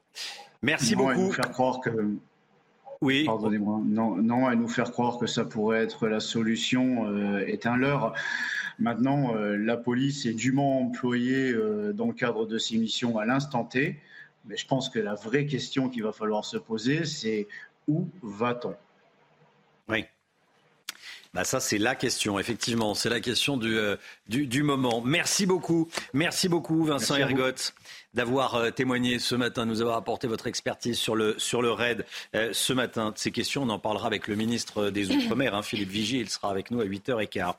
[0.62, 1.12] Merci beaucoup.
[1.12, 1.90] À nous faire croire que.
[3.02, 3.26] Oui.
[3.26, 3.82] Pardonnez-moi.
[3.86, 7.78] Non, non, à nous faire croire que ça pourrait être la solution euh, est un
[7.78, 8.14] leurre.
[8.80, 11.52] Maintenant, la police est dûment employée
[11.96, 14.00] dans le cadre de ses missions à l'instant T.
[14.46, 17.48] Mais je pense que la vraie question qu'il va falloir se poser, c'est
[17.88, 18.76] où va-t-on?
[19.90, 20.06] Oui.
[21.38, 22.96] Bah ça, c'est la question, effectivement.
[22.96, 23.96] C'est la question du, euh,
[24.28, 25.04] du, du, moment.
[25.06, 25.88] Merci beaucoup.
[26.12, 27.76] Merci beaucoup, Vincent Ergotte
[28.14, 32.06] d'avoir euh, témoigné ce matin, nous avoir apporté votre expertise sur le, sur le RAID
[32.36, 33.12] euh, ce matin.
[33.12, 36.20] De ces questions, on en parlera avec le ministre des Outre-mer, hein, Philippe Vigier.
[36.20, 37.54] Il sera avec nous à 8h15.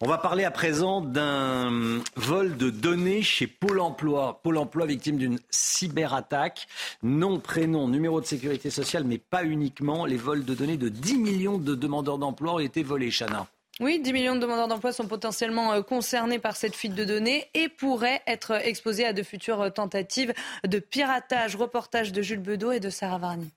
[0.00, 4.40] On va parler à présent d'un vol de données chez Pôle emploi.
[4.42, 6.66] Pôle emploi victime d'une cyberattaque.
[7.02, 10.06] Nom, prénom, numéro de sécurité sociale, mais pas uniquement.
[10.06, 13.46] Les vols de données de 10 millions de demandeurs d'emploi ont été volés, Chana.
[13.80, 17.48] Oui, 10 millions de demandeurs d'emploi sont potentiellement euh, concernés par cette fuite de données
[17.54, 20.34] et pourraient être exposés à de futures euh, tentatives
[20.68, 21.56] de piratage.
[21.56, 23.50] Reportage de Jules Bedeau et de Sarah Varny.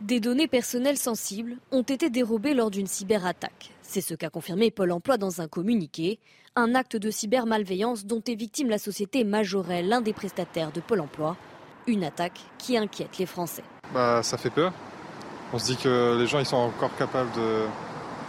[0.00, 3.72] Des données personnelles sensibles ont été dérobées lors d'une cyberattaque.
[3.82, 6.20] C'est ce qu'a confirmé Pôle emploi dans un communiqué.
[6.54, 11.00] Un acte de cybermalveillance dont est victime la société Majorel, l'un des prestataires de Pôle
[11.00, 11.36] emploi.
[11.88, 13.64] Une attaque qui inquiète les Français.
[13.92, 14.72] Bah, ça fait peur.
[15.52, 17.64] On se dit que les gens ils sont encore capables de,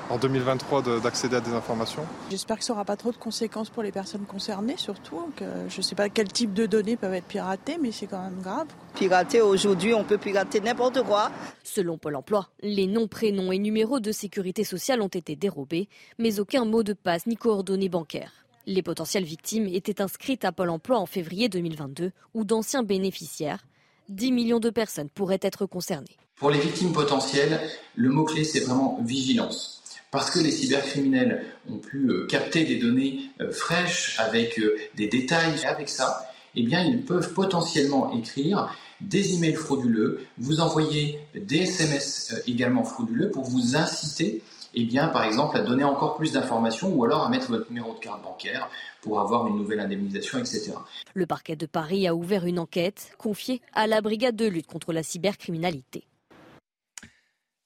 [0.09, 2.03] en 2023 d'accéder à des informations.
[2.29, 5.31] J'espère que ça n'aura pas trop de conséquences pour les personnes concernées, surtout.
[5.35, 8.21] Que je ne sais pas quel type de données peuvent être piratées, mais c'est quand
[8.21, 8.67] même grave.
[8.95, 11.31] Pirater aujourd'hui, on peut pirater n'importe quoi.
[11.63, 15.87] Selon Pôle emploi, les noms, prénoms et numéros de sécurité sociale ont été dérobés,
[16.17, 18.33] mais aucun mot de passe ni coordonnées bancaires.
[18.65, 23.65] Les potentielles victimes étaient inscrites à Pôle emploi en février 2022, où d'anciens bénéficiaires,
[24.09, 26.17] 10 millions de personnes pourraient être concernées.
[26.35, 27.59] Pour les victimes potentielles,
[27.95, 29.78] le mot-clé, c'est vraiment vigilance
[30.11, 35.07] parce que les cybercriminels ont pu euh, capter des données euh, fraîches avec euh, des
[35.07, 35.65] détails.
[35.65, 42.83] Avec ça, eh ils peuvent potentiellement écrire des emails frauduleux, vous envoyer des SMS également
[42.83, 44.41] frauduleux pour vous inciter,
[44.73, 47.93] eh bien, par exemple, à donner encore plus d'informations ou alors à mettre votre numéro
[47.93, 48.69] de carte bancaire
[49.01, 50.73] pour avoir une nouvelle indemnisation, etc.
[51.13, 54.91] Le parquet de Paris a ouvert une enquête confiée à la brigade de lutte contre
[54.91, 56.03] la cybercriminalité.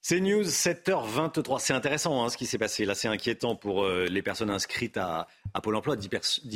[0.06, 1.60] C'est News 7h23.
[1.60, 2.84] C'est intéressant hein, ce qui s'est passé.
[2.84, 5.30] Là, c'est inquiétant pour euh, les personnes inscrites à,
[5.64, 5.96] Pôle emploi.
[5.96, 6.10] 10,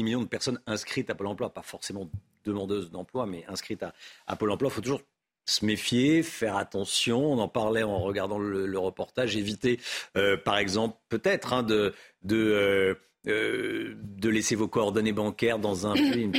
[0.04, 2.10] millions de personnes inscrites à Pôle emploi, pas forcément
[2.44, 3.86] demandeuses d'emploi, mais inscrites
[4.28, 4.70] à, Pôle emploi.
[4.70, 5.02] Il faut toujours
[5.46, 7.26] se méfier, faire attention.
[7.26, 9.38] On en parlait en regardant le, reportage.
[9.38, 9.80] Éviter,
[10.18, 11.94] euh, par exemple, peut-être hein, de,
[12.24, 12.98] de,
[13.28, 16.34] euh, de laisser vos coordonnées bancaires dans un une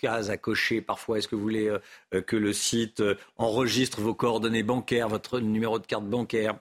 [0.00, 1.74] case à cocher Parfois, est-ce que vous voulez
[2.26, 3.02] que le site
[3.36, 6.58] enregistre vos coordonnées bancaires, votre numéro de carte bancaire?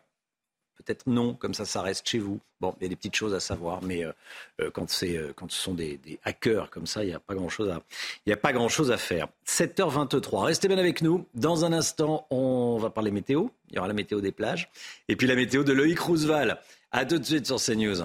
[0.78, 2.40] Peut-être non, comme ça, ça reste chez vous.
[2.62, 4.06] Bon, il y a des petites choses à savoir, mais
[4.74, 8.54] quand, c'est, quand ce sont des, hackers comme ça, il n'y a pas grand-chose à,
[8.54, 9.28] grand-chose à faire.
[9.46, 11.26] 7h23, restez bien avec nous.
[11.34, 13.48] Dans un instant, on va parler météo.
[13.70, 14.70] Il y aura la météo des plages
[15.08, 16.58] et puis la météo de Loïc Roosevelt.
[16.92, 18.04] À tout de suite sur CNews.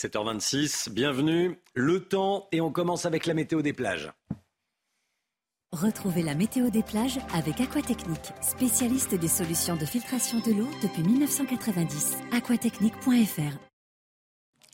[0.00, 1.60] 7h26, bienvenue.
[1.74, 4.10] Le temps et on commence avec la météo des plages.
[5.72, 11.02] Retrouvez la météo des plages avec Aquatechnique, spécialiste des solutions de filtration de l'eau depuis
[11.02, 12.16] 1990.
[12.32, 13.69] aquatechnique.fr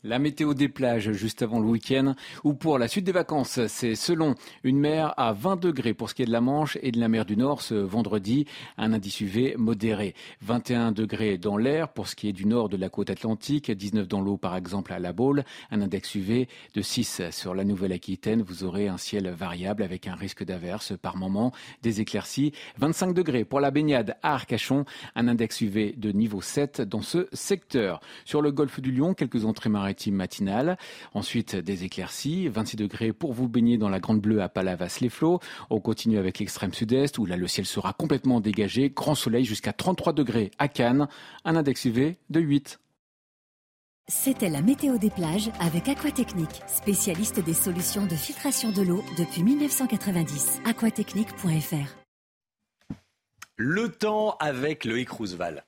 [0.03, 2.13] la météo des plages juste avant le week-end
[2.43, 3.59] ou pour la suite des vacances.
[3.67, 6.91] C'est selon une mer à 20 degrés pour ce qui est de la Manche et
[6.91, 8.45] de la mer du Nord ce vendredi.
[8.77, 10.13] Un indice UV modéré.
[10.41, 13.71] 21 degrés dans l'air pour ce qui est du nord de la côte atlantique.
[13.71, 15.43] 19 dans l'eau par exemple à la Baule.
[15.71, 18.43] Un index UV de 6 sur la Nouvelle-Aquitaine.
[18.43, 21.51] Vous aurez un ciel variable avec un risque d'averse par moment.
[21.81, 22.53] Des éclaircies.
[22.77, 24.85] 25 degrés pour la baignade à Arcachon.
[25.15, 27.99] Un index UV de niveau 7 dans ce secteur.
[28.25, 30.77] Sur le golfe du Lion, quelques entrées maritimes matinale.
[31.13, 35.39] Ensuite, des éclaircies, 26 degrés pour vous baigner dans la Grande Bleue à Palavas-les-Flots.
[35.69, 38.89] On continue avec l'extrême sud-est où là le ciel sera complètement dégagé.
[38.89, 41.07] Grand soleil jusqu'à 33 degrés à Cannes.
[41.45, 42.79] Un index UV de 8.
[44.09, 49.43] C'était la météo des plages avec Aquatechnique, spécialiste des solutions de filtration de l'eau depuis
[49.43, 50.61] 1990.
[50.63, 51.97] aquatechnique.fr
[53.57, 55.61] Le temps avec Loïc Roosevelt.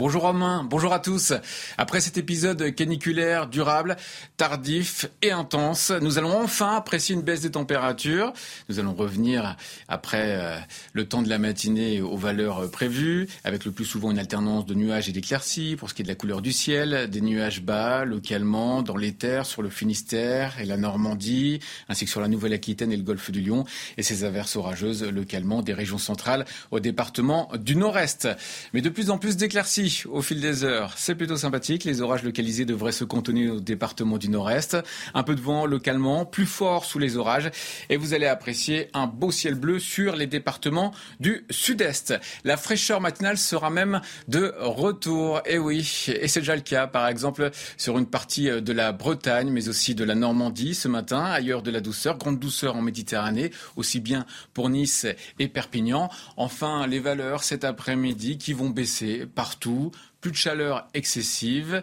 [0.00, 1.34] Bonjour Romain, bonjour à tous.
[1.76, 3.98] Après cet épisode caniculaire, durable,
[4.38, 8.32] tardif et intense, nous allons enfin apprécier une baisse des températures.
[8.70, 9.58] Nous allons revenir
[9.88, 10.56] après euh,
[10.94, 14.64] le temps de la matinée aux valeurs euh, prévues, avec le plus souvent une alternance
[14.64, 17.60] de nuages et d'éclaircies pour ce qui est de la couleur du ciel, des nuages
[17.60, 21.60] bas localement dans les terres, sur le Finistère et la Normandie,
[21.90, 23.66] ainsi que sur la Nouvelle-Aquitaine et le golfe du Lion,
[23.98, 28.28] et ces averses orageuses localement des régions centrales au département du Nord-Est.
[28.72, 30.94] Mais de plus en plus d'éclaircies au fil des heures.
[30.96, 31.84] C'est plutôt sympathique.
[31.84, 34.76] Les orages localisés devraient se contenir au département du nord-est.
[35.14, 37.50] Un peu de vent localement, plus fort sous les orages.
[37.88, 42.14] Et vous allez apprécier un beau ciel bleu sur les départements du sud-est.
[42.44, 45.40] La fraîcheur matinale sera même de retour.
[45.46, 49.50] Et oui, et c'est déjà le cas, par exemple, sur une partie de la Bretagne,
[49.50, 51.24] mais aussi de la Normandie ce matin.
[51.24, 55.06] Ailleurs de la douceur, grande douceur en Méditerranée, aussi bien pour Nice
[55.38, 56.10] et Perpignan.
[56.36, 59.79] Enfin, les valeurs cet après-midi qui vont baisser partout
[60.20, 61.82] plus de chaleur excessive,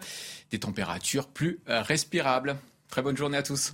[0.51, 2.57] des températures plus euh, respirables.
[2.89, 3.73] Très bonne journée à tous.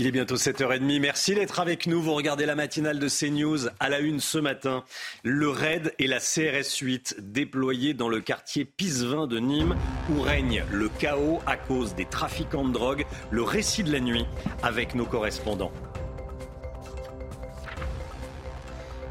[0.00, 1.00] Il est bientôt 7h30.
[1.00, 2.00] Merci d'être avec nous.
[2.00, 4.84] Vous regardez la matinale de CNews à la une ce matin.
[5.24, 9.74] Le RAID et la CRS 8 déployés dans le quartier Pisevin de Nîmes
[10.10, 13.06] où règne le chaos à cause des trafiquants de drogue.
[13.32, 14.24] Le récit de la nuit
[14.62, 15.72] avec nos correspondants.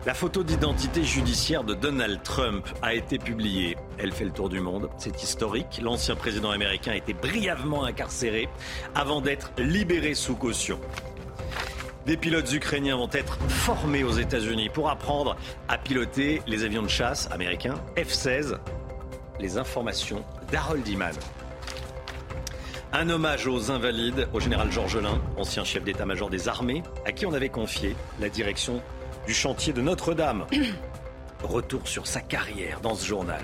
[0.07, 3.75] La photo d'identité judiciaire de Donald Trump a été publiée.
[3.97, 4.89] Elle fait le tour du monde.
[4.97, 5.81] C'est historique.
[5.83, 8.47] L'ancien président américain a été brièvement incarcéré
[8.95, 10.79] avant d'être libéré sous caution.
[12.05, 15.35] Des pilotes ukrainiens vont être formés aux États-Unis pour apprendre
[15.67, 18.57] à piloter les avions de chasse américains F-16.
[19.41, 20.23] Les informations
[20.53, 21.11] d'Harold Iman.
[22.93, 27.25] Un hommage aux invalides au général Georges Lain, ancien chef d'état-major des armées, à qui
[27.25, 28.81] on avait confié la direction
[29.27, 30.47] du chantier de Notre-Dame.
[31.43, 33.43] Retour sur sa carrière dans ce journal.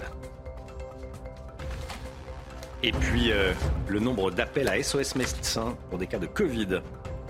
[2.81, 3.53] Et puis, euh,
[3.88, 6.81] le nombre d'appels à SOS médecins pour des cas de Covid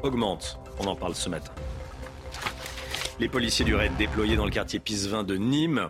[0.04, 0.60] augmente.
[0.80, 1.52] On en parle ce matin.
[3.20, 5.90] Les policiers du raid déployés dans le quartier Pisevin de Nîmes.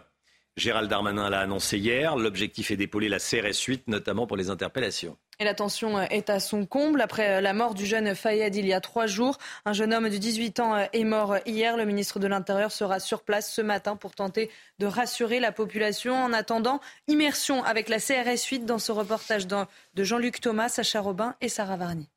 [0.55, 2.15] Gérald Darmanin l'a annoncé hier.
[2.15, 5.17] L'objectif est d'épauler la CRS 8, notamment pour les interpellations.
[5.39, 7.01] Et la tension euh, est à son comble.
[7.01, 10.09] Après euh, la mort du jeune Fayed il y a trois jours, un jeune homme
[10.09, 11.77] de 18 ans euh, est mort hier.
[11.77, 14.49] Le ministre de l'Intérieur sera sur place ce matin pour tenter
[14.79, 16.15] de rassurer la population.
[16.15, 21.35] En attendant, immersion avec la CRS 8 dans ce reportage de Jean-Luc Thomas, Sacha Robin
[21.41, 22.09] et Sarah Varny.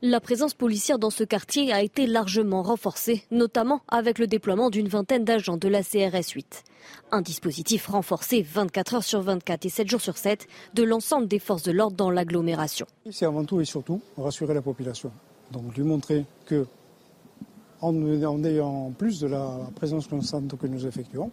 [0.00, 4.86] La présence policière dans ce quartier a été largement renforcée, notamment avec le déploiement d'une
[4.86, 6.62] vingtaine d'agents de la CRS 8.
[7.10, 11.38] Un dispositif renforcé 24 heures sur 24 et 7 jours sur 7 de l'ensemble des
[11.38, 12.86] forces de l'ordre dans l'agglomération.
[13.10, 15.10] C'est avant tout et surtout rassurer la population.
[15.52, 16.66] Donc lui montrer que
[17.80, 21.30] en, ayant plus de la présence constante que nous effectuons,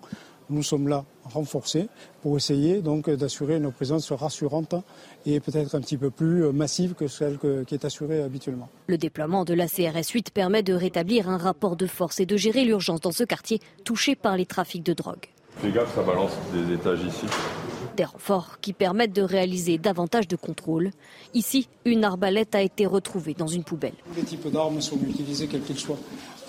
[0.50, 1.88] nous sommes là renforcés
[2.22, 4.76] pour essayer donc d'assurer une présence rassurante
[5.26, 8.70] et peut-être un petit peu plus massive que celle qui est assurée habituellement.
[8.88, 12.38] Le déploiement de la CRS 8 permet de rétablir un rapport de force et de
[12.38, 15.28] gérer l'urgence dans ce quartier touché par les trafics de drogue.
[15.62, 17.26] Fais gaffe, ça balance des étages ici.
[17.96, 20.92] Des renforts qui permettent de réaliser davantage de contrôles.
[21.34, 23.94] Ici, une arbalète a été retrouvée dans une poubelle.
[24.10, 26.00] Tous les types d'armes sont utilisés, quels qu'ils soient,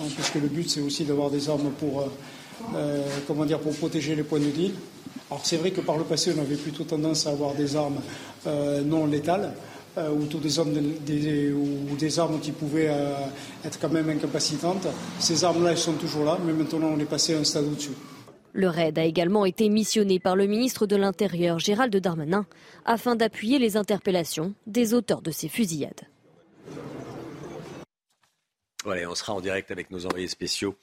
[0.00, 2.06] hein, puisque le but c'est aussi d'avoir des armes pour, euh,
[2.74, 4.72] euh, comment dire, pour protéger les points de deal.
[5.30, 8.00] Alors c'est vrai que par le passé, on avait plutôt tendance à avoir des armes
[8.46, 9.52] euh, non létales.
[9.98, 10.74] ou, des, armes,
[11.06, 12.90] des, ou des armes qui pouvaient
[13.64, 14.86] être quand même incapacitantes.
[15.18, 17.96] Ces armes-là, elles sont toujours là, mais maintenant on est passé à un stade au-dessus.
[18.56, 22.46] Le raid a également été missionné par le ministre de l'Intérieur Gérald Darmanin
[22.86, 26.08] afin d'appuyer les interpellations des auteurs de ces fusillades.
[28.82, 30.74] Voilà, on sera en direct avec nos envoyés spéciaux,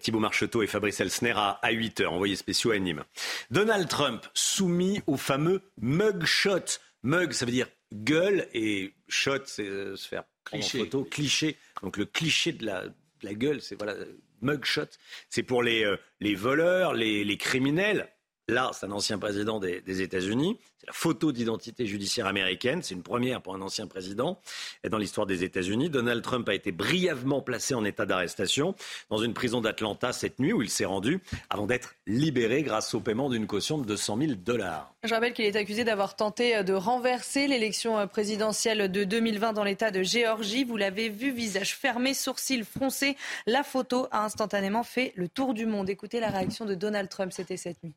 [0.00, 3.04] Thibault Marcheteau et Fabrice Elsner à, 8h, envoyés spéciaux à Nîmes.
[3.50, 6.78] Donald Trump soumis au fameux mugshot.
[7.02, 11.04] Mug, ça veut dire gueule et shot, c'est euh, se faire prendre en photo.
[11.04, 11.58] Cliché.
[11.82, 13.96] Donc le cliché de la, de la gueule, c'est voilà,
[14.40, 14.88] mugshot.
[15.30, 15.96] C'est pour les, euh,
[16.36, 18.08] voleurs, les, criminels.
[18.48, 20.58] Là, c'est un ancien président des États-Unis.
[20.88, 22.82] La photo d'identité judiciaire américaine.
[22.82, 24.40] C'est une première pour un ancien président
[24.88, 25.90] dans l'histoire des États-Unis.
[25.90, 28.74] Donald Trump a été brièvement placé en état d'arrestation
[29.10, 31.20] dans une prison d'Atlanta cette nuit où il s'est rendu
[31.50, 34.94] avant d'être libéré grâce au paiement d'une caution de 200 000 dollars.
[35.04, 39.90] Je rappelle qu'il est accusé d'avoir tenté de renverser l'élection présidentielle de 2020 dans l'État
[39.90, 40.64] de Géorgie.
[40.64, 43.14] Vous l'avez vu, visage fermé, sourcils froncés.
[43.46, 45.90] La photo a instantanément fait le tour du monde.
[45.90, 47.92] Écoutez la réaction de Donald Trump, c'était cette nuit.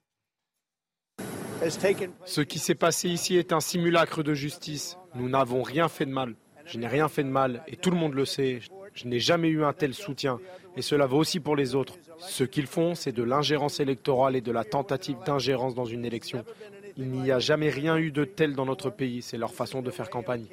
[2.26, 4.98] Ce qui s'est passé ici est un simulacre de justice.
[5.16, 6.36] Nous n'avons rien fait de mal.
[6.66, 8.60] Je n'ai rien fait de mal et tout le monde le sait.
[8.94, 10.40] Je n'ai jamais eu un tel soutien
[10.76, 11.96] et cela vaut aussi pour les autres.
[12.20, 16.44] Ce qu'ils font, c'est de l'ingérence électorale et de la tentative d'ingérence dans une élection.
[16.98, 19.22] Il n'y a jamais rien eu de tel dans notre pays.
[19.22, 20.46] C'est leur façon de faire campagne.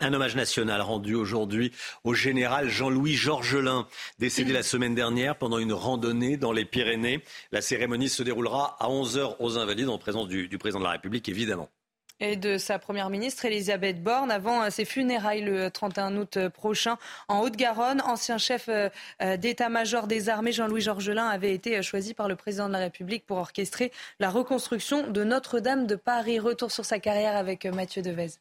[0.00, 1.70] Un hommage national rendu aujourd'hui
[2.02, 3.86] au général Jean-Louis Georgelin,
[4.18, 7.22] décédé la semaine dernière pendant une randonnée dans les Pyrénées.
[7.52, 11.28] La cérémonie se déroulera à 11h aux Invalides en présence du, président de la République,
[11.28, 11.68] évidemment
[12.20, 16.96] et de sa première ministre Elisabeth Borne avant ses funérailles le 31 août prochain
[17.26, 18.00] en Haute-Garonne.
[18.02, 18.88] Ancien chef euh,
[19.36, 23.38] d'état-major des armées, Jean-Louis Georgelin avait été choisi par le président de la République pour
[23.38, 23.90] orchestrer
[24.20, 26.38] la reconstruction de Notre-Dame de Paris.
[26.38, 28.38] Retour sur sa carrière avec Mathieu Devez.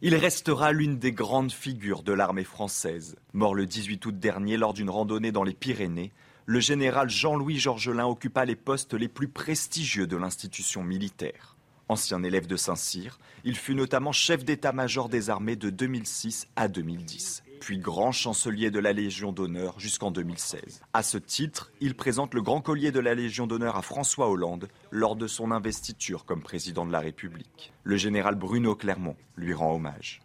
[0.00, 3.16] Il restera l'une des grandes figures de l'armée française.
[3.32, 6.12] Mort le 18 août dernier lors d'une randonnée dans les Pyrénées,
[6.46, 11.56] le général Jean-Louis Georgelin occupa les postes les plus prestigieux de l'institution militaire.
[11.88, 17.42] Ancien élève de Saint-Cyr, il fut notamment chef d'état-major des armées de 2006 à 2010
[17.58, 20.80] puis grand chancelier de la Légion d'honneur jusqu'en 2016.
[20.94, 24.68] À ce titre, il présente le grand collier de la Légion d'honneur à François Hollande
[24.90, 27.72] lors de son investiture comme président de la République.
[27.84, 30.22] Le général Bruno Clermont lui rend hommage.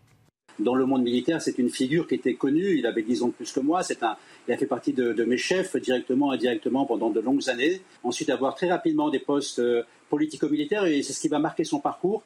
[0.60, 2.78] Dans le monde militaire, c'est une figure qui était connue.
[2.78, 3.82] Il avait 10 ans de plus que moi.
[3.82, 4.16] C'est un,
[4.48, 7.82] il a fait partie de, mes chefs directement et indirectement pendant de longues années.
[8.04, 11.80] Ensuite, avoir très rapidement des postes euh, politico-militaires et c'est ce qui va marquer son
[11.80, 12.24] parcours.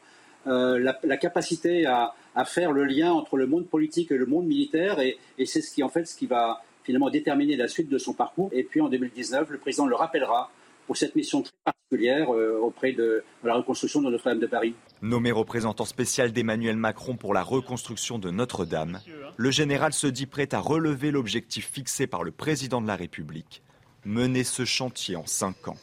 [0.48, 2.14] Euh, la, capacité à,
[2.46, 5.84] faire le lien entre le monde politique et le monde militaire, et, c'est ce qui
[5.84, 8.50] en fait ce qui va finalement déterminer la suite de son parcours.
[8.54, 10.50] Et puis en 2019, le président le rappellera
[10.86, 14.74] pour cette mission très particulière euh, auprès de, la reconstruction de Notre-Dame de Paris.
[15.02, 19.02] Nommé représentant spécial d'Emmanuel Macron pour la reconstruction de Notre-Dame,
[19.36, 23.64] le général se dit prêt à relever l'objectif fixé par le président de la République,
[24.06, 25.78] mener ce chantier en cinq ans.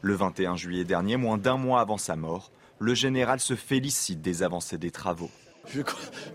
[0.00, 4.42] Le 21 juillet dernier, moins d'un mois avant sa mort, le général se félicite des
[4.42, 5.30] avancées des travaux.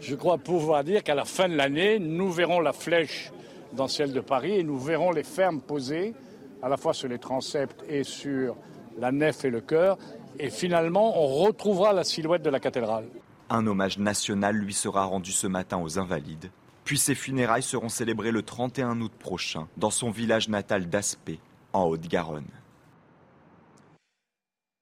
[0.01, 3.31] Je, crois pouvoir dire qu'à la fin de l'année, nous verrons la flèche
[3.73, 6.13] dans celle de Paris et nous verrons les fermes posées
[6.61, 8.57] à la fois sur les transepts et sur
[8.99, 9.97] la nef et le chœur.
[10.37, 13.05] Et finalement, on retrouvera la silhouette de la cathédrale.
[13.49, 16.49] Un hommage national lui sera rendu ce matin aux Invalides.
[16.83, 21.39] Puis ses funérailles seront célébrées le 31 août prochain dans son village natal d'Aspé,
[21.73, 22.47] en Haute-Garonne.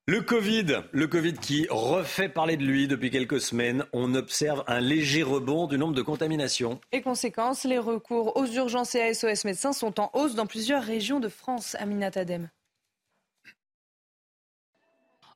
[0.10, 3.86] Le Covid, le Covid qui refait parler de lui depuis quelques semaines.
[3.94, 6.82] On observe un léger rebond du nombre de contaminations.
[6.92, 10.82] Et conséquence, les recours aux urgences et à SOS médecins sont en hausse dans plusieurs
[10.82, 11.76] régions de France.
[11.76, 12.50] Aminat Adem.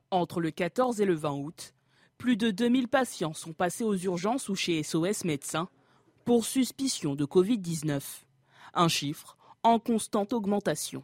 [0.09, 1.75] Entre le 14 et le 20 août,
[2.17, 5.69] plus de 2000 patients sont passés aux urgences ou chez SOS médecins
[6.25, 8.01] pour suspicion de Covid-19.
[8.73, 11.03] Un chiffre en constante augmentation.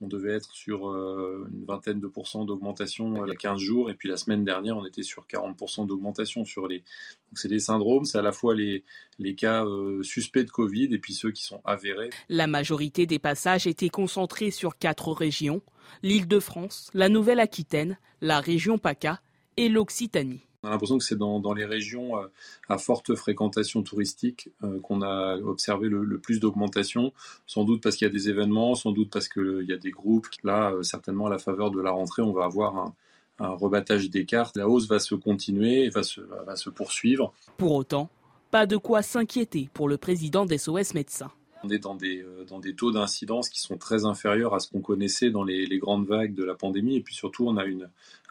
[0.00, 3.90] On devait être sur euh, une vingtaine de pourcents d'augmentation il y a 15 jours,
[3.90, 6.78] et puis la semaine dernière, on était sur 40% d'augmentation sur les.
[6.78, 8.84] Donc c'est des syndromes, c'est à la fois les,
[9.18, 12.10] les cas euh, suspects de Covid et puis ceux qui sont avérés.
[12.28, 15.62] La majorité des passages étaient concentrés sur quatre régions
[16.02, 19.20] l'Île-de-France, la Nouvelle-Aquitaine, la région PACA
[19.56, 20.47] et l'Occitanie.
[20.64, 22.26] On a l'impression que c'est dans, les régions euh,
[22.68, 27.12] à forte fréquentation touristique euh, qu'on a observé le, plus d'augmentation,
[27.46, 29.92] sans doute parce qu'il y a des événements, sans doute parce qu'il y a des
[29.92, 30.26] groupes.
[30.42, 32.94] Là, euh, certainement, à la faveur de la rentrée, on va avoir un,
[33.40, 34.56] rebattage des cartes.
[34.56, 37.32] La hausse va se continuer va se, va se poursuivre.
[37.56, 38.10] Pour autant,
[38.50, 41.30] pas de quoi s'inquiéter pour le président d'SOS Médecins.
[41.64, 44.68] On est dans des, euh, dans des taux d'incidence qui sont très inférieurs à ce
[44.70, 46.96] qu'on connaissait dans les, grandes vagues de la pandémie.
[46.96, 47.64] Et puis surtout, on a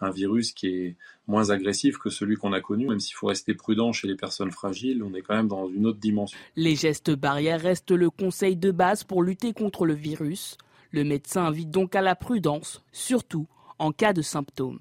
[0.02, 0.95] un virus qui est
[1.28, 2.88] moins agressif que celui qu'on a connu.
[2.88, 5.86] Même s'il faut rester prudent chez les personnes fragiles, on est quand même dans une
[5.86, 6.38] autre dimension.
[6.56, 10.58] Les gestes barrières restent le conseil de base pour lutter contre le virus.
[10.91, 13.48] Le médecin invite donc à la prudence, surtout
[13.78, 14.80] en cas de symptômes.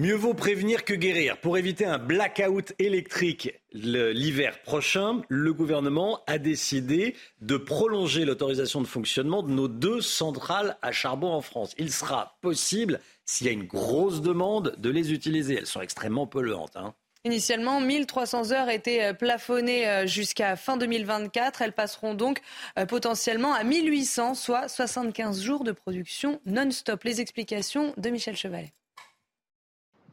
[0.00, 1.38] Mieux vaut prévenir que guérir.
[1.38, 8.88] Pour éviter un blackout électrique l'hiver prochain, le gouvernement a décidé de prolonger l'autorisation de
[8.88, 11.74] fonctionnement de nos deux centrales à charbon en France.
[11.78, 15.58] Il sera possible, s'il y a une grosse demande, de les utiliser.
[15.58, 16.74] Elles sont extrêmement polluantes.
[16.74, 16.92] Hein.
[17.24, 21.62] Initialement, 1300 heures étaient euh, plafonnées euh, jusqu'à fin 2024.
[21.62, 22.40] Elles passeront donc
[22.80, 27.04] euh, potentiellement à 1800, soit 75 jours de production non-stop.
[27.04, 28.72] Les explications de Michel Chevalet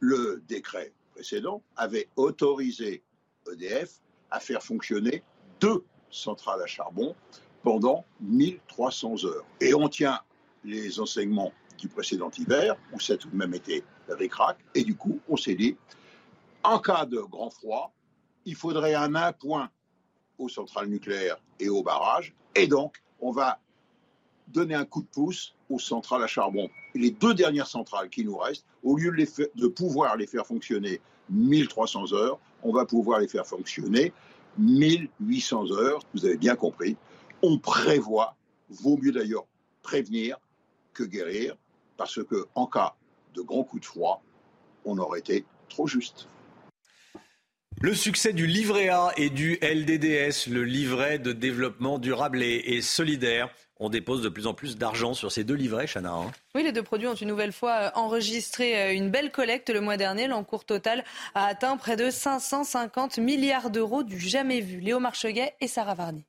[0.02, 3.04] le décret précédent avait autorisé
[3.50, 4.00] EDF
[4.32, 5.22] à faire fonctionner
[5.60, 7.14] deux centrales à charbon
[7.62, 9.46] pendant 1300 heures.
[9.60, 10.20] Et on tient
[10.64, 14.96] les enseignements du précédent hiver, où ça a tout de même été ricrac, et du
[14.96, 15.76] coup, on s'est dit,
[16.64, 17.92] en cas de grand froid,
[18.44, 19.70] il faudrait un appoint
[20.36, 23.60] aux centrales nucléaires et aux barrages, et donc on va
[24.48, 26.68] donner un coup de pouce aux centrales à charbon.
[26.94, 31.00] Les deux dernières centrales qui nous restent, au lieu de, pouvoir les faire fonctionner
[31.30, 34.12] 1300 heures, on va pouvoir les faire fonctionner
[34.58, 36.00] 1800 heures.
[36.14, 36.96] Vous avez bien compris.
[37.42, 38.36] On prévoit,
[38.68, 39.46] vaut mieux d'ailleurs
[39.82, 40.36] prévenir
[40.92, 41.56] que guérir,
[41.96, 42.94] parce que en cas
[43.34, 44.22] de grands coups de froid,
[44.84, 46.28] on aurait été trop juste.
[47.80, 53.48] Le succès du livret A et du LDDS, le livret de développement durable et solidaire,
[53.82, 56.12] on dépose de plus en plus d'argent sur ces deux livrets, Chana.
[56.12, 56.30] Hein.
[56.54, 59.80] Oui, les deux produits ont une nouvelle fois euh, enregistré euh, une belle collecte le
[59.80, 60.28] mois dernier.
[60.28, 61.04] L'encours total
[61.34, 64.78] a atteint près de 550 milliards d'euros du jamais vu.
[64.78, 66.24] Léo Marcheguet et Sarah Varny.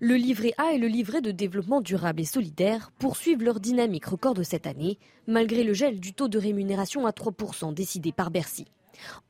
[0.00, 4.34] Le livret A et le livret de développement durable et solidaire poursuivent leur dynamique record
[4.34, 8.66] de cette année, malgré le gel du taux de rémunération à 3% décidé par Bercy.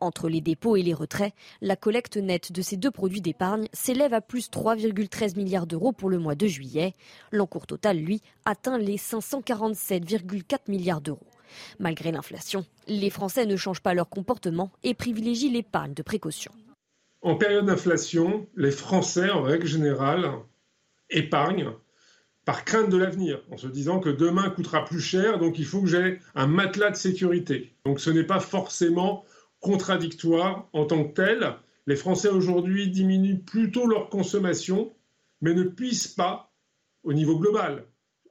[0.01, 4.15] Entre les dépôts et les retraits, la collecte nette de ces deux produits d'épargne s'élève
[4.15, 6.95] à plus 3,13 milliards d'euros pour le mois de juillet.
[7.33, 11.27] L'encours total, lui, atteint les 547,4 milliards d'euros.
[11.79, 16.53] Malgré l'inflation, les Français ne changent pas leur comportement et privilégient l'épargne de précaution.
[17.23, 20.31] En période d'inflation, les Français, en règle générale,
[21.11, 21.73] épargnent
[22.45, 25.83] par crainte de l'avenir, en se disant que demain coûtera plus cher, donc il faut
[25.83, 27.75] que j'ai un matelas de sécurité.
[27.85, 29.25] Donc ce n'est pas forcément
[29.61, 31.55] contradictoire en tant que tel.
[31.87, 34.93] Les Français aujourd'hui diminuent plutôt leur consommation,
[35.41, 36.53] mais ne puissent pas,
[37.03, 37.85] au niveau global,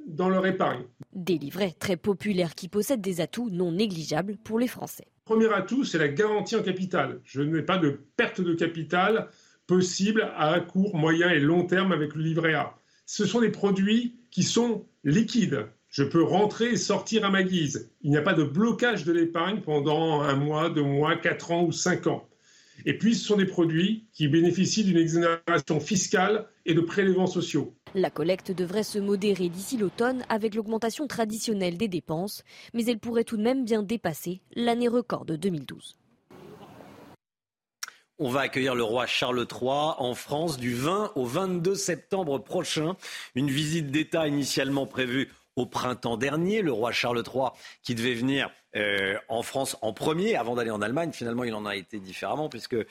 [0.06, 0.84] dans leur épargne.
[1.14, 5.08] Des livrets très populaires qui possèdent des atouts non négligeables pour les Français.
[5.26, 7.20] Premier atout, c'est la garantie en capital.
[7.24, 9.30] Je n'ai pas de perte de capital
[9.68, 12.78] possible à court, moyen et long terme avec le livret A.
[13.06, 15.68] Ce sont des produits qui sont liquides.
[15.98, 17.90] Je peux rentrer et sortir à ma guise.
[18.04, 21.64] Il n'y a pas de blocage de l'épargne pendant un mois, deux mois, quatre ans
[21.64, 22.30] ou cinq ans.
[22.86, 27.74] Et puis, ce sont des produits qui bénéficient d'une exonération fiscale et de prélèvements sociaux.
[27.96, 32.44] La collecte devrait se modérer d'ici l'automne avec l'augmentation traditionnelle des dépenses,
[32.76, 35.98] mais elle pourrait tout de même bien dépasser l'année record de 2012.
[38.20, 42.96] On va accueillir le roi Charles III en France du 20 au 22 septembre prochain.
[43.34, 46.62] Une visite d'État initialement prévue au printemps dernier.
[46.62, 47.50] Le roi Charles III,
[47.84, 51.66] qui devait venir euh, en France en premier avant d'aller en Allemagne, finalement, il en
[51.66, 52.86] a été différemment puisque euh,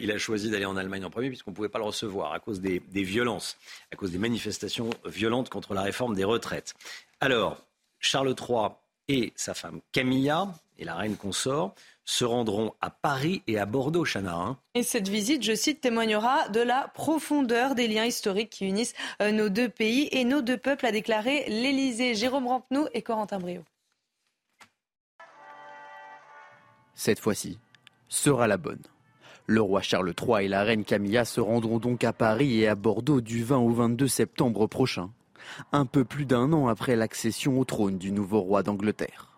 [0.00, 2.40] il a choisi d'aller en Allemagne en premier puisqu'on ne pouvait pas le recevoir à
[2.40, 3.58] cause des, des, violences,
[3.92, 6.74] à cause des manifestations violentes contre la réforme des retraites.
[7.20, 7.58] Alors,
[8.00, 8.68] Charles III
[9.08, 10.48] et sa femme Camilla
[10.78, 11.74] et la reine consort
[12.08, 14.34] se rendront à Paris et à Bordeaux, Chana.
[14.34, 14.58] Hein.
[14.74, 19.30] Et cette visite, je cite, témoignera de la profondeur des liens historiques qui unissent euh,
[19.30, 22.14] nos deux pays et nos deux peuples, a déclaré l'Élysée.
[22.14, 23.62] Jérôme Rampenou et Corentin Brio.
[26.94, 27.58] Cette fois-ci
[28.08, 28.82] sera la bonne.
[29.44, 32.74] Le roi Charles III et la reine Camilla se rendront donc à Paris et à
[32.74, 35.10] Bordeaux du 20 au 22 septembre prochain,
[35.72, 39.28] un peu plus d'un an après l'accession au trône du nouveau roi d'Angleterre.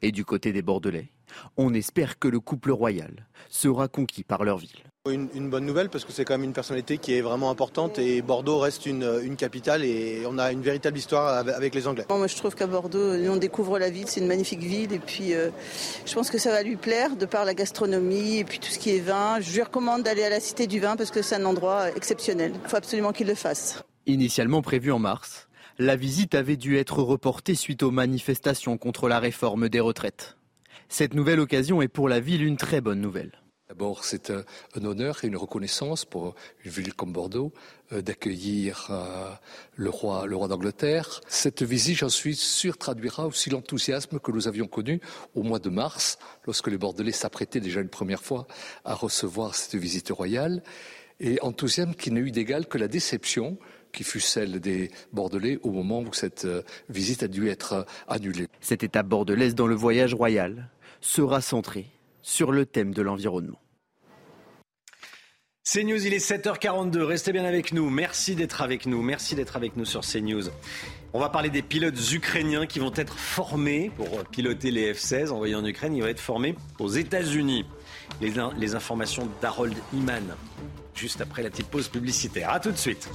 [0.00, 1.10] Et du côté des Bordelais,
[1.56, 4.84] on espère que le couple royal sera conquis par leur ville.
[5.08, 8.20] Une, bonne nouvelle parce que c'est quand même une personnalité qui est vraiment importante et
[8.20, 12.04] Bordeaux reste une, capitale et on a une véritable histoire avec, les Anglais.
[12.10, 15.32] Moi je trouve qu'à Bordeaux on découvre la ville, c'est une magnifique ville et puis
[15.32, 15.48] euh,
[16.04, 18.78] je pense que ça va lui plaire de par la gastronomie et puis tout ce
[18.78, 19.40] qui est vin.
[19.40, 22.52] Je lui recommande d'aller à la Cité du Vin parce que c'est un endroit exceptionnel.
[22.62, 23.82] Il faut absolument qu'il le fasse.
[24.04, 25.48] Initialement prévu en mars,
[25.78, 30.36] la visite avait dû être reportée suite aux manifestations contre la réforme des retraites.
[30.92, 33.30] Cette nouvelle occasion est pour la ville une très bonne nouvelle.
[33.68, 34.44] D'abord, c'est un,
[34.82, 36.34] honneur et une reconnaissance pour
[36.64, 37.52] une ville comme Bordeaux
[37.92, 39.30] euh, d'accueillir euh,
[39.76, 41.20] le roi, le roi d'Angleterre.
[41.28, 45.00] Cette visite, j'en suis sûr, traduira aussi l'enthousiasme que nous avions connu
[45.36, 48.48] au mois de mars, lorsque les Bordelais s'apprêtaient déjà une première fois
[48.84, 50.60] à recevoir cette visite royale,
[51.20, 53.58] et enthousiasme qui n'a eu d'égal que la déception
[53.92, 58.48] qui fut celle des Bordelais au moment où cette euh, visite a dû être annulée.
[58.60, 60.68] Cette étape bordelaise dans le voyage royal
[61.00, 61.86] sera centrée
[62.22, 63.60] sur le thème de l'environnement.
[65.72, 67.02] CNews, il est 7h42.
[67.02, 67.90] Restez bien avec nous.
[67.90, 69.02] Merci d'être avec nous.
[69.02, 70.48] Merci d'être avec nous sur CNews.
[71.12, 75.54] On va parler des pilotes ukrainiens qui vont être formés pour piloter les F-16 envoyés
[75.54, 75.94] en Ukraine.
[75.94, 77.66] Ils vont être formés aux États-Unis.
[78.20, 80.34] Les, les informations d'Harold Iman,
[80.94, 82.50] juste après la petite pause publicitaire.
[82.50, 83.08] A tout de suite.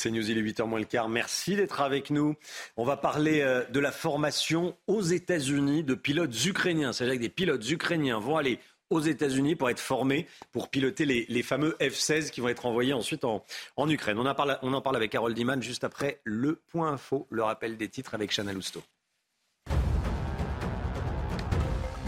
[0.00, 1.10] C'est News, il est 8h moins le quart.
[1.10, 2.34] Merci d'être avec nous.
[2.78, 6.94] On va parler euh, de la formation aux États-Unis de pilotes ukrainiens.
[6.94, 11.42] C'est-à-dire que des pilotes ukrainiens vont aller aux États-Unis pour être formés pour piloter les,
[11.42, 13.44] fameux F-16 qui vont être envoyés ensuite en,
[13.90, 14.18] Ukraine.
[14.18, 17.42] On en, parle, on en parle avec Harold Diman juste après le point info, le
[17.42, 18.82] rappel des titres avec Chana Lousteau.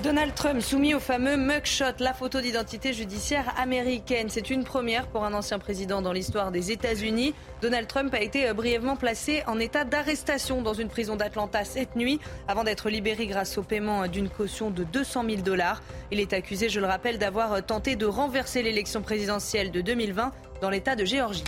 [0.03, 4.27] Donald Trump soumis au fameux mugshot, la photo d'identité judiciaire américaine.
[4.31, 7.35] C'est une première pour un ancien président dans l'histoire des États-Unis.
[7.61, 11.95] Donald Trump a été euh, brièvement placé en état d'arrestation dans une prison d'Atlanta cette
[11.95, 12.19] nuit
[12.49, 15.81] avant d'être libéré grâce au paiement d'une caution de 200 000 dollars.
[16.11, 20.33] Il est accusé, je le rappelle, d'avoir euh, tenté de renverser l'élection présidentielle de 2020
[20.61, 21.45] dans l'État de Géorgie.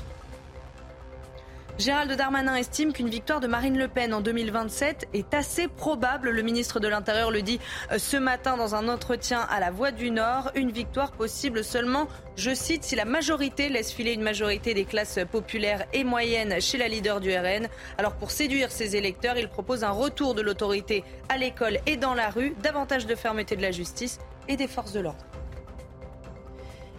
[1.76, 6.30] Gérald Darmanin estime qu'une victoire de Marine Le Pen en 2027 est assez probable.
[6.30, 7.58] Le ministre de l'Intérieur le dit
[7.90, 10.52] euh, ce matin dans un entretien à la Voix du Nord.
[10.54, 12.06] Une victoire possible seulement,
[12.36, 16.78] je cite, si la majorité laisse filer une majorité des classes populaires et moyennes chez
[16.78, 17.66] la leader du RN.
[17.98, 22.14] Alors pour séduire ses électeurs, il propose un retour de l'autorité à l'école et dans
[22.14, 25.24] la rue, davantage de fermeté de la justice et des forces de l'ordre.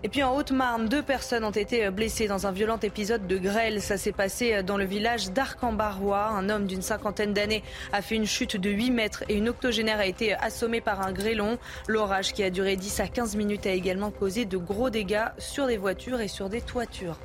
[0.06, 3.82] Et puis en Haute-Marne, deux personnes ont été blessées dans un violent épisode de grêle.
[3.82, 6.28] Ça s'est passé dans le village d'Arc-en-Barrois.
[6.28, 9.98] Un homme d'une cinquantaine d'années a fait une chute de 8 mètres et une octogénaire
[9.98, 11.58] a été assommée par un grêlon.
[11.88, 15.66] L'orage qui a duré 10 à 15 minutes a également causé de gros dégâts sur
[15.66, 17.18] des voitures et sur des toitures.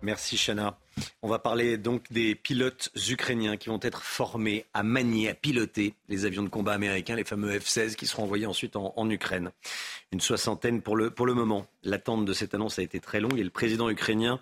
[0.00, 0.74] Merci Chana.
[1.22, 5.94] On va parler donc des pilotes ukrainiens qui vont être formés à manier, à piloter
[6.08, 9.50] les avions de combat américains, les fameux F-16 qui seront envoyés ensuite en, Ukraine.
[10.12, 11.66] Une soixantaine pour le, pour le moment.
[11.82, 14.40] L'attente de cette annonce a été très longue et le président ukrainien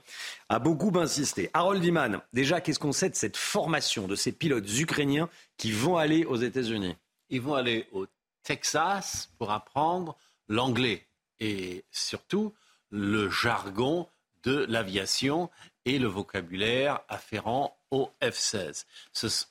[0.49, 1.51] a beaucoup insisté.
[1.55, 5.97] Harold Iman, déjà, qu'est-ce qu'on sait de cette formation de ces pilotes ukrainiens qui vont
[5.97, 6.97] aller aux États-Unis?
[7.31, 8.07] Ils vont aller au
[8.43, 10.17] Texas pour apprendre
[10.49, 11.07] l'anglais
[11.41, 12.53] et surtout
[12.91, 14.09] le jargon
[14.45, 15.51] de l'aviation
[15.85, 18.87] et le vocabulaire afférent au F-16.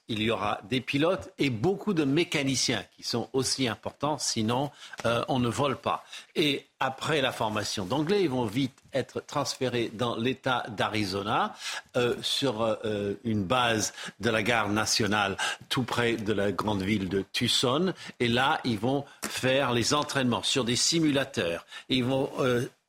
[0.08, 4.72] il y aura des pilotes et beaucoup de mécaniciens qui sont aussi importants, sinon
[5.06, 6.04] euh, on ne vole pas.
[6.36, 11.56] Et après la formation d'anglais, ils vont vite être transférés dans l'État d'Arizona
[11.96, 15.38] euh, sur euh, une base de la gare nationale
[15.70, 17.94] tout près de la grande ville de Tucson.
[18.20, 21.68] Et là, ils vont faire les entraînements sur des simulateurs.
[21.90, 22.32] Ils vont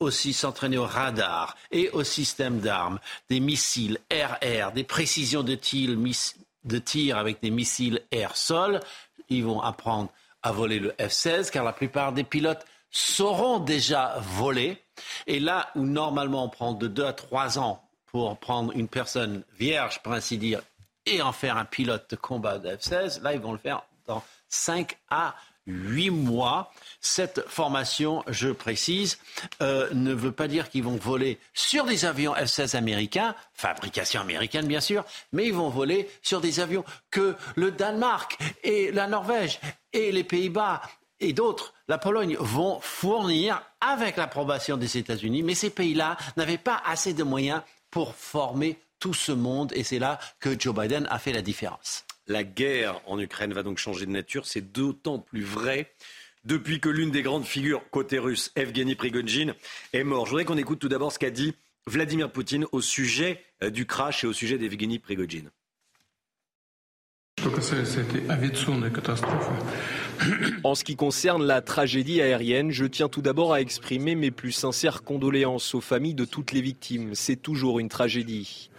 [0.02, 2.98] aussi s'entraîner au radar et au système d'armes,
[3.30, 5.96] des missiles RR, des précisions de tir,
[6.64, 8.80] de tir avec des missiles air-sol.
[9.28, 10.10] Ils vont apprendre
[10.42, 14.82] à voler le F-16 car la plupart des pilotes sauront déjà voler.
[15.26, 19.42] Et là où normalement on prend de 2 à 3 ans pour prendre une personne
[19.58, 20.60] vierge, pour ainsi dire,
[21.06, 24.22] et en faire un pilote de combat de F-16, là ils vont le faire dans
[24.48, 25.34] 5 à
[25.66, 26.72] huit mois.
[27.00, 29.18] Cette formation, je précise,
[29.60, 34.66] euh, ne veut pas dire qu'ils vont voler sur des avions F-16 américains, fabrication américaine
[34.66, 39.60] bien sûr, mais ils vont voler sur des avions que le Danemark et la Norvège
[39.92, 40.82] et les Pays-Bas
[41.20, 46.82] et d'autres, la Pologne, vont fournir avec l'approbation des États-Unis, mais ces pays-là n'avaient pas
[46.84, 51.18] assez de moyens pour former tout ce monde et c'est là que Joe Biden a
[51.18, 52.04] fait la différence.
[52.26, 54.46] La guerre en Ukraine va donc changer de nature.
[54.46, 55.92] C'est d'autant plus vrai
[56.44, 59.54] depuis que l'une des grandes figures côté russe, Evgeny Prigozhin,
[59.92, 60.26] est mort.
[60.26, 61.54] Je voudrais qu'on écoute tout d'abord ce qu'a dit
[61.86, 65.50] Vladimir Poutine au sujet euh, du crash et au sujet d'Evgeny Prigozhin.
[70.64, 74.52] En ce qui concerne la tragédie aérienne, je tiens tout d'abord à exprimer mes plus
[74.52, 77.14] sincères condoléances aux familles de toutes les victimes.
[77.14, 78.70] C'est toujours une tragédie.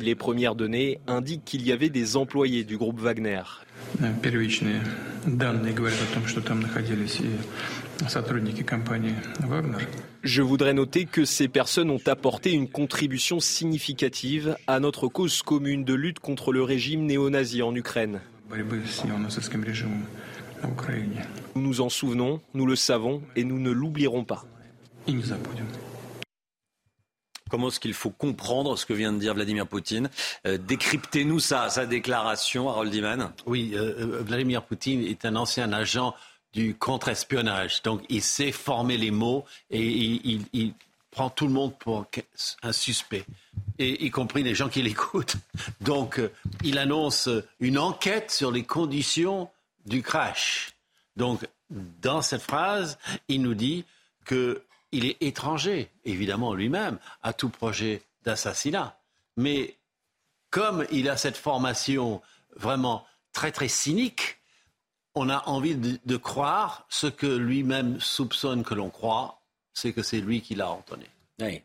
[0.00, 3.42] Les premières données indiquent qu'il y avait des employés du groupe Wagner.
[10.22, 15.84] Je voudrais noter que ces personnes ont apporté une contribution significative à notre cause commune
[15.84, 18.20] de lutte contre le régime néo-nazi en Ukraine.
[21.54, 24.44] Nous nous en souvenons, nous le savons et nous ne l'oublierons pas.
[27.54, 30.10] Comment est-ce qu'il faut comprendre ce que vient de dire Vladimir Poutine
[30.44, 33.32] euh, Décryptez-nous sa, sa déclaration, Harold Iman.
[33.46, 36.16] Oui, euh, euh, Vladimir Poutine est un ancien agent
[36.52, 37.80] du contre-espionnage.
[37.82, 40.74] Donc, il sait former les mots et il,
[41.12, 42.06] prend tout le monde pour
[42.64, 43.24] un suspect,
[43.78, 45.36] et, y compris les gens qui l'écoutent.
[45.80, 46.20] Donc,
[46.64, 47.28] il annonce
[47.60, 49.48] une enquête sur les conditions
[49.86, 50.72] du crash.
[51.14, 52.98] Donc, dans cette phrase,
[53.28, 53.84] il nous dit
[54.24, 54.60] que
[54.94, 58.96] il est étranger, évidemment lui-même, à tout projet d'assassinat.
[59.36, 59.76] Mais
[60.50, 62.22] comme il a cette formation
[62.56, 64.38] vraiment très très cynique,
[65.16, 69.40] on a envie de, croire ce que lui-même soupçonne que l'on croit,
[69.72, 71.06] c'est que c'est lui qui l'a entonné.
[71.40, 71.62] Oui.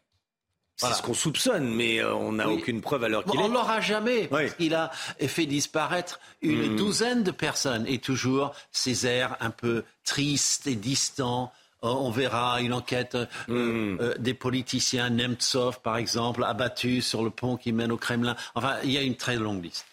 [0.76, 3.44] C'est ce qu'on soupçonne, mais euh, on n'a aucune preuve à l'heure qu'il est.
[3.44, 4.30] On l'aura jamais.
[4.60, 6.76] Il a fait disparaître une hmm.
[6.78, 11.52] douzaine de personnes et toujours ces airs un peu tristes et distants,
[11.82, 13.98] on verra une enquête euh, hmm.
[14.02, 18.36] euh, des politiciens, Nemtsov par exemple, abattu sur le pont qui mène au Kremlin.
[18.56, 19.86] Enfin, il y a une très longue liste.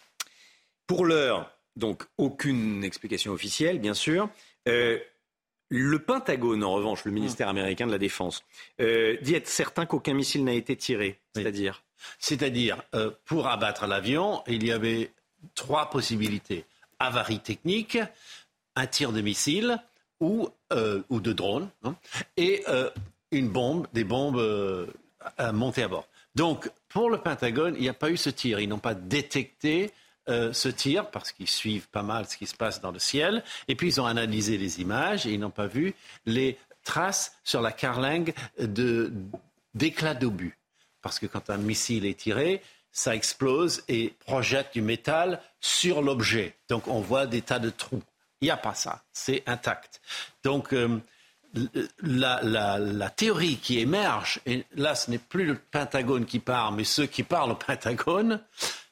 [0.86, 4.28] Pour l'heure, donc aucune explication officielle, bien sûr.
[4.66, 8.44] le Pentagone, en revanche, le ministère américain de la Défense,
[8.78, 11.18] dit être certain qu'aucun missile n'a été tiré.
[11.34, 11.82] C'est-à-dire
[12.20, 12.82] C'est-à-dire,
[13.24, 15.10] pour abattre l'avion, il y avait
[15.56, 16.64] trois possibilités.
[17.00, 17.98] Avarie technique,
[18.76, 19.80] un tir de missile
[20.20, 21.94] ou, euh, ou de drones, hein,
[22.36, 22.90] et euh,
[23.30, 24.86] une bombe, des bombes euh,
[25.52, 26.06] montées à bord.
[26.34, 28.60] Donc, pour le Pentagone, il n'y a pas eu ce tir.
[28.60, 29.92] Ils n'ont pas détecté
[30.28, 33.44] ce tir parce qu'ils suivent pas mal ce qui se passe dans le ciel.
[33.68, 35.94] Et puis, ils ont analysé les images et ils n'ont pas vu
[36.26, 38.34] les traces sur la carlingue
[39.74, 40.58] d'éclats d'obus.
[41.00, 42.60] Parce que quand un missile est tiré,
[42.92, 46.54] ça explose et projette du métal sur l'objet.
[46.68, 48.02] Donc, on voit des tas de trous.
[48.40, 49.02] Il n'y a pas ça.
[49.12, 50.00] C'est intact.
[50.44, 51.00] Donc, euh,
[52.02, 57.06] la, théorie qui émerge, et là, ce n'est plus le Pentagone qui parle, mais ceux
[57.06, 58.42] qui parlent au Pentagone,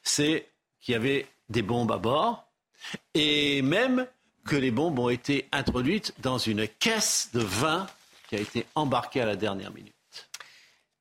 [0.02, 0.48] c'est
[0.80, 2.46] qu'il y avait des bombes à bord,
[3.14, 4.06] et même
[4.46, 7.86] que les bombes ont été introduites dans une caisse de vin
[8.28, 9.92] qui a été embarquée à la dernière minute.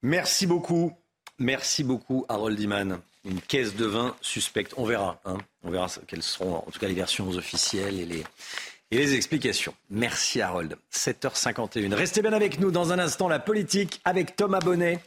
[0.01, 0.93] Merci beaucoup.
[1.39, 4.73] Merci beaucoup, Harold Iman une caisse de vin suspecte.
[4.77, 5.21] On verra.
[5.25, 5.37] Hein.
[5.63, 8.23] On verra quelles seront en tout cas les versions officielles et les,
[8.91, 9.73] et les explications.
[9.89, 10.75] Merci Harold.
[10.93, 11.93] 7h51.
[11.93, 13.27] Restez bien avec nous dans un instant.
[13.27, 14.99] La politique avec Thomas Bonnet.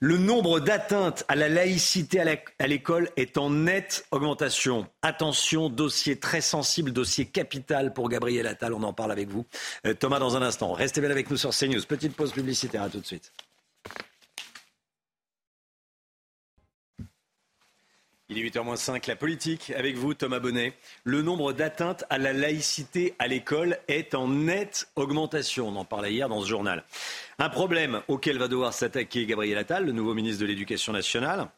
[0.00, 2.20] Le nombre d'atteintes à la laïcité
[2.58, 4.86] à l'école est en nette augmentation.
[5.02, 8.74] Attention, dossier très sensible, dossier capital pour Gabriel Attal.
[8.74, 9.46] On en parle avec vous.
[9.86, 10.72] Euh, Thomas, dans un instant.
[10.72, 11.80] Restez bien avec nous sur CNews.
[11.86, 12.82] Petite pause publicitaire.
[12.82, 13.32] À tout de suite.
[18.30, 20.72] Il est 8h05, la politique avec vous, Thomas Bonnet.
[21.04, 25.68] Le nombre d'atteintes à la laïcité à l'école est en nette augmentation.
[25.68, 26.84] On en parlait hier dans ce journal.
[27.38, 31.48] Un problème auquel va devoir s'attaquer Gabriel Attal, le nouveau ministre de l'Éducation nationale.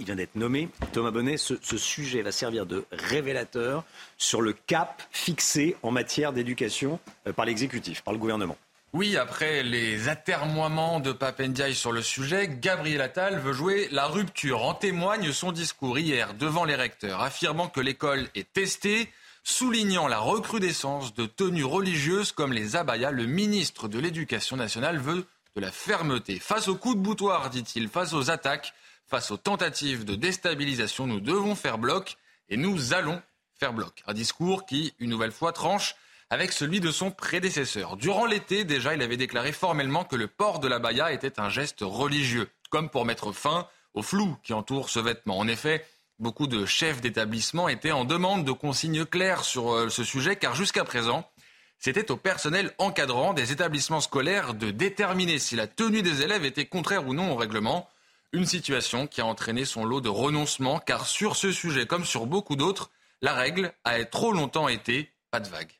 [0.00, 0.68] Il vient d'être nommé.
[0.92, 3.84] Thomas Bonnet, ce, ce, sujet va servir de révélateur
[4.18, 6.98] sur le cap fixé en matière d'éducation
[7.28, 8.56] euh, par l'exécutif, par le gouvernement.
[8.94, 14.64] Oui, après les atermoiements de Papendiaï sur le sujet, Gabriel Attal veut jouer la rupture.
[14.64, 19.10] En témoigne son discours hier devant les recteurs, affirmant que l'école est testée,
[19.42, 23.10] soulignant la recrudescence de tenues religieuses comme les abayas.
[23.10, 25.26] Le ministre de l'Éducation nationale veut
[25.56, 26.38] de la fermeté.
[26.38, 28.74] Face aux coups de boutoir, dit-il, face aux attaques,
[29.08, 32.16] face aux tentatives de déstabilisation, nous devons faire bloc
[32.48, 33.20] et nous allons
[33.58, 34.04] faire bloc.
[34.06, 35.96] Un discours qui, une nouvelle fois, tranche
[36.30, 37.96] avec celui de son prédécesseur.
[37.96, 41.48] Durant l'été, déjà, il avait déclaré formellement que le port de la baya était un
[41.48, 45.38] geste religieux, comme pour mettre fin au flou qui entoure ce vêtement.
[45.38, 45.86] En effet,
[46.18, 50.54] beaucoup de chefs d'établissement étaient en demande de consignes claires sur euh, ce sujet, car
[50.54, 51.28] jusqu'à présent,
[51.78, 56.64] C'était au personnel encadrant des établissements scolaires de déterminer si la tenue des élèves était
[56.64, 57.88] contraire ou non au règlement.
[58.32, 62.26] Une situation qui a entraîné son lot de renoncements, car sur ce sujet, comme sur
[62.26, 62.90] beaucoup d'autres,
[63.20, 65.72] la règle a trop longtemps été pas de vague.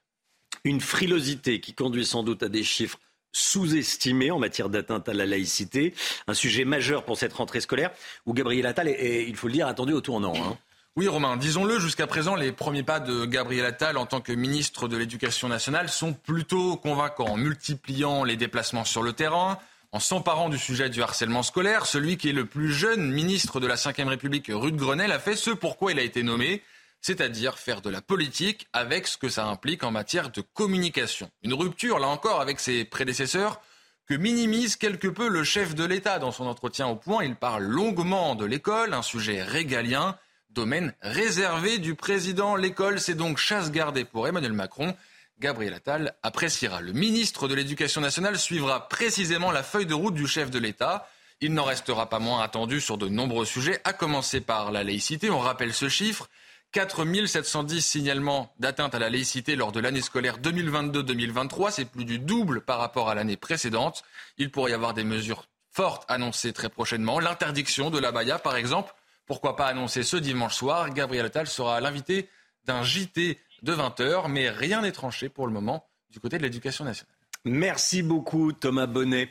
[0.62, 2.98] Une frilosité qui conduit sans doute à des chiffres
[3.34, 5.92] sous-estimés en matière d'atteinte à la laïcité.
[6.26, 7.90] Un sujet majeur pour cette rentrée scolaire
[8.26, 10.34] où Gabriel Attal est, il faut le dire, attendu au tournant.
[10.36, 10.56] Hein.
[10.96, 14.86] Oui, Romain, disons-le, jusqu'à présent, les premiers pas de Gabriel Attal en tant que ministre
[14.86, 19.58] de l'Éducation nationale sont plutôt convaincants, en multipliant les déplacements sur le terrain,
[19.90, 21.86] en s'emparant du sujet du harcèlement scolaire.
[21.86, 25.34] Celui qui est le plus jeune ministre de la Ve République, Ruth Grenelle, a fait
[25.34, 26.62] ce pourquoi il a été nommé,
[27.04, 31.30] c'est-à-dire faire de la politique avec ce que ça implique en matière de communication.
[31.42, 33.60] Une rupture, là encore, avec ses prédécesseurs,
[34.06, 37.22] que minimise quelque peu le chef de l'État dans son entretien au point.
[37.22, 40.16] Il parle longuement de l'école, un sujet régalien
[40.48, 42.56] domaine réservé du président.
[42.56, 44.96] L'école, c'est donc chasse gardée pour Emmanuel Macron.
[45.38, 46.80] Gabriel Attal appréciera.
[46.80, 51.06] Le ministre de l'Éducation nationale suivra précisément la feuille de route du chef de l'État.
[51.42, 55.28] Il n'en restera pas moins attendu sur de nombreux sujets, à commencer par la laïcité.
[55.28, 56.30] On rappelle ce chiffre.
[56.74, 61.70] 4 710 signalements d'atteinte à la laïcité lors de l'année scolaire 2022-2023.
[61.70, 64.02] C'est plus du double par rapport à l'année précédente.
[64.38, 67.20] Il pourrait y avoir des mesures fortes annoncées très prochainement.
[67.20, 68.92] L'interdiction de la baya, par exemple,
[69.24, 70.90] pourquoi pas annoncer ce dimanche soir?
[70.90, 72.28] Gabriel Attal sera l'invité
[72.64, 76.84] d'un JT de 20h, mais rien n'est tranché pour le moment du côté de l'éducation
[76.84, 77.14] nationale.
[77.44, 79.28] Merci beaucoup Thomas Bonnet.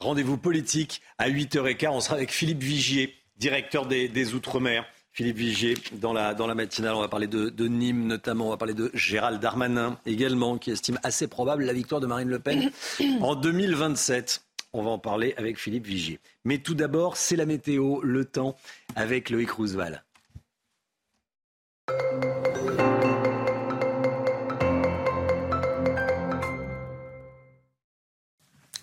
[0.00, 1.88] Rendez-vous politique à 8h15.
[1.90, 4.84] On sera avec Philippe Vigier, directeur des, Outre-mer.
[5.12, 8.50] Philippe Vigier, dans la, dans la matinale, on va parler de, de, Nîmes notamment, on
[8.50, 12.38] va parler de Gérald Darmanin également, qui estime assez probable la victoire de Marine Le
[12.38, 12.70] Pen
[13.20, 14.44] en 2027.
[14.72, 16.20] On va en parler avec Philippe Vigier.
[16.44, 18.56] Mais tout d'abord, c'est la météo, le temps
[18.94, 20.04] avec Loïc Roosevelt.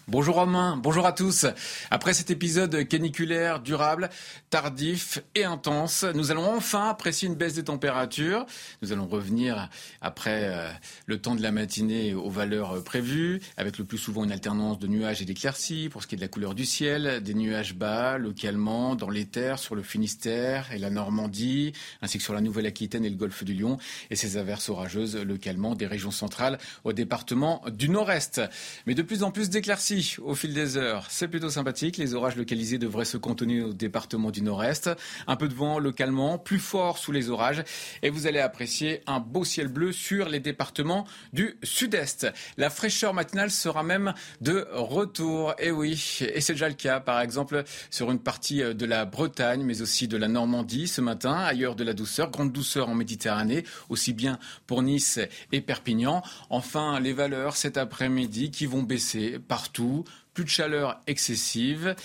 [0.09, 1.47] Bonjour Romain, bonjour à tous.
[1.91, 4.09] Après cet épisode caniculaire, durable,
[4.49, 8.45] tardif et intense, nous allons enfin apprécier une baisse des températures.
[8.81, 9.69] Nous allons revenir
[9.99, 10.69] après euh,
[11.07, 14.87] le temps de la matinée aux valeurs prévues, avec le plus souvent une alternance de
[14.87, 18.17] nuages et d'éclaircies pour ce qui est de la couleur du ciel, des nuages bas
[18.17, 23.03] localement dans les terres, sur le Finistère et la Normandie, ainsi que sur la Nouvelle-Aquitaine
[23.03, 23.77] et le golfe du Lion,
[24.09, 28.39] et ces averses orageuses localement des régions centrales au département du Nord-Est.
[28.85, 31.07] Mais de plus en plus d'éclaircies au fil des heures.
[31.09, 31.97] C'est plutôt sympathique.
[31.97, 34.89] Les orages localisés devraient se contenir au département du nord-est.
[35.27, 37.63] Un peu de vent localement, plus fort sous les orages.
[38.03, 42.27] Et vous allez apprécier un beau ciel bleu sur les départements du sud-est.
[42.57, 45.53] La fraîcheur matinale sera même de retour.
[45.59, 49.63] Et oui, et c'est déjà le cas, par exemple, sur une partie de la Bretagne,
[49.63, 51.33] mais aussi de la Normandie ce matin.
[51.33, 55.19] Ailleurs de la douceur, grande douceur en Méditerranée, aussi bien pour Nice
[55.51, 56.21] et Perpignan.
[56.49, 59.86] Enfin, les valeurs cet après-midi qui vont baisser partout
[60.33, 61.95] plus de chaleur excessive,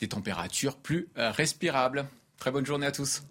[0.00, 2.06] des températures plus euh, respirables.
[2.38, 3.22] Très bonne journée à tous.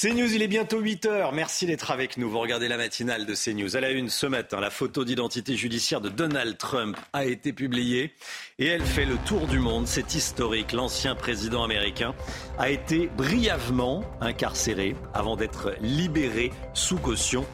[0.00, 1.32] CNews, il est bientôt 8 heures.
[1.34, 2.30] Merci d'être avec nous.
[2.30, 3.76] Vous regardez la matinale de CNews.
[3.76, 8.14] À la une ce matin, la photo d'identité judiciaire de Donald Trump a été publiée
[8.58, 9.86] et elle fait le tour du monde.
[9.86, 10.72] C'est historique.
[10.72, 12.14] L'ancien président américain
[12.58, 17.44] a été brièvement incarcéré avant d'être libéré sous caution.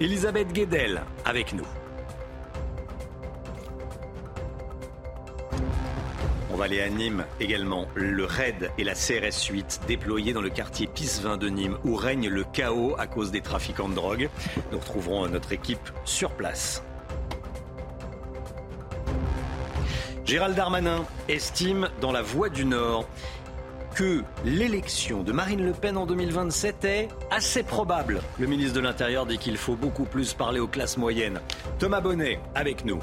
[0.00, 1.66] Elisabeth Guedel avec nous.
[6.54, 7.88] On va aller à Nîmes également.
[7.96, 12.28] Le RAID et la CRS 8 déployés dans le quartier Pisevin de Nîmes où règne
[12.28, 14.30] le chaos à cause des trafiquants de drogue.
[14.70, 16.84] Nous retrouverons notre équipe sur place.
[20.24, 23.08] Gérald Darmanin estime dans la Voix du Nord
[23.96, 28.20] que l'élection de Marine Le Pen en 2027 est assez probable.
[28.38, 31.40] Le ministre de l'Intérieur dit qu'il faut beaucoup plus parler aux classes moyennes.
[31.80, 33.00] Thomas Bonnet avec nous.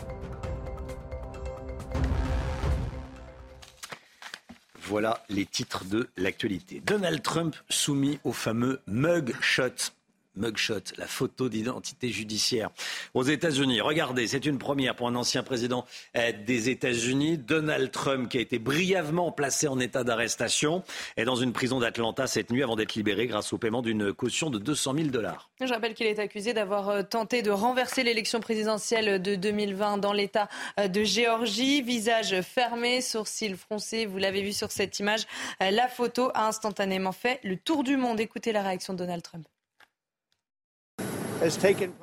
[4.92, 6.82] Voilà les titres de l'actualité.
[6.86, 9.94] Donald Trump soumis au fameux mugshot
[10.36, 12.70] mugshot, la photo d'identité judiciaire
[13.14, 13.82] aux États-Unis.
[13.82, 15.86] Regardez, c'est une première pour un ancien président
[16.16, 20.84] euh, des États-Unis, Donald Trump, qui a été brièvement placé en état d'arrestation,
[21.18, 24.50] est dans une prison d'Atlanta cette nuit avant d'être libéré grâce au paiement d'une caution
[24.50, 25.50] de 200 000 dollars.
[25.60, 30.14] Je rappelle qu'il est accusé d'avoir euh, tenté de renverser l'élection présidentielle de 2020 dans
[30.14, 30.48] l'État
[30.80, 31.82] euh, de Géorgie.
[31.82, 34.06] Visage fermé, sourcils froncés.
[34.06, 35.26] Vous l'avez vu sur cette image.
[35.60, 38.20] La photo a instantanément fait le tour du monde.
[38.20, 39.46] Écoutez la réaction de Donald Trump.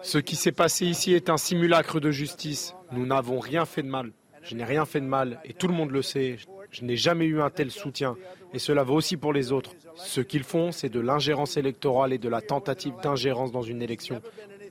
[0.03, 2.75] Ce qui s'est passé ici est un simulacre de justice.
[2.93, 4.13] Nous n'avons rien fait de mal.
[4.43, 6.37] Je n'ai rien fait de mal et tout le monde le sait.
[6.71, 8.17] Je n'ai jamais eu un tel soutien,
[8.53, 9.73] et cela vaut aussi pour les autres.
[9.97, 14.21] Ce qu'ils font, c'est de l'ingérence électorale et de la tentative d'ingérence dans une élection.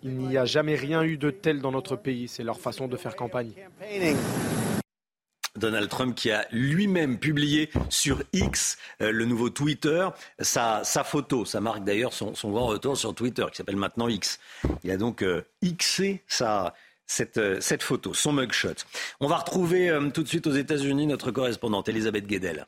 [0.04, 2.98] Il n'y a jamais rien eu de tel dans notre pays, c'est leur façon de
[2.98, 3.52] faire campagne.
[5.58, 10.08] Donald Trump qui a lui-même publié sur X, euh, le nouveau Twitter,
[10.40, 11.46] sa, photo.
[11.46, 14.40] Ça marque d'ailleurs son, grand retour sur Twitter, qui s'appelle maintenant X.
[14.84, 16.24] Il a donc euh, Xé
[17.06, 18.76] cette, euh, cette, photo, son mugshot.
[19.20, 22.66] On va retrouver tout de suite aux États-Unis notre correspondante Elisabeth Guedel.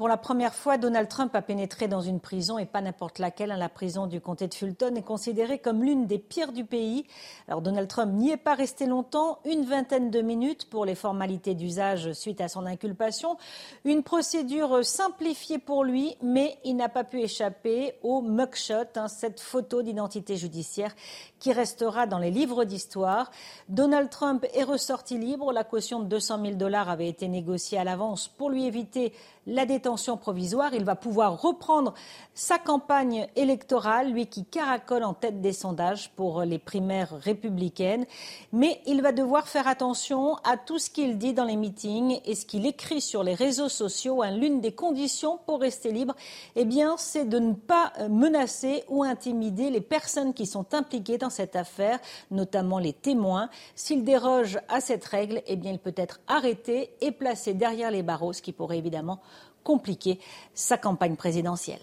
[0.00, 3.50] Pour la première fois, Donald Trump a pénétré dans une prison et pas n'importe laquelle.
[3.50, 3.58] Hein.
[3.58, 7.04] La prison du comté de Fulton est considérée comme l'une des pires du pays.
[7.48, 11.54] Alors Donald Trump n'y est pas resté longtemps, une vingtaine de minutes pour les formalités
[11.54, 13.36] d'usage suite à son inculpation.
[13.84, 19.38] Une procédure simplifiée pour lui, mais il n'a pas pu échapper au mugshot, hein, cette
[19.38, 20.94] photo d'identité judiciaire
[21.40, 23.30] qui restera dans les livres d'histoire.
[23.68, 25.52] Donald Trump est ressorti libre.
[25.52, 29.12] La caution de 200 000 dollars avait été négociée à l'avance pour lui éviter
[29.50, 30.72] la détention provisoire.
[30.74, 31.92] Il va pouvoir reprendre
[32.34, 38.06] sa campagne électorale, lui qui caracole en tête des sondages pour les primaires républicaines.
[38.52, 42.34] Mais il va devoir faire attention à tout ce qu'il dit dans les meetings et
[42.34, 44.22] ce qu'il écrit sur les réseaux sociaux.
[44.24, 46.14] L'une des conditions pour rester libre,
[46.54, 51.30] eh bien, c'est de ne pas menacer ou intimider les personnes qui sont impliquées dans
[51.30, 51.98] cette affaire,
[52.30, 53.50] notamment les témoins.
[53.74, 58.04] S'il déroge à cette règle, eh bien, il peut être arrêté et placé derrière les
[58.04, 59.20] barreaux, ce qui pourrait évidemment
[59.62, 60.18] compliquer
[60.54, 61.80] sa campagne présidentielle.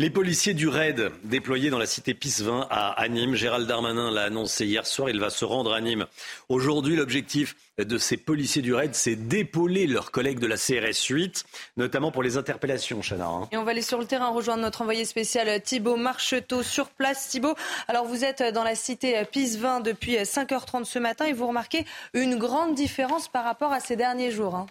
[0.00, 4.22] Les policiers du RAID déployés dans la cité Pisevin à, à Nîmes, Gérald Darmanin l'a
[4.22, 6.06] annoncé hier soir, il va se rendre à Nîmes.
[6.48, 11.44] Aujourd'hui, l'objectif de ces policiers du RAID, c'est d'épauler leurs collègues de la CRS 8,
[11.78, 13.26] notamment pour les interpellations, Chana.
[13.26, 13.48] Hein.
[13.50, 17.26] Et on va aller sur le terrain rejoindre notre envoyé spécial Thibault Marcheteau sur place.
[17.26, 17.56] Thibault,
[17.88, 21.84] alors vous êtes dans la cité Pisevin depuis 5h30 ce matin et vous remarquez
[22.14, 24.54] une grande différence par rapport à ces derniers jours.
[24.54, 24.66] Hein.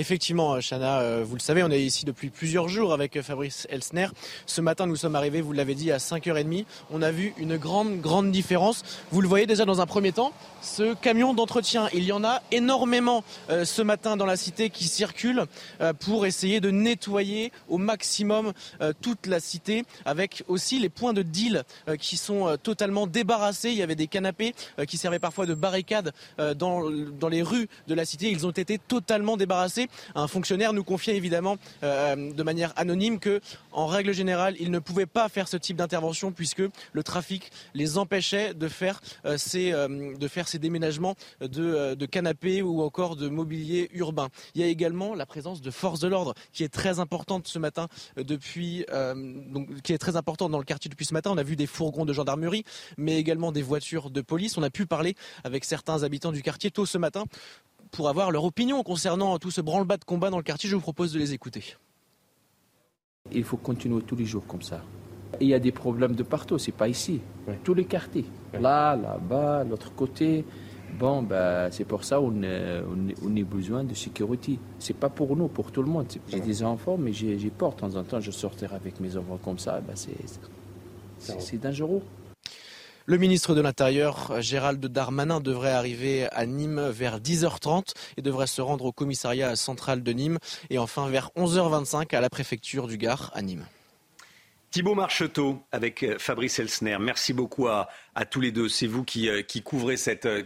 [0.00, 3.22] Effectivement, euh, Chana, euh, vous le savez, on est ici depuis plusieurs jours avec euh,
[3.22, 4.06] Fabrice Elsner.
[4.46, 6.66] Ce matin, nous sommes arrivés, vous l'avez dit, à 5h30.
[6.92, 8.84] On a vu une grande, grande différence.
[9.10, 12.42] Vous le voyez déjà dans un premier temps, ce camion d'entretien, il y en a
[12.52, 15.46] énormément ce matin dans la cité qui circulent
[16.00, 18.52] pour essayer de nettoyer au maximum
[19.00, 21.62] toute la cité, avec aussi les points de deal
[22.00, 23.70] qui sont totalement débarrassés.
[23.70, 24.54] Il y avait des canapés
[24.88, 26.12] qui servaient parfois de barricades
[26.56, 26.82] dans
[27.28, 28.30] les rues de la cité.
[28.30, 29.87] Ils ont été totalement débarrassés.
[30.14, 33.40] Un fonctionnaire nous confiait évidemment euh, de manière anonyme que,
[33.72, 36.62] en règle générale, il ne pouvait pas faire ce type d'intervention puisque
[36.92, 40.14] le trafic les empêchait de faire, euh, ces, euh,
[40.46, 44.28] ces déménagements de, canapés ou encore de mobilier urbain.
[44.54, 47.58] Il y a également la présence de forces de l'ordre qui est très importante ce
[47.58, 48.86] matin depuis,
[49.84, 51.30] qui est très importante dans le quartier depuis ce matin.
[51.32, 52.64] On a vu des fourgons de gendarmerie,
[52.96, 54.56] mais également des voitures de police.
[54.56, 57.24] On a pu parler avec certains habitants du quartier tôt ce matin
[57.90, 60.68] pour avoir leur opinion concernant tout ce branle-bas de combat dans le quartier.
[60.68, 61.64] Je vous propose de les écouter.
[63.32, 64.82] Il faut continuer tous les jours comme ça.
[65.40, 67.20] Il y a des problèmes de partout, c'est pas ici.
[67.62, 68.24] Tous les quartiers.
[68.54, 70.44] Là, là-bas, l'autre côté.
[70.98, 74.58] Bon, ben, c'est pour ça qu'on on, a besoin de sécurité.
[74.78, 76.06] C'est pas pour nous, pour tout le monde.
[76.28, 77.72] J'ai des enfants, mais j'ai peur.
[77.72, 79.80] De temps en temps, je sortirai avec mes enfants comme ça.
[79.80, 79.94] Ben,
[81.18, 82.02] c'est dangereux.
[83.10, 88.60] Le ministre de l'Intérieur, Gérald Darmanin, devrait arriver à Nîmes vers 10h30 et devrait se
[88.60, 93.30] rendre au commissariat central de Nîmes et enfin vers 11h25 à la préfecture du Gard
[93.32, 93.64] à Nîmes.
[94.70, 96.98] Thibaut Marcheteau avec euh, Fabrice Elsner.
[97.00, 97.88] Merci beaucoup à,
[98.30, 98.68] tous les deux.
[98.68, 100.42] C'est vous qui, euh, couvrez cette, euh,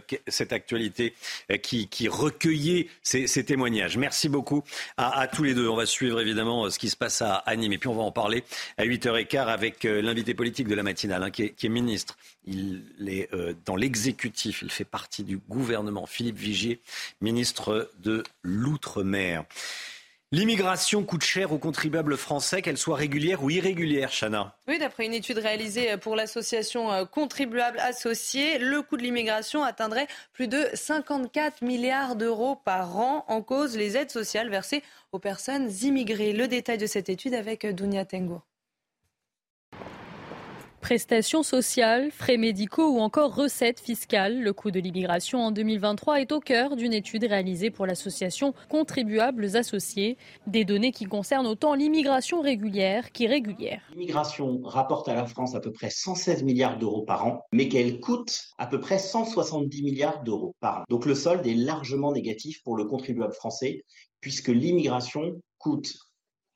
[0.51, 1.13] actualité,
[1.61, 3.97] qui, recueillez ces, témoignages.
[3.97, 4.63] Merci beaucoup
[4.95, 5.67] à, tous les deux.
[5.67, 7.73] On va suivre évidemment ce qui se passe à, Nîmes.
[7.73, 8.43] Et puis on va en parler
[8.77, 12.17] à 8h15 avec l'invité politique de la matinale, hein, qui, est, ministre.
[12.45, 13.29] Il est
[13.65, 14.61] dans l'exécutif.
[14.61, 16.05] Il fait partie du gouvernement.
[16.05, 16.79] Philippe Vigier,
[17.21, 19.45] ministre de l'Outre-mer.
[20.33, 24.57] L'immigration coûte cher aux contribuables français, qu'elle soit régulière ou irrégulière, Chana.
[24.67, 30.07] Oui, d'après une étude réalisée pour l'association euh, Contribuables Associés, le coût de l'immigration atteindrait
[30.31, 34.81] plus de 54 milliards d'euros par an en cause les aides sociales versées
[35.11, 36.33] aux personnes immigrées.
[36.33, 38.41] Le détail de cette étude avec Dounia Tengo.
[40.83, 46.33] Prestations sociales, frais médicaux ou encore recettes fiscales, le coût de l'immigration en 2023 est
[46.33, 52.41] au cœur d'une étude réalisée pour l'association Contribuables Associés, des données qui concernent autant l'immigration
[52.41, 53.81] régulière qu'irrégulière.
[53.93, 58.01] L'immigration rapporte à la France à peu près 116 milliards d'euros par an, mais qu'elle
[58.01, 60.83] coûte à peu près 170 milliards d'euros par an.
[60.89, 63.85] Donc le solde est largement négatif pour le contribuable français,
[64.19, 65.93] puisque l'immigration coûte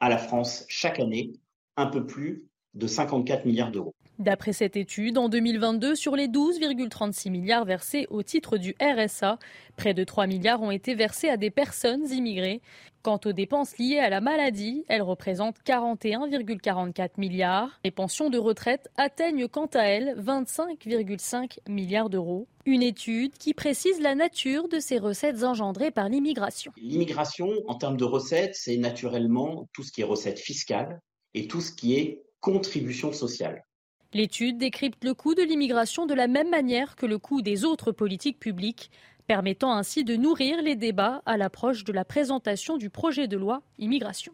[0.01, 1.31] à la France chaque année
[1.77, 2.43] un peu plus
[2.73, 3.95] de 54 milliards d'euros.
[4.19, 9.37] D'après cette étude, en 2022, sur les 12,36 milliards versés au titre du RSA,
[9.75, 12.61] près de 3 milliards ont été versés à des personnes immigrées.
[13.03, 17.79] Quant aux dépenses liées à la maladie, elles représentent 41,44 milliards.
[17.85, 22.47] Les pensions de retraite atteignent quant à elles 25,5 milliards d'euros.
[22.65, 26.71] Une étude qui précise la nature de ces recettes engendrées par l'immigration.
[26.77, 30.99] L'immigration, en termes de recettes, c'est naturellement tout ce qui est recettes fiscales
[31.35, 33.66] et tout ce qui est contribution sociale.
[34.13, 37.91] L'étude décrypte le coût de l'immigration de la même manière que le coût des autres
[37.91, 38.89] politiques publiques,
[39.27, 43.61] permettant ainsi de nourrir les débats à l'approche de la présentation du projet de loi
[43.77, 44.31] immigration.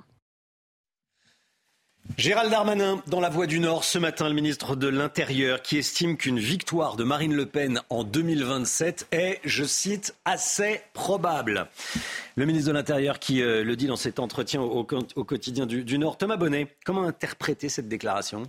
[2.18, 6.18] Gérald Darmanin, dans la Voix du Nord, ce matin, le ministre de l'Intérieur, qui estime
[6.18, 11.70] qu'une victoire de Marine Le Pen en 2027 est, je cite, assez probable.
[12.36, 16.18] Le ministre de l'Intérieur qui euh, le dit dans cet entretien au, quotidien du Nord.
[16.18, 18.44] Thomas Bonnet, comment interpréter cette déclaration?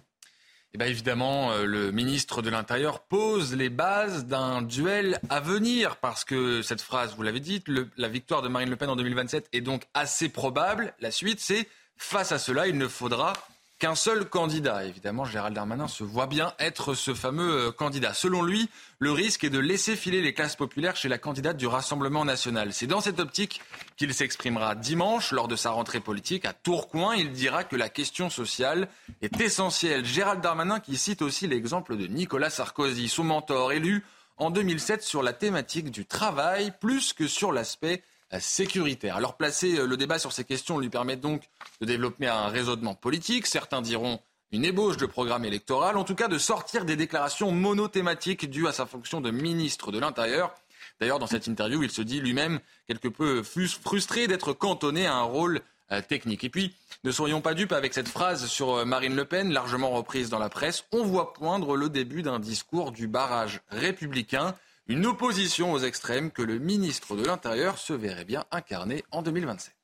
[0.75, 5.97] Eh bien évidemment, euh, le ministre de l'Intérieur pose les bases d'un duel à venir,
[5.99, 7.63] parce que cette phrase, vous l'avez dit,
[7.97, 10.93] la victoire de Marine Le Pen en 2027 est donc assez probable.
[10.99, 13.35] La suite, c'est face à cela, il ne faudra
[13.79, 14.85] qu'un seul candidat.
[14.85, 18.15] Évidemment, Gérald Darmanin se voit bien être ce fameux euh, candidat.
[18.15, 18.69] Selon lui,
[18.99, 22.73] le risque est de laisser filer les classes populaires chez la candidate du Rassemblement national.
[22.73, 23.61] C'est dans cette optique
[23.97, 27.15] qu'il s'exprimera dimanche lors de sa rentrée politique à Tourcoing.
[27.15, 28.89] Il dira que la question sociale
[29.23, 30.05] est essentielle.
[30.05, 34.05] Gérald Darmanin qui cite aussi l'exemple de Nicolas Sarkozy, son mentor élu
[34.37, 38.03] en 2007 sur la thématique du travail plus que sur l'aspect
[38.41, 39.17] sécuritaire.
[39.17, 41.43] Alors placer euh, le débat sur ces questions lui permet donc
[41.81, 43.47] de développer un raisonnement politique.
[43.47, 44.21] Certains diront
[44.53, 48.73] une ébauche de programme électoral, en tout cas de sortir des déclarations monothématiques dues à
[48.73, 50.55] sa fonction de ministre de l'Intérieur.
[51.01, 55.23] D'ailleurs, dans cette interview, il se dit lui-même quelque peu frustré d'être cantonné à un
[55.23, 55.61] rôle
[55.93, 56.45] euh, technique.
[56.45, 59.91] Et puis, ne soyons pas dupes avec cette phrase sur euh, Marine Le Pen, largement
[59.91, 60.85] reprise dans la presse.
[60.93, 64.55] On voit poindre le début d'un discours du barrage républicain
[64.87, 69.75] une opposition aux extrêmes que le ministre de l'Intérieur se verrait bien incarner en 2027.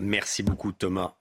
[0.00, 1.14] Merci beaucoup Thomas.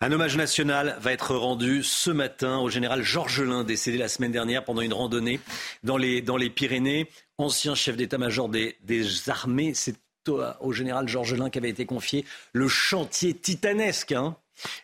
[0.00, 4.32] Un hommage national va être rendu ce matin au général Georges Lin, décédé la semaine
[4.32, 5.40] dernière pendant une randonnée
[5.84, 7.08] dans les, Pyrénées.
[7.38, 8.76] Ancien chef d'état-major des,
[9.28, 9.96] armées, c'est
[10.28, 14.36] au général Georges Lin qu'avait été confié le chantier titanesque hein,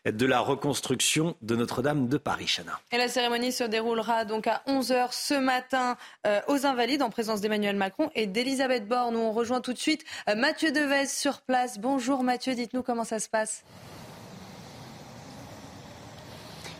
[0.04, 2.80] de la reconstruction de Notre-Dame de Paris, Chana.
[2.92, 5.96] Et la cérémonie se déroulera donc à 11h ce matin
[6.26, 9.14] euh, aux Invalides en présence d'Emmanuel Macron et d'Elisabeth Borne.
[9.14, 11.78] Nous on rejoint tout de suite euh, Mathieu Devez sur place.
[11.78, 13.64] Bonjour Mathieu, dites-nous comment ça se passe.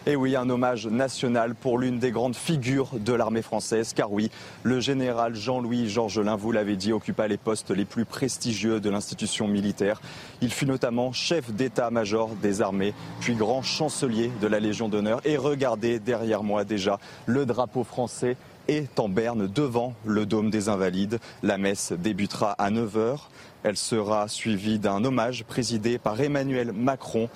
[0.08, 4.30] Et oui, un hommage national pour l'une des grandes figures de l'armée française, car oui,
[4.62, 9.48] le général Jean-Louis Georgelin, vous l'avez dit, occupa les postes les plus prestigieux de l'institution
[9.48, 10.00] militaire.
[10.42, 15.20] Il fut notamment chef d'état-major des armées, puis grand chancelier de la Légion d'honneur.
[15.24, 18.36] Et regardez derrière moi déjà, le drapeau français
[18.68, 21.18] est en berne devant le dôme des Invalides.
[21.42, 23.18] La messe débutera à 9h.
[23.64, 27.28] Elle sera suivie d'un hommage présidé par Emmanuel Macron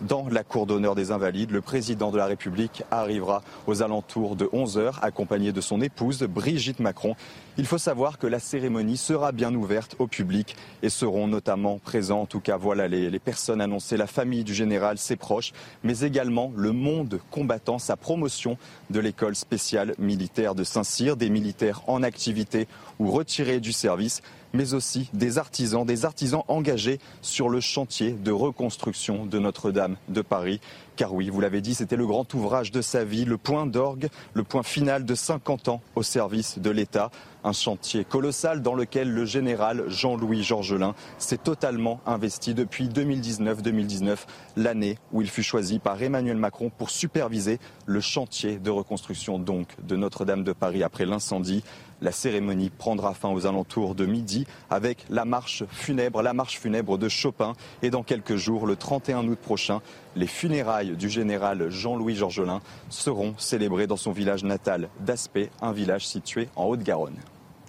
[0.00, 1.50] dans la cour d'honneur des Invalides.
[1.50, 6.80] Le président de la République arrivera aux alentours de 11h, accompagné de son épouse, Brigitte
[6.80, 7.16] Macron.
[7.56, 12.22] Il faut savoir que la cérémonie sera bien ouverte au public et seront notamment présents,
[12.22, 15.52] en tout cas voilà les, les personnes annoncées, la famille du général, ses proches,
[15.82, 18.56] mais également le monde combattant, sa promotion
[18.90, 22.68] de l'école spéciale militaire de Saint-Cyr, des militaires en activité
[22.98, 24.22] ou retirés du service
[24.52, 30.22] mais aussi des artisans, des artisans engagés sur le chantier de reconstruction de Notre-Dame de
[30.22, 30.60] Paris.
[30.96, 34.08] Car oui, vous l'avez dit, c'était le grand ouvrage de sa vie, le point d'orgue,
[34.34, 37.10] le point final de 50 ans au service de l'État.
[37.44, 44.16] Un chantier colossal dans lequel le général Jean-Louis Georgelin s'est totalement investi depuis 2019-2019,
[44.56, 49.68] l'année où il fut choisi par Emmanuel Macron pour superviser le chantier de reconstruction donc
[49.86, 51.62] de Notre-Dame de Paris après l'incendie.
[52.00, 56.98] La cérémonie prendra fin aux alentours de midi avec la marche funèbre, la marche funèbre
[56.98, 57.54] de Chopin.
[57.82, 59.80] Et dans quelques jours, le 31 août prochain,
[60.14, 66.06] les funérailles du général Jean-Louis Georgelin seront célébrées dans son village natal d'Aspet, un village
[66.06, 67.18] situé en Haute-Garonne.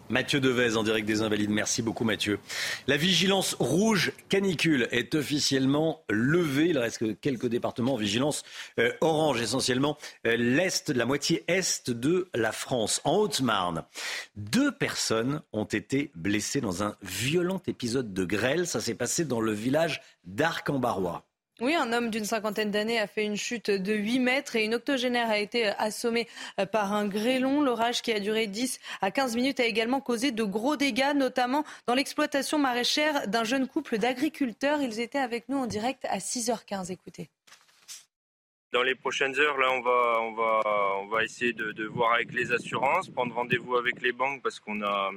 [0.10, 1.52] Mathieu Devez en direct des Invalides.
[1.52, 2.40] Merci beaucoup Mathieu.
[2.88, 6.70] La vigilance rouge canicule est officiellement levée.
[6.70, 8.44] Il reste que quelques départements en vigilance
[8.80, 13.02] euh, orange, essentiellement euh, l'est, la moitié est de la France.
[13.04, 13.84] En Haute-Marne,
[14.36, 18.66] deux personnes ont été blessées dans un violent épisode de grêle.
[18.66, 21.29] Ça s'est passé dans le village d'Arc-en-Barrois.
[21.62, 24.76] Oui, un homme d'une cinquantaine d'années a fait une chute de 8 mètres et une
[24.76, 26.26] octogénaire a été assommée
[26.72, 27.62] par un grêlon.
[27.62, 31.66] L'orage qui a duré 10 à 15 minutes a également causé de gros dégâts, notamment
[31.86, 34.82] dans l'exploitation maraîchère d'un jeune couple d'agriculteurs.
[34.82, 36.94] Ils étaient avec nous en direct à 6h15.
[36.94, 37.30] Écoutez.
[38.72, 40.62] Dans les prochaines heures, là, on va, on va,
[41.02, 44.82] on va essayer de, voir avec les assurances, prendre rendez-vous avec les banques parce qu'on
[44.82, 45.12] a,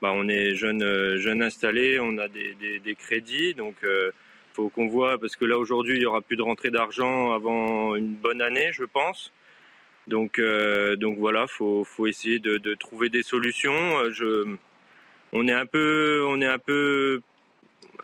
[0.00, 4.12] bah, on est jeune, euh, jeune installé, on a des crédits, donc euh,
[4.54, 7.94] faut qu'on voit parce que là aujourd'hui, il y aura plus de rentrée d'argent avant
[7.96, 9.32] une bonne année, je pense.
[10.08, 13.72] Donc, euh, donc voilà, faut, faut essayer de, de trouver des solutions.
[14.00, 14.56] Euh, Je,
[15.32, 17.20] on est un peu, on est un peu,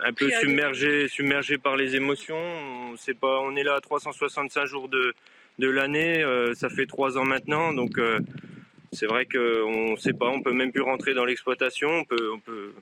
[0.00, 2.36] un peu submergé, submergé par les émotions.
[2.92, 5.12] On sait pas, on est là à 365 jours de,
[5.58, 6.22] de l'année.
[6.22, 8.20] euh, ça fait trois ans maintenant, donc euh,
[8.92, 11.88] c'est vrai qu'on sait pas, on peut même plus rentrer dans l'exploitation.
[11.90, 12.72] On peut, on peut,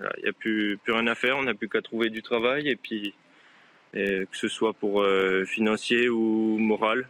[0.00, 1.36] il n'y a plus, plus rien à faire.
[1.36, 3.14] On n'a plus qu'à trouver du travail et puis,
[3.94, 7.06] et que ce soit pour euh, financier ou moral.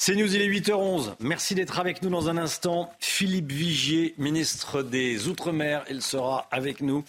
[0.00, 1.16] C'est News, il est 8h11.
[1.20, 2.90] Merci d'être avec nous dans un instant.
[3.00, 7.04] Philippe Vigier, ministre des Outre-mer, il sera avec nous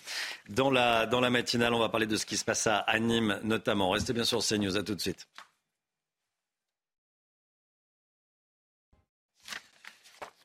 [0.49, 1.73] dans la, dans la matinale.
[1.73, 3.91] On va parler de ce qui se passe à, Nîmes notamment.
[3.91, 5.27] Restez bien sur CNews, à tout de suite.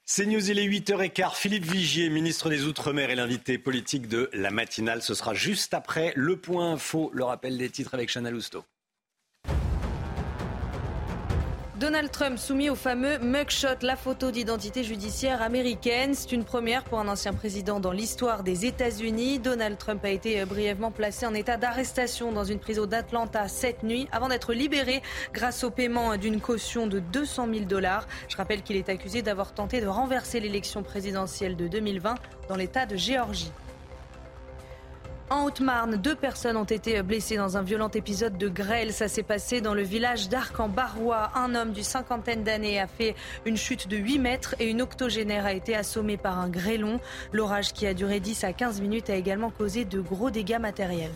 [0.06, 1.34] CNews, il est 8h15.
[1.34, 5.00] Philippe Vigier, ministre des Outre-mer et l'invité politique de la matinale.
[5.00, 8.64] Ce sera juste après le point info, le rappel des titres avec Chana Lousteau.
[11.84, 16.14] Donald Trump soumis au fameux mugshot, la photo d'identité judiciaire américaine.
[16.14, 19.38] C'est une première pour un ancien président dans l'histoire des États-Unis.
[19.38, 23.82] Donald Trump a été euh, brièvement placé en état d'arrestation dans une prison d'Atlanta cette
[23.82, 25.02] nuit avant d'être libéré
[25.34, 28.08] grâce au paiement d'une caution de 200 000 dollars.
[28.28, 32.14] Je rappelle qu'il est accusé d'avoir tenté de renverser l'élection présidentielle de 2020
[32.48, 33.52] dans l'État de Géorgie.
[35.30, 38.92] En Haute-Marne, deux personnes ont été blessées dans un violent épisode de grêle.
[38.92, 41.30] Ça s'est passé dans le village d'Arc en Barrois.
[41.34, 43.14] Un homme d'une cinquantaine d'années a fait
[43.46, 47.00] une chute de 8 mètres et une octogénaire a été assommée par un grêlon.
[47.32, 51.14] L'orage qui a duré 10 à 15 minutes a également causé de gros dégâts matériels.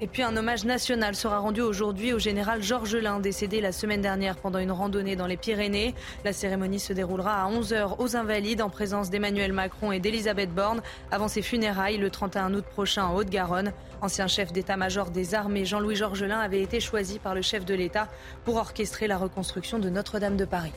[0.00, 4.00] Et puis un hommage national sera rendu aujourd'hui au général Georges Lin, décédé la semaine
[4.00, 5.92] dernière pendant une randonnée dans les Pyrénées.
[6.24, 10.82] La cérémonie se déroulera à 11h aux Invalides en présence d'Emmanuel Macron et d'Elisabeth Borne
[11.10, 13.72] avant ses funérailles le 31 août prochain en Haute-Garonne.
[14.00, 17.74] Ancien chef d'état-major des armées, Jean-Louis Georges Lin avait été choisi par le chef de
[17.74, 18.06] l'État
[18.44, 20.74] pour orchestrer la reconstruction de Notre-Dame de Paris.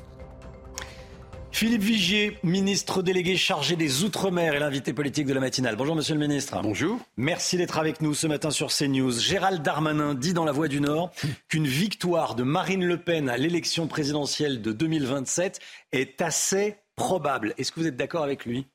[1.52, 5.76] Philippe Vigier, ministre délégué chargé des Outre-mer et l'invité politique de la matinale.
[5.76, 6.60] Bonjour Monsieur le ministre.
[6.64, 7.00] Bonjour.
[7.18, 9.20] Merci d'être avec nous ce matin sur CNews.
[9.20, 11.12] Gérald Darmanin dit dans La Voix du Nord
[11.50, 15.60] qu'une victoire de Marine Le Pen à l'élection présidentielle de 2027
[15.92, 17.54] est assez probable.
[17.58, 18.66] Est-ce que vous êtes d'accord avec lui?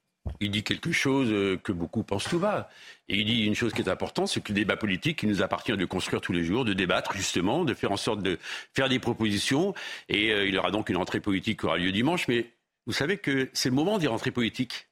[0.41, 2.69] Il dit quelque chose euh, que beaucoup pensent tout bas.
[3.09, 5.43] Et il dit une chose qui est importante, c'est que le débat politique, il nous
[5.43, 8.39] appartient de construire tous les jours, de débattre justement, de faire en sorte de
[8.75, 9.75] faire des propositions.
[10.09, 12.29] Et euh, il y aura donc une rentrée politique qui aura lieu dimanche.
[12.29, 12.47] Mais
[12.87, 14.87] vous savez que c'est le moment des rentrées politiques.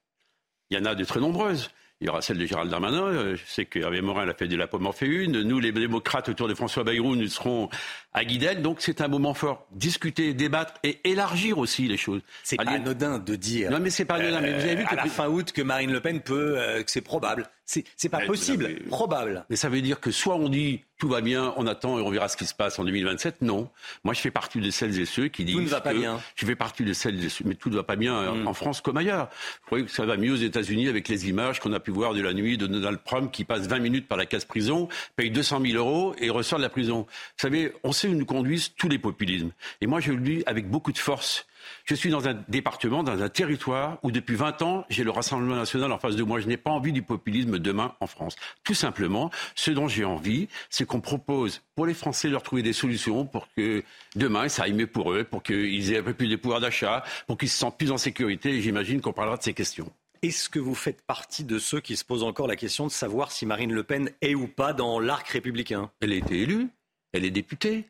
[0.71, 1.71] Il y en a de très nombreuses.
[2.01, 3.05] Il y aura celle de Gérald Darmanin.
[3.05, 5.43] Euh, Je sais qu'Hervé Morin l'a fait de la pomme en fait une.
[5.43, 7.69] Nous, les démocrates autour de François Bayrou, nous serons
[8.13, 8.63] à Guidel.
[8.63, 9.67] Donc c'est un moment fort.
[9.71, 12.21] Discuter, débattre et élargir aussi les choses.
[12.43, 13.71] C'est pas anodin de dire.
[13.71, 14.41] Non, mais c'est pas anodin.
[14.41, 16.59] mais vous avez vu euh, à que la fin août que Marine Le Pen peut,
[16.59, 17.49] euh, que c'est probable.
[17.65, 19.47] C'est pas possible, probable.
[19.49, 22.09] Mais ça veut dire que soit on dit tout va bien, on attend et on
[22.09, 23.43] verra ce qui se passe en 2027.
[23.43, 23.69] Non.
[24.05, 25.55] Moi, je fais partie de celles et ceux qui disent.
[25.55, 26.19] Tout ne va pas que- bien.
[26.35, 27.45] Je fais partie de celles et ceux.
[27.47, 29.27] Mais tout ne va pas bien euh, en France comme ailleurs.
[29.27, 32.15] Vous croyez que ça va mieux aux États-Unis avec les images qu'on a pu voir
[32.15, 35.31] de la nuit de Donald Trump qui passe 20 minutes par la case prison, paye
[35.31, 37.01] 200 000 euros et ressort de la prison?
[37.01, 37.07] Vous
[37.37, 39.51] savez, on sait où nous conduisent tous les populismes.
[39.83, 41.45] Et moi, je le dis avec beaucoup de force.
[41.85, 45.57] Je suis dans un département, dans un territoire où depuis 20 ans, j'ai le Rassemblement
[45.57, 46.41] national en face de moi.
[46.41, 48.37] Je n'ai pas envie du populisme demain en France.
[48.65, 52.63] Tout simplement, ce dont j'ai envie, c'est qu'on propose pour les Français de leur trouver
[52.63, 53.83] des solutions pour que
[54.17, 57.05] demain, ça aille mieux pour eux, pour qu'ils aient un peu plus de pouvoir d'achat,
[57.27, 58.61] pour qu'ils se sentent plus en sécurité.
[58.61, 59.91] J'imagine qu'on parlera de ces questions.
[60.23, 63.31] Est-ce que vous faites partie de ceux qui se posent encore la question de savoir
[63.31, 65.91] si Marine Le Pen est ou pas dans l'arc républicain?
[66.01, 66.69] Elle a été élue,
[67.13, 67.85] elle est députée.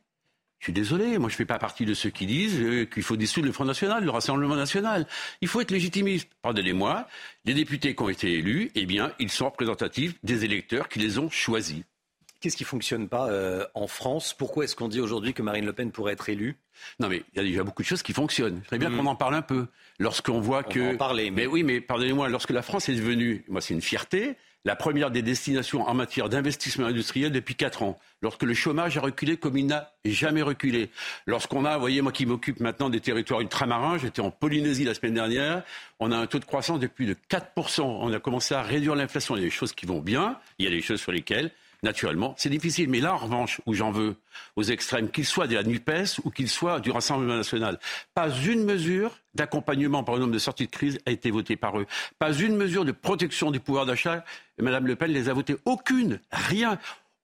[0.60, 3.02] Je suis désolé, moi je ne fais pas partie de ceux qui disent euh, qu'il
[3.02, 5.06] faut dissoudre le Front National, le Rassemblement National.
[5.42, 6.28] Il faut être légitimiste.
[6.40, 7.06] Pardonnez-moi,
[7.44, 11.18] les députés qui ont été élus, eh bien, ils sont représentatifs des électeurs qui les
[11.18, 11.82] ont choisis.
[12.40, 14.32] Qu'est-ce qui fonctionne pas euh, en France?
[14.32, 16.56] Pourquoi est-ce qu'on dit aujourd'hui que Marine Le Pen pourrait être élue?
[16.98, 18.62] Non, mais il y a déjà beaucoup de choses qui fonctionnent.
[18.62, 18.98] Très bien Mhm.
[18.98, 19.66] qu'on en parle un peu.
[19.98, 20.80] Lorsqu'on voit On que.
[20.80, 23.74] va en parler, mais- mais oui, mais pardonnez-moi, lorsque la France est devenue, moi c'est
[23.74, 24.34] une fierté,
[24.64, 27.98] la première des destinations en matière d'investissement industriel depuis quatre ans.
[28.22, 30.90] Lorsque le chômage a reculé comme il n'a jamais reculé.
[31.26, 34.94] Lorsqu'on a, vous voyez, moi qui m'occupe maintenant des territoires ultramarins, j'étais en Polynésie la
[34.94, 35.62] semaine dernière,
[36.00, 37.82] on a un taux de croissance de plus de 4%.
[37.82, 39.36] On a commencé à réduire l'inflation.
[39.36, 41.50] Il y a des choses qui vont bien, il y a des choses sur lesquelles
[41.84, 42.88] Naturellement, c'est difficile.
[42.88, 44.16] Mais là, en revanche, où j'en veux
[44.56, 47.78] aux extrêmes, qu'ils soient de la NUPES ou qu'ils soient du Rassemblement national,
[48.14, 51.86] pas une mesure d'accompagnement par exemple de sortie de crise a été votée par eux.
[52.18, 54.24] Pas une mesure de protection du pouvoir d'achat.
[54.58, 55.56] Madame Le Pen les a votées.
[55.66, 56.20] Aucune.
[56.32, 56.78] Rien.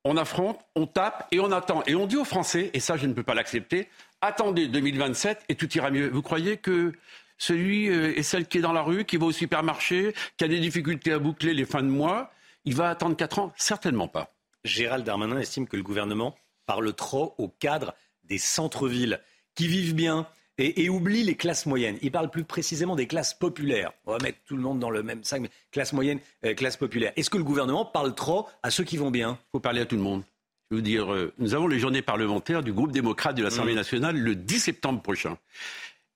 [0.05, 1.83] on affronte, on tape et on attend.
[1.87, 3.89] Et on dit aux Français, et ça je ne peux pas l'accepter,
[4.21, 6.11] attendez 2027 et tout ira mieux.
[6.11, 6.93] Vous croyez que
[7.39, 10.49] celui euh, et celle qui est dans la rue, qui va au supermarché, qui a
[10.49, 12.31] des difficultés à boucler les fins de mois,
[12.67, 13.53] il va attendre 4 ans?
[13.57, 14.35] Certainement pas.
[14.65, 19.21] Gérald Darmanin estime que le gouvernement parle trop au cadre des centres-villes
[19.55, 20.27] qui vivent bien
[20.59, 21.99] et, oublie les classes moyennes.
[22.03, 23.93] Il parle plus précisément des classes populaires.
[24.05, 26.77] On va mettre tout le monde dans le même sac, mais classe moyenne, euh, classe
[26.77, 27.13] populaire.
[27.17, 29.39] Est-ce que le gouvernement parle trop à ceux qui vont bien?
[29.41, 30.23] Il faut parler à tout le monde.
[30.71, 33.77] Je veux dire, euh, nous avons les journées parlementaires du groupe démocrate de l'Assemblée mmh.
[33.77, 35.39] nationale le 10 septembre prochain.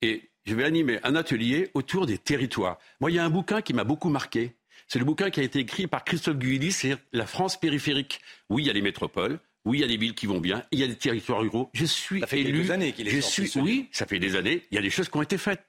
[0.02, 2.78] Et je vais animer un atelier autour des territoires.
[3.00, 4.54] Moi, il y a un bouquin qui m'a beaucoup marqué.
[4.88, 8.20] C'est le bouquin qui a été écrit par Christophe Guilly, c'est La France périphérique.
[8.50, 10.64] Oui, il y a les métropoles, oui, il y a des villes qui vont bien,
[10.72, 11.70] il y a des territoires ruraux.
[11.72, 12.58] Je suis ça fait élu.
[12.58, 14.62] Quelques années qu'il est je suis, Oui, ça fait des années.
[14.70, 15.64] Il y a des choses qui ont été faites.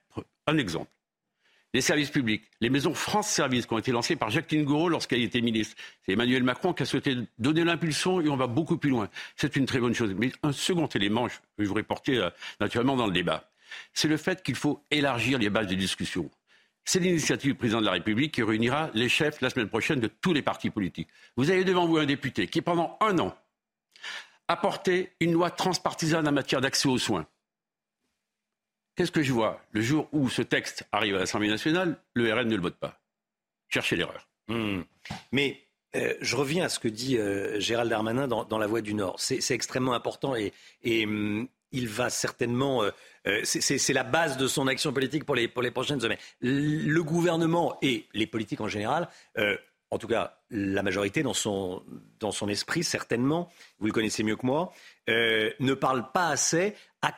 [0.47, 0.91] Un exemple.
[1.73, 5.21] Les services publics, les maisons France Service qui ont été lancées par Jacqueline Gouraud lorsqu'elle
[5.21, 5.75] était ministre.
[6.05, 9.09] C'est Emmanuel Macron qui a souhaité donner l'impulsion et on va beaucoup plus loin.
[9.35, 10.13] C'est une très bonne chose.
[10.17, 12.29] Mais un second élément, je vais vous reporter euh,
[12.61, 13.51] naturellement dans le débat,
[13.93, 16.29] c'est le fait qu'il faut élargir les bases de discussion.
[16.85, 20.07] C'est l'initiative du président de la République qui réunira les chefs la semaine prochaine de
[20.07, 21.09] tous les partis politiques.
[21.35, 23.35] Vous avez devant vous un député qui, pendant un an,
[24.47, 27.25] a porté une loi transpartisane en matière d'accès aux soins.
[28.95, 32.47] Qu'est-ce que je vois Le jour où ce texte arrive à l'Assemblée nationale, le RN
[32.47, 33.01] ne le vote pas.
[33.67, 34.29] Cherchez l'erreur.
[34.47, 34.81] Hmm.
[35.31, 38.93] Mais euh, je reviens à ce que dit euh, Gérald Darmanin dans, La Voix du
[38.93, 39.19] Nord.
[39.19, 40.53] C'est extrêmement important et,
[41.05, 42.83] hmm, il va certainement.
[43.27, 46.17] Euh, c'est la base de son action politique pour les, prochaines semaines.
[46.41, 49.09] Le gouvernement et les politiques en général
[49.91, 51.81] en tout cas la majorité dans son,
[52.49, 53.49] esprit, certainement,
[53.79, 54.71] vous le connaissez mieux que moi,
[55.09, 57.13] euh, ne parle pas assez à,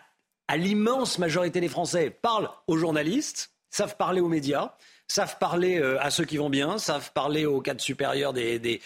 [0.55, 2.09] l'immense majorité des Français.
[2.09, 4.75] Parlent aux journalistes, savent parler aux médias,
[5.07, 8.81] savent parler euh, à ceux qui vont bien, savent parler aux cadres supérieurs des,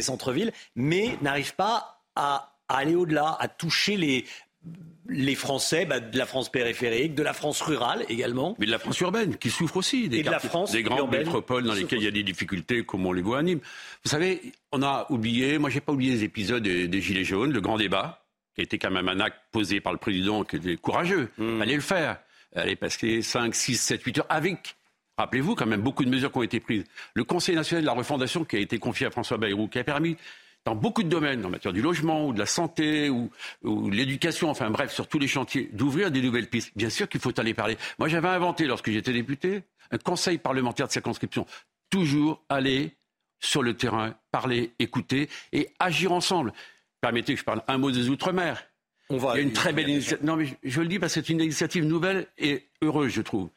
[0.00, 4.24] centres-villes, mais n'arrivent pas à aller au-delà, à toucher les,
[5.08, 8.54] les Français, bah, de la France périphérique, de la France rurale également.
[8.58, 10.08] Mais de la France urbaine, qui souffre aussi.
[10.08, 13.04] Des, de la France des grandes métropoles dans lesquelles il y a des difficultés, comme
[13.06, 13.60] on les voit à Nîmes.
[14.04, 14.40] Vous savez,
[14.70, 18.24] on a oublié, moi j'ai pas oublié les épisodes des, Gilets jaunes, le grand débat,
[18.54, 21.30] qui a été quand même un acte posé par le président, qui était courageux.
[21.38, 21.62] Mmh.
[21.62, 22.18] Allez le faire.
[22.54, 24.76] Allez passer 5, 6, 7, 8 heures avec
[25.18, 26.84] Rappelez-vous quand même beaucoup de mesures qui ont été prises.
[27.14, 29.84] Le Conseil national de la refondation qui a été confié à François Bayrou, qui a
[29.84, 30.16] permis
[30.64, 33.30] dans beaucoup de domaines, en matière du logement ou de la santé ou,
[33.62, 36.72] ou l'éducation, enfin bref, sur tous les chantiers, d'ouvrir des nouvelles pistes.
[36.76, 37.76] Bien sûr qu'il faut aller parler.
[37.98, 41.46] Moi, j'avais inventé, lorsque j'étais député, un conseil parlementaire de circonscription.
[41.90, 42.96] Toujours aller
[43.40, 46.52] sur le terrain, parler, écouter et agir ensemble.
[47.00, 48.64] Permettez que je parle un mot des Outre-mer.
[49.10, 50.24] On va il y a une très belle initiative.
[50.24, 53.50] Non, mais je, le dis parce que c'est une initiative nouvelle et heureuse, je trouve.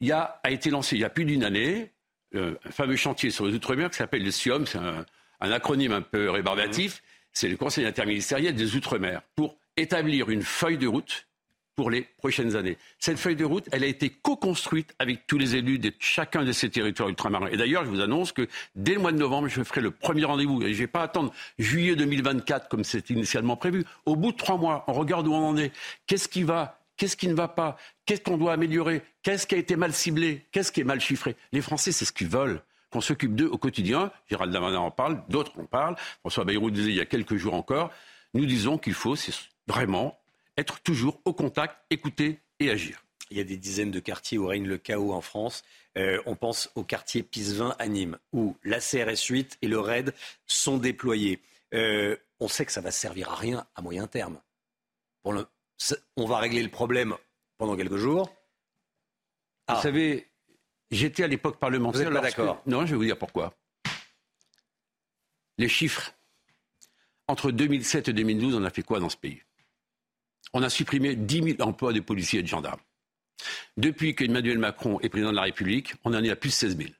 [0.00, 1.92] Il y a, a été lancé il y a plus d'une année
[2.36, 4.64] euh, un fameux chantier sur les Outre-mer qui s'appelle le SIOM.
[4.66, 5.04] C'est un,
[5.40, 7.02] un acronyme un peu rébarbatif,
[7.32, 11.26] c'est le Conseil interministériel des Outre-mer, pour établir une feuille de route
[11.76, 12.76] pour les prochaines années.
[12.98, 16.52] Cette feuille de route, elle a été co-construite avec tous les élus de chacun de
[16.52, 17.46] ces territoires ultramarins.
[17.46, 20.24] Et d'ailleurs, je vous annonce que dès le mois de novembre, je ferai le premier
[20.24, 20.60] rendez-vous.
[20.62, 23.86] Et je ne vais pas attendre juillet 2024 comme c'était initialement prévu.
[24.04, 25.72] Au bout de trois mois, on regarde où on en est.
[26.06, 26.78] Qu'est-ce qui va?
[26.98, 27.78] Qu'est-ce qui ne va pas?
[28.04, 29.00] Qu'est-ce qu'on doit améliorer?
[29.22, 30.44] Qu'est-ce qui a été mal ciblé?
[30.52, 31.34] Qu'est-ce qui est mal chiffré?
[31.52, 32.60] Les Français, c'est ce qu'ils veulent
[32.90, 34.10] qu'on s'occupe d'eux au quotidien.
[34.28, 35.96] Gérald Darmanin en parle, d'autres en parlent.
[36.20, 37.90] François Bayrou disait il y a quelques jours encore.
[38.34, 39.16] Nous disons qu'il faut
[39.66, 40.18] vraiment
[40.56, 43.02] être toujours au contact, écouter et agir.
[43.30, 45.62] Il y a des dizaines de quartiers où règne le chaos en France.
[45.96, 50.12] Euh, on pense au quartier Pisevin à Nîmes, où la CRS 8 et le RAID
[50.46, 51.40] sont déployés.
[51.74, 54.40] Euh, on sait que ça va servir à rien à moyen terme.
[55.24, 57.16] on va régler le problème
[57.58, 58.26] pendant quelques jours.
[59.68, 59.82] Vous ah.
[59.82, 60.29] savez,
[60.90, 62.08] J'étais à l'époque parlementaire.
[62.08, 63.54] Vous pas d'accord Non, je vais vous dire pourquoi.
[65.58, 66.12] Les chiffres.
[67.28, 69.40] Entre 2007 et 2012, on a fait quoi dans ce pays?
[70.52, 72.80] On a supprimé 10 000 emplois de policiers et de gendarmes.
[73.76, 76.76] Depuis qu'Emmanuel Macron est président de la République, on en est à plus de 16
[76.76, 76.90] 000.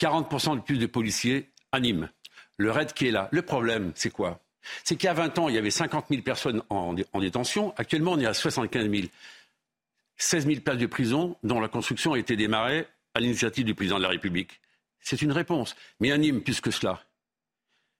[0.00, 2.08] 40% de plus de policiers à Nîmes.
[2.56, 3.28] Le RAID qui est là.
[3.30, 4.40] Le problème, c'est quoi?
[4.84, 7.74] C'est qu'il y a 20 ans, il y avait 50 000 personnes en, en détention.
[7.76, 9.08] Actuellement, on est à 75 000.
[10.16, 13.98] 16 000 places de prison dont la construction a été démarrée à l'initiative du président
[13.98, 14.60] de la République.
[15.00, 15.76] C'est une réponse.
[16.00, 17.02] Mais à Nîmes, plus que cela.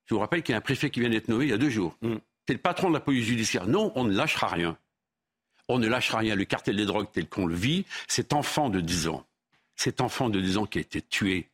[0.06, 1.58] Je vous rappelle qu'il y a un préfet qui vient d'être nommé il y a
[1.58, 1.96] deux jours.
[2.02, 2.16] Mm.
[2.46, 3.66] C'est le patron de la police judiciaire.
[3.66, 4.78] Non, on ne lâchera rien.
[5.68, 6.34] On ne lâchera rien.
[6.36, 9.26] Le cartel des drogues tel qu'on le vit, cet enfant de 10 ans,
[9.74, 11.48] cet enfant de 10 ans qui a été tué,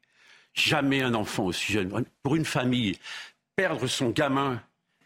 [0.54, 2.98] jamais un enfant aussi jeune, pour une famille,
[3.56, 4.62] perdre son gamin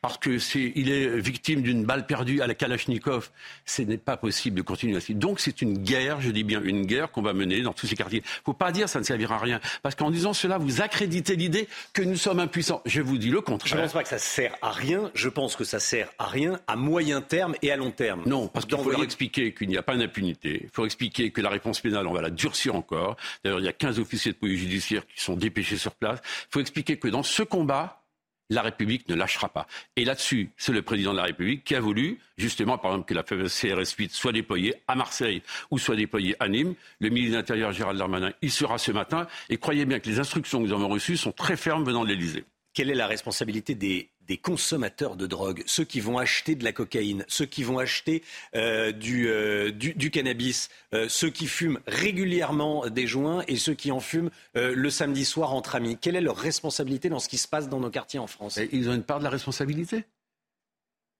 [0.06, 3.30] parce que c'est, il est victime d'une balle perdue à la Kalachnikov.
[3.64, 5.16] Ce n'est pas possible de continuer ainsi.
[5.16, 7.96] Donc c'est une guerre, je dis bien une guerre qu'on va mener dans tous ces
[7.96, 8.20] quartiers.
[8.20, 10.80] Il ne faut pas dire ça ne servira à rien, parce qu'en disant cela, vous
[10.80, 12.82] accréditez l'idée que nous sommes impuissants.
[12.86, 13.68] Je vous dis le contraire.
[13.68, 15.10] Je ne pense pas que ça sert à rien.
[15.14, 18.22] Je pense que ça sert à rien à moyen terme et à long terme.
[18.26, 20.60] Non, parce qu'il faut leur expliquer qu'il n'y a pas d'impunité.
[20.62, 23.16] Il faut expliquer que la réponse pénale, on va la durcir encore.
[23.42, 26.20] D'ailleurs, il y a 15 officiers de police judiciaire qui sont dépêchés sur place.
[26.22, 28.04] Il faut expliquer que dans ce combat,
[28.50, 29.66] la République ne lâchera pas.
[29.96, 33.14] Et là-dessus, c'est le président de la République qui a voulu, justement, par exemple, que
[33.14, 36.74] la CRS 8 soit déployée à Marseille ou soit déployée à Nîmes.
[37.00, 39.26] Le ministre de l'Intérieur, Gérald Darmanin, y sera ce matin.
[39.48, 42.08] Et croyez bien que les instructions que nous avons reçues sont très fermes venant de
[42.08, 42.44] l'Élysée.
[42.74, 47.24] Quelle est la responsabilité des, consommateurs de drogue, ceux qui vont acheter de la cocaïne,
[47.28, 48.22] ceux qui vont acheter
[48.54, 54.00] euh, euh, du, cannabis, euh, ceux qui fument régulièrement des joints et ceux qui en
[54.00, 55.96] fument le samedi soir entre amis.
[56.00, 58.58] Quelle est leur responsabilité dans ce qui se passe dans nos quartiers en France?
[58.72, 60.04] Ils ont une part de la responsabilité.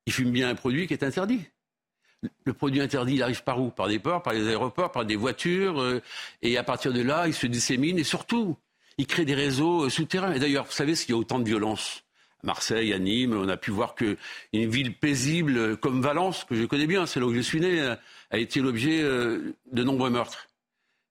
[0.07, 1.43] Ils fument bien un produit qui est interdit.
[2.45, 3.71] Le produit interdit, il arrive par où?
[3.71, 6.01] Par des ports, par les aéroports, par des voitures.
[6.43, 7.99] et à partir de là, il se dissémine.
[7.99, 8.57] Et surtout,
[8.99, 10.33] il crée des réseaux souterrains.
[10.33, 12.06] Et d'ailleurs, vous savez s'il y a autant de violence
[12.43, 14.17] Marseille, à Nîmes, on a pu voir qu'une
[14.53, 17.81] ville paisible euh, comme Valence, que je connais bien, c'est là où je suis né,
[17.81, 17.97] euh,
[18.31, 20.49] a été l'objet de nombreux meurtres.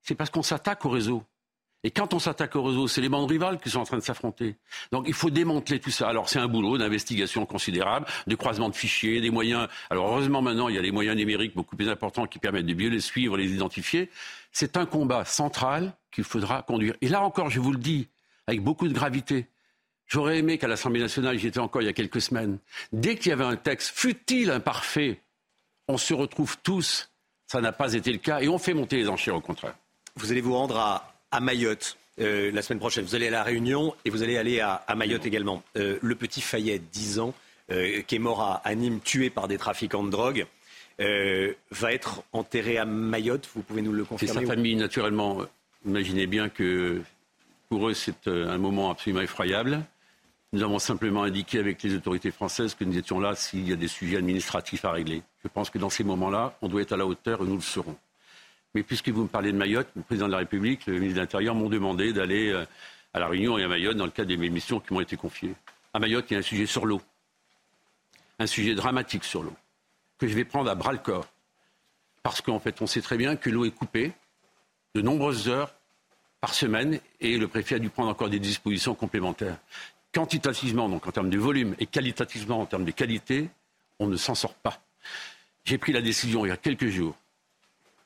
[0.02, 1.24] C'est parce qu'on s'attaque au réseau.
[1.86, 4.02] Et quand on s'attaque au réseau, c'est les bandes rivales qui sont en train de
[4.02, 4.56] s'affronter.
[4.90, 6.08] Donc il faut démanteler tout ça.
[6.08, 9.68] Alors c'est un boulot d'investigation considérable, de croisement de fichiers, des moyens.
[9.88, 12.74] Alors heureusement maintenant, il y a les moyens numériques beaucoup plus importants qui permettent de
[12.74, 14.10] mieux les suivre, les identifier.
[14.50, 16.94] C'est un combat central qu'il faudra conduire.
[17.02, 18.08] Et là encore, je vous le dis,
[18.48, 19.46] avec beaucoup de gravité,
[20.06, 22.58] j'aurais aimé qu'à l'Assemblée nationale, j'y étais encore il y a quelques semaines,
[22.92, 25.20] dès qu'il y avait un texte, fut-il imparfait,
[25.88, 27.10] on se retrouve tous.
[27.46, 29.76] Ça n'a pas été le cas et on fait monter les enchères au contraire.
[30.16, 31.96] Vous allez vous rendre à à Mayotte.
[32.18, 33.04] Euh, la semaine prochaine.
[33.04, 35.62] Vous allez à La Réunion et vous allez aller à, Mayotte également.
[35.76, 37.34] Euh, le petit Fayette, 10 ans,
[37.70, 40.46] euh, qui est mort à, Nîmes, tué par des trafiquants de drogue,
[40.98, 43.50] va être enterré à Mayotte.
[43.54, 45.42] Vous pouvez nous le confirmer C'est sa famille, naturellement.
[45.84, 47.02] Imaginez bien que
[47.68, 49.82] pour eux, c'est un moment absolument effroyable.
[50.52, 53.76] Nous avons simplement indiqué avec les autorités françaises que nous étions là s'il y a
[53.76, 55.22] des sujets administratifs à régler.
[55.42, 57.60] Je pense que dans ces moments-là, on doit être à la hauteur et nous le
[57.60, 57.96] serons.
[58.74, 61.20] Mais puisque vous me parlez de Mayotte, le président de la République, le ministre de
[61.20, 62.64] l'Intérieur m'ont demandé d'aller euh,
[63.12, 65.54] à La Réunion et à Mayotte dans le cadre des missions qui m'ont été confiées.
[65.92, 67.00] À Mayotte, il y a un sujet sur l'eau.
[68.38, 69.54] Un sujet dramatique sur l'eau.
[70.18, 71.26] Que je vais prendre à bras le corps.
[72.22, 74.12] Parce qu'en fait, on sait très bien que l'eau est coupée
[74.94, 75.74] de nombreuses heures
[76.40, 79.58] par semaine et le préfet a dû prendre encore des dispositions complémentaires.
[80.16, 83.50] Quantitativement, donc en termes de volume, et qualitativement en termes de qualité,
[83.98, 84.80] on ne s'en sort pas.
[85.66, 87.14] J'ai pris la décision il y a quelques jours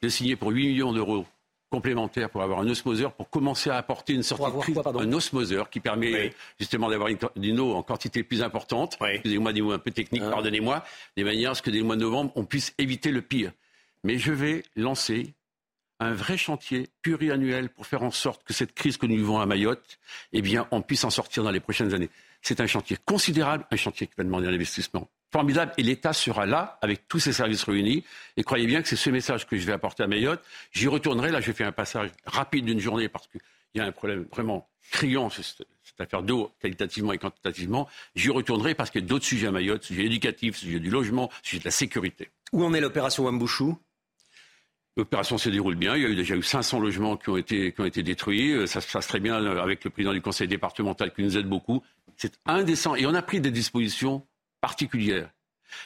[0.02, 1.24] de signer pour 8 millions d'euros
[1.70, 4.76] complémentaires pour avoir un osmoseur, pour commencer à apporter une sorte de crise.
[4.76, 8.98] un osmoseur qui permet justement d'avoir une, eau en quantité plus importante.
[9.00, 10.30] Excusez-moi des mots un peu techniques, ah.
[10.30, 10.84] pardonnez-moi,
[11.16, 13.52] de manière à ce que dès le mois de novembre, on puisse éviter le pire.
[14.02, 15.32] Mais je vais lancer
[16.00, 19.46] un vrai chantier pluriannuel pour faire en sorte que cette crise que nous vivons à
[19.46, 19.98] Mayotte,
[20.32, 22.10] eh bien, on puisse en sortir dans les prochaines années.
[22.42, 26.46] C'est un chantier considérable, un chantier qui va demander un investissement formidable et l'État sera
[26.46, 28.04] là avec tous ses services réunis.
[28.36, 30.42] Et croyez bien que c'est ce message que je vais apporter à Mayotte.
[30.72, 31.30] J'y retournerai.
[31.30, 33.40] Là, je fais un passage rapide d'une journée parce qu'il
[33.74, 35.66] y a un problème vraiment criant, cette,
[35.98, 37.88] affaire d'eau, qualitativement et quantitativement.
[38.14, 41.30] J'y retournerai parce qu'il y a d'autres sujets à Mayotte, sujet éducatif, sujet du logement,
[41.42, 42.30] sujet de la sécurité.
[42.52, 43.78] Où en est l'opération Wambouchou
[44.96, 45.96] L'opération se déroule bien.
[45.96, 48.66] Il y a déjà eu 500 logements qui ont été, qui ont été détruits.
[48.66, 51.82] Ça se passe très bien avec le président du conseil départemental qui nous aide beaucoup.
[52.16, 52.96] C'est indécent.
[52.96, 54.26] Et on a pris des dispositions
[54.60, 55.30] particulière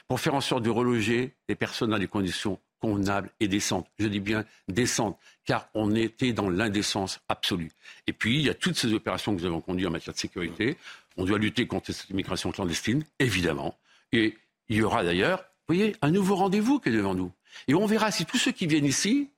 [0.08, 3.86] pour faire en sorte de reloger les personnes dans des conditions convenables et décentes.
[3.98, 7.70] Je dis bien décentes, car on était dans l'indécence absolue.
[8.06, 10.18] Et puis, il y a toutes ces opérations que nous avons conduites en matière de
[10.18, 10.76] sécurité.
[11.16, 13.78] On doit lutter contre cette immigration clandestine, évidemment.
[14.12, 14.36] Et
[14.68, 17.32] il y aura d'ailleurs, vous voyez, un nouveau rendez-vous qui est devant nous.
[17.68, 19.30] Et on verra si tous ceux qui viennent ici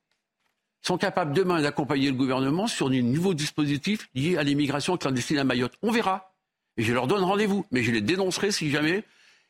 [0.81, 5.43] sont capables demain d'accompagner le gouvernement sur un nouveau dispositif lié à l'immigration clandestine à
[5.43, 5.73] Mayotte.
[5.81, 6.33] On verra.
[6.77, 7.65] Et je leur donne rendez-vous.
[7.71, 9.03] Mais je les dénoncerai si jamais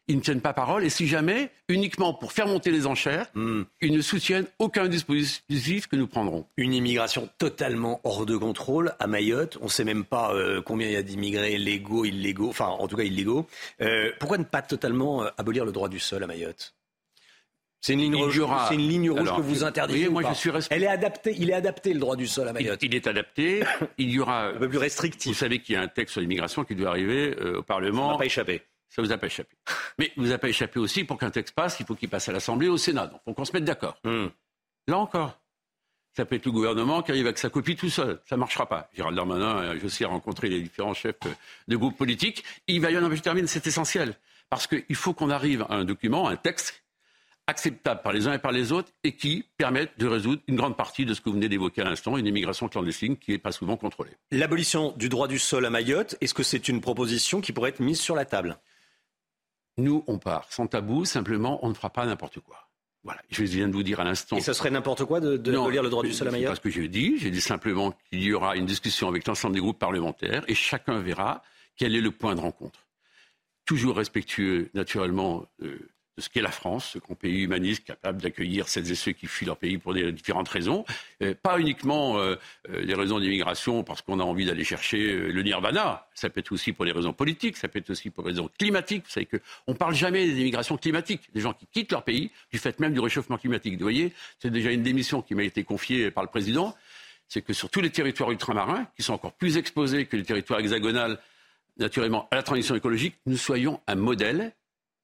[0.08, 3.64] ils ne tiennent pas parole et si jamais, uniquement pour faire monter les enchères, hmm.
[3.82, 6.46] ils ne soutiennent aucun dispositif que nous prendrons.
[6.56, 9.58] Une immigration totalement hors de contrôle à Mayotte.
[9.62, 12.88] On ne sait même pas euh, combien il y a d'immigrés légaux, illégaux, enfin en
[12.88, 13.48] tout cas illégaux.
[13.82, 16.77] Euh, pourquoi ne pas totalement euh, abolir le droit du sol à Mayotte?
[17.82, 20.10] C'est une ligne rouge, c'est une ligne rouge que vous interdisez.
[20.10, 22.82] moi, je suis Elle est adaptée, il est adapté le droit du sol à Mayotte.
[22.82, 23.64] Il, est adapté.
[23.98, 25.32] Il y aura un peu plus restrictif.
[25.32, 28.08] Vous savez qu'il y a un texte sur l'immigration qui doit arriver au Parlement.
[28.08, 28.62] Ça n'a pas échappé.
[28.90, 29.56] Ça vous a pas échappé.
[30.00, 32.32] Mais vous a pas échappé aussi, pour qu'un texte passe, il faut qu'il passe à
[32.32, 33.08] l'Assemblée au Sénat.
[33.08, 33.98] Donc, faut qu'on se mette d'accord.
[34.04, 34.28] Hmm.
[34.88, 35.40] Là encore,
[36.16, 38.20] ça peut être le gouvernement qui arrive avec sa copie tout seul.
[38.26, 38.90] Ça ne marchera pas.
[38.96, 41.20] Gérald Darmanin, je sais, a rencontré les différents chefs
[41.68, 42.44] de groupes politiques.
[42.68, 44.16] Il va y en avoir, je termine, c'est essentiel.
[44.50, 46.84] Parce qu'il faut qu'on arrive à un document, un texte
[47.48, 50.76] acceptable par les uns et par les autres et qui permettent de résoudre une grande
[50.76, 53.54] partie de ce que vous venez d'évoquer à l'instant, une immigration clandestine qui n'est pas
[53.54, 54.12] souvent contrôlée.
[54.32, 57.80] L'abolition du droit du sol à Mayotte, est-ce que c'est une proposition qui pourrait être
[57.80, 58.58] mise sur la table?
[59.78, 62.68] Nous, on part sans tabou, simplement, on ne fera pas n'importe quoi.
[63.04, 64.36] Voilà, je viens de vous dire à l'instant.
[64.36, 66.48] Et ce serait n'importe quoi de, de abolir le droit du sol à Mayotte?
[66.48, 67.18] C'est pas ce que j'ai dit.
[67.18, 71.00] J'ai dit simplement qu'il y aura une discussion avec l'ensemble des groupes parlementaires et chacun
[71.00, 71.42] verra
[71.78, 72.86] quel est le point de rencontre.
[73.66, 75.78] Toujours respectueux, naturellement, euh,
[76.18, 79.46] de ce qu'est la France, ce pays humaniste capable d'accueillir celles et ceux qui fuient
[79.46, 80.84] leur pays pour des différentes raisons.
[81.22, 82.36] Euh, pas uniquement euh,
[82.70, 86.08] euh, des raisons d'immigration parce qu'on a envie d'aller chercher le nirvana.
[86.16, 88.50] Ça peut être aussi pour des raisons politiques, ça peut être aussi pour des raisons
[88.58, 89.04] climatiques.
[89.06, 92.32] Vous savez qu'on ne parle jamais des immigrations climatiques, des gens qui quittent leur pays
[92.52, 93.74] du fait même du réchauffement climatique.
[93.74, 96.76] Vous voyez, c'est déjà une démission qui m'a été confiée par le président.
[97.28, 100.62] C'est que sur tous les territoires ultramarins, qui sont encore plus exposés que les territoires
[100.62, 101.16] hexagonaux,
[101.78, 104.54] naturellement, à la transition écologique, nous soyons un modèle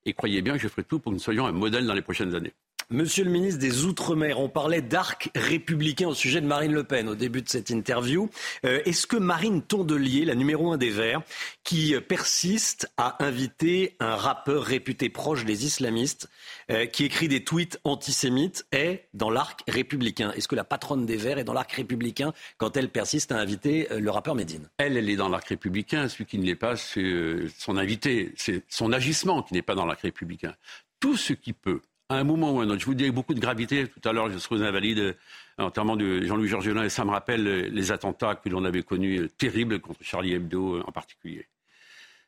[0.06, 2.02] et croyez bien que je ferai tout pour que nous soyons un modèle dans les
[2.02, 2.54] prochaines années.
[2.90, 7.08] Monsieur le ministre des Outre-mer, on parlait d'arc républicain au sujet de Marine Le Pen
[7.08, 8.30] au début de cette interview.
[8.66, 11.22] Euh, est-ce que Marine Tondelier, la numéro un des Verts,
[11.64, 16.30] qui persiste à inviter un rappeur réputé proche des islamistes,
[16.70, 20.32] euh, qui écrit des tweets antisémites, est dans l'arc républicain?
[20.34, 23.92] Est-ce que la patronne des Verts est dans l'arc républicain quand elle persiste à inviter
[23.92, 24.70] euh, le rappeur Médine?
[24.78, 26.10] Elle, elle est dans l'arc républicain.
[26.10, 28.34] Celui qui ne l'est pas, c'est son invité.
[28.36, 30.54] C'est son agissement qui n'est pas dans l'arc républicain.
[31.00, 31.82] Tout ce qui peut
[32.14, 32.80] à un moment ou à un autre.
[32.80, 35.16] Je vous dis avec beaucoup de gravité, tout à l'heure, je serai aux Invalides,
[35.58, 39.30] notamment de Jean-Louis Georgelin, et ça me rappelle les attentats que l'on avait connus, euh,
[39.38, 41.48] terribles, contre Charlie Hebdo euh, en particulier.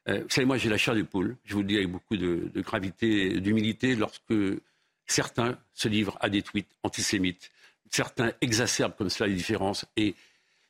[0.08, 2.18] Euh, vous savez, moi, j'ai la chair de poule, je vous le dis avec beaucoup
[2.18, 4.34] de, de gravité, d'humilité, lorsque
[5.08, 7.52] certains se livrent à des tweets antisémites,
[7.90, 10.16] certains exacerbent comme cela les différences, et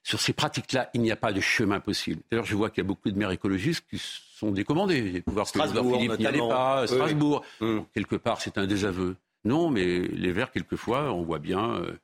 [0.06, 2.22] sur ces pratiques-là, il n'y a pas de chemin possible.
[2.30, 5.02] D'ailleurs, je vois qu'il y a beaucoup de maires écologistes qui sont décommandés.
[5.02, 6.86] Les pouvoirs Strasbourg, Philippe n'y allait pas.
[6.86, 7.88] Strasbourg, hum.
[7.91, 9.15] quelque part, c'est un désaveu.
[9.45, 11.98] Non, mais les Verts, quelquefois, on voit bien, euh,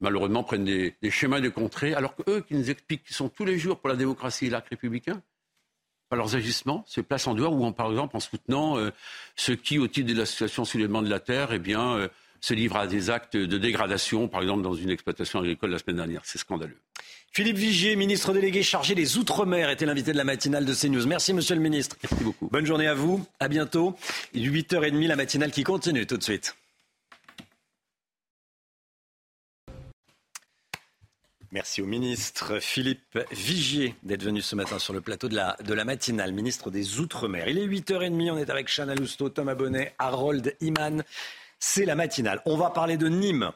[0.00, 3.58] malheureusement, prennent des, chemins de contrée, alors qu'eux, qui nous expliquent qu'ils sont tous les
[3.58, 5.20] jours pour la démocratie et l'arc républicain,
[6.10, 8.90] par leurs agissements, se placent en dehors, ou par exemple en soutenant euh,
[9.34, 12.08] ceux qui, au titre de l'association Soulèvement de la Terre, eh bien, euh,
[12.40, 15.96] se livrent à des actes de dégradation, par exemple dans une exploitation agricole la semaine
[15.96, 16.20] dernière.
[16.24, 16.78] C'est scandaleux.
[17.32, 21.06] Philippe Vigier, ministre délégué chargé des Outre-mer, était l'invité de la matinale de CNews.
[21.06, 21.96] Merci, monsieur le ministre.
[22.02, 22.48] Merci beaucoup.
[22.50, 23.24] Bonne journée à vous.
[23.38, 23.96] À bientôt.
[24.34, 26.56] 8h30, la matinale qui continue tout de suite.
[31.50, 35.72] Merci au ministre Philippe Vigier d'être venu ce matin sur le plateau de la, de
[35.72, 37.48] la matinale, ministre des Outre-mer.
[37.48, 41.02] Il est 8h30, on est avec Chana Lousteau, Thomas Bonnet, Harold Iman.
[41.60, 42.40] C'est la matinale.
[42.46, 43.50] On va parler de Nîmes.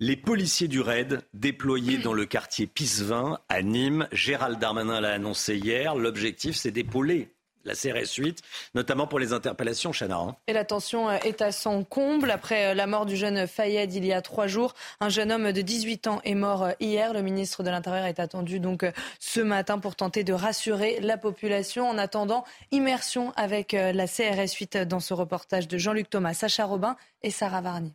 [0.00, 4.06] Les policiers du RAID déployés dans le quartier Pisevin à Nîmes.
[4.12, 5.96] Gérald Darmanin l'a annoncé hier.
[5.96, 7.34] L'objectif, c'est d'épauler
[7.64, 8.42] la CRS 8,
[8.74, 10.16] notamment pour les interpellations, Chana.
[10.16, 10.36] Hein.
[10.46, 12.30] Et la tension euh, est à son comble.
[12.30, 15.52] Après euh, la mort du jeune Fayed il y a trois jours, un jeune homme
[15.52, 17.12] de 18 ans est mort euh, hier.
[17.12, 18.84] Le ministre de l'Intérieur est attendu donc
[19.20, 21.88] ce matin pour tenter de rassurer la population.
[21.88, 26.96] En attendant, immersion avec la CRS 8 dans ce reportage de Jean-Luc Thomas, Sacha Robin
[27.22, 27.94] et Sarah Varny.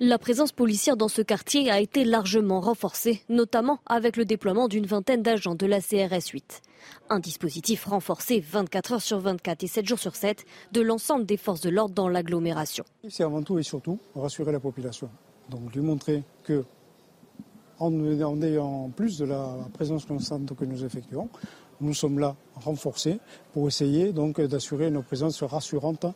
[0.00, 4.86] La présence policière dans ce quartier a été largement renforcée, notamment avec le déploiement d'une
[4.86, 6.62] vingtaine d'agents de la CRS 8.
[7.10, 11.36] Un dispositif renforcé 24 heures sur 24 et 7 jours sur 7 de l'ensemble des
[11.36, 12.84] forces de l'ordre dans l'agglomération.
[13.08, 15.10] C'est avant tout et surtout rassurer la population.
[15.50, 16.64] Donc lui montrer que
[17.80, 21.28] en ayant plus de la présence constante que nous effectuons,
[21.80, 23.18] nous sommes là renforcés
[23.52, 26.06] pour essayer donc d'assurer une présence rassurante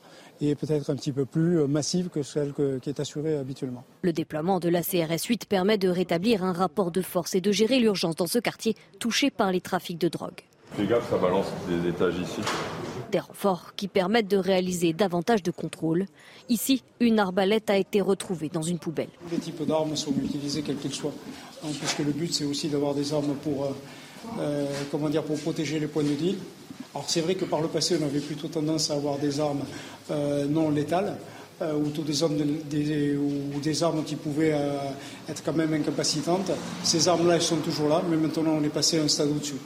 [0.40, 3.84] et peut-être un petit peu plus massive que celle qui est assurée habituellement.
[4.02, 7.52] Le déploiement de la CRS 8 permet de rétablir un rapport de force et de
[7.52, 10.42] gérer l'urgence dans ce quartier touché par les trafics de drogue.
[10.72, 12.40] Fais gaffe, ça balance des étages ici.
[13.10, 16.06] Des renforts qui permettent de réaliser davantage de contrôles.
[16.48, 19.10] Ici, une arbalète a été retrouvée dans une poubelle.
[19.30, 21.12] Les types d'armes sont utilisés quels qu'ils soient,
[21.62, 23.74] hein, puisque le but c'est aussi d'avoir des armes pour,
[24.38, 26.36] euh, euh, comment dire, pour protéger les points de deal.
[26.94, 29.62] Alors c'est vrai que par le passé, on avait plutôt tendance à avoir des armes
[30.10, 31.16] euh, non létales.
[31.62, 32.36] ou, des armes
[32.68, 34.56] des, ou des armes qui pouvaient
[35.28, 36.50] être quand même incapacitantes.
[36.82, 39.60] Ces armes-là, elles sont toujours là, mais maintenant on est passé à un stade au-dessus.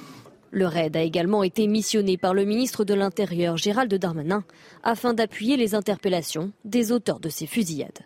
[0.51, 4.45] Le raid a également été missionné par le ministre de l'Intérieur Gérald Darmanin
[4.83, 8.05] afin d'appuyer les interpellations des auteurs de ces fusillades.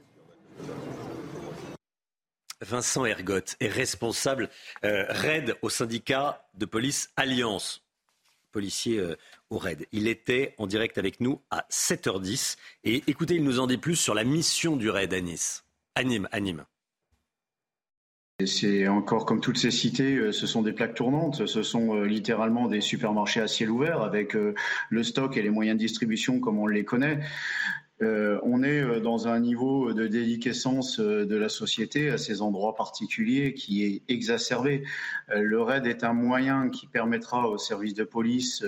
[2.60, 4.50] Vincent Ergotte est responsable
[4.84, 7.82] euh, RAID au syndicat de police Alliance,
[8.52, 9.16] policier euh,
[9.48, 9.86] au RAID.
[9.92, 13.96] Il était en direct avec nous à 7h10 et écoutez, il nous en dit plus
[13.96, 15.64] sur la mission du RAID à Nice.
[15.94, 16.64] À Nîmes.
[18.46, 22.68] C'est encore comme toutes ces cités, euh, ce sont des plaques tournantes, ce sont littéralement
[22.68, 26.66] des supermarchés à ciel ouvert avec le stock et les moyens de distribution comme on
[26.66, 27.20] les connaît.
[28.00, 33.84] On est dans un niveau de déliquescence de la société à ces endroits particuliers qui
[33.84, 34.84] est exacerbé.
[35.28, 38.64] le RAID est un moyen qui permettra aux services de police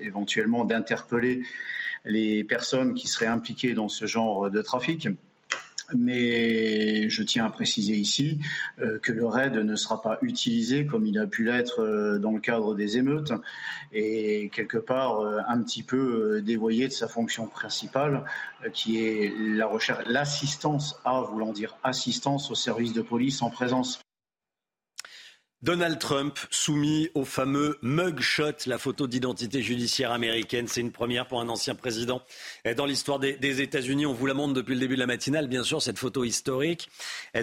[0.00, 1.42] éventuellement d'interpeller
[2.04, 5.08] les personnes qui seraient impliquées dans ce genre de trafic.
[5.96, 8.38] Mais je tiens à préciser ici
[8.80, 12.32] euh, que le RAID ne sera pas utilisé comme il a pu l'être euh, dans
[12.32, 13.32] le cadre des émeutes
[13.92, 18.24] et quelque part euh, un petit peu dévoyé de sa fonction principale
[18.72, 24.00] qui est la recherche, l'assistance à, voulant dire assistance aux services de police en présence.
[25.62, 30.66] Donald Trump soumis au fameux mugshot, la photo d'identité judiciaire américaine.
[30.66, 32.20] C'est une première pour un ancien président
[32.76, 34.04] dans l'histoire des, États-Unis.
[34.04, 36.88] On vous la montre depuis le début de la matinale, bien sûr, cette photo historique.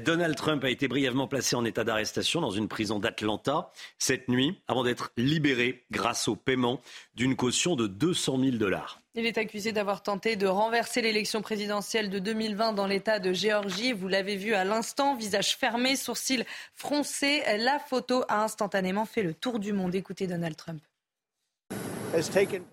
[0.03, 4.59] Donald Trump a été brièvement placé en état d'arrestation dans une prison d'Atlanta cette nuit
[4.67, 6.81] avant d'être libéré grâce au paiement
[7.15, 8.98] d'une caution de 200 000 dollars.
[9.15, 13.91] Il est accusé d'avoir tenté de renverser l'élection présidentielle de 2020 dans l'État de Géorgie.
[13.91, 16.43] Vous l'avez vu à l'instant, visage fermé, sourcils
[16.75, 17.41] froncés.
[17.57, 19.95] La photo a instantanément fait le tour du monde.
[19.95, 20.83] Écoutez Donald Trump.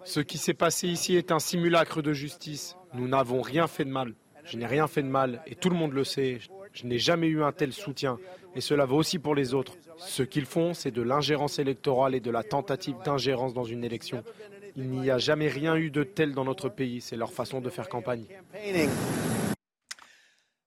[0.04, 2.76] Ce qui s'est passé ici est un simulacre de justice.
[2.92, 4.12] Nous n'avons rien fait de mal.
[4.44, 6.40] Je n'ai rien fait de mal et tout le monde le sait.
[6.74, 8.18] Je n'ai jamais eu un tel soutien
[8.54, 9.72] et cela vaut aussi pour les autres.
[9.96, 14.22] Ce qu'ils font, c'est de l'ingérence électorale et de la tentative d'ingérence dans une élection.
[14.76, 17.00] Il n'y a jamais rien eu de tel dans notre pays.
[17.00, 18.24] C'est leur façon de faire campagne.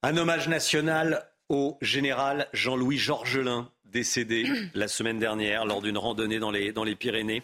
[0.02, 6.52] Un hommage national au général Jean-Louis Georgelin, décédé la semaine dernière lors d'une randonnée dans
[6.52, 7.44] les, dans les Pyrénées.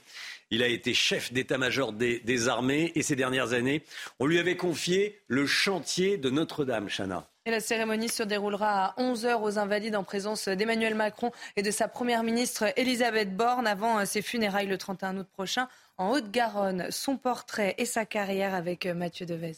[0.51, 3.83] Il a été chef d'état-major des, des, armées et ces dernières années,
[4.19, 7.27] on lui avait confié le chantier de Notre-Dame, Chana.
[7.47, 11.71] Et la cérémonie se déroulera à 11h aux Invalides en présence d'Emmanuel Macron et de
[11.71, 15.67] sa première ministre Elisabeth Borne avant ses funérailles le 31 août prochain
[15.97, 16.87] en Haute-Garonne.
[16.89, 19.55] Son portrait et sa carrière avec Mathieu Devez.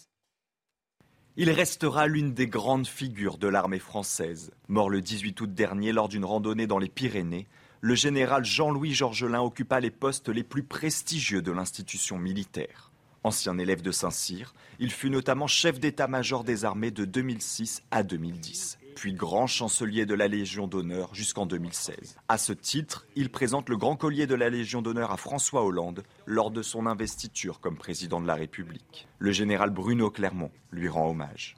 [1.36, 4.52] Il restera l'une des grandes figures de l'armée française.
[4.68, 7.48] Mort le 18 août dernier lors d'une randonnée dans les Pyrénées,
[7.80, 12.92] le général Jean-Louis Georgelin occupa les postes les plus prestigieux de l'institution militaire.
[13.24, 18.80] Ancien élève de Saint-Cyr, il fut notamment chef d'état-major des armées de 2006 à 2010,
[18.98, 22.18] puis grand chancelier de la Légion d'honneur jusqu'en 2016.
[22.28, 26.02] À ce titre, il présente le grand collier de la Légion d'honneur à François Hollande
[26.26, 29.08] lors de son investiture comme président de la République.
[29.20, 31.56] Le général Bruno Clermont lui rend hommage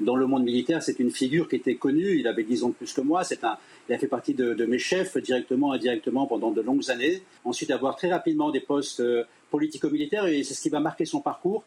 [0.00, 2.20] dans le monde militaire, c'est une figure qui était connue.
[2.20, 3.22] Il avait 10 ans de plus que moi.
[3.42, 7.20] Un, il a fait partie de, mes chefs directement et indirectement pendant de longues années.
[7.44, 11.20] Ensuite, avoir très rapidement des postes euh, politico-militaires, et c'est ce qui va marquer son
[11.20, 11.64] parcours.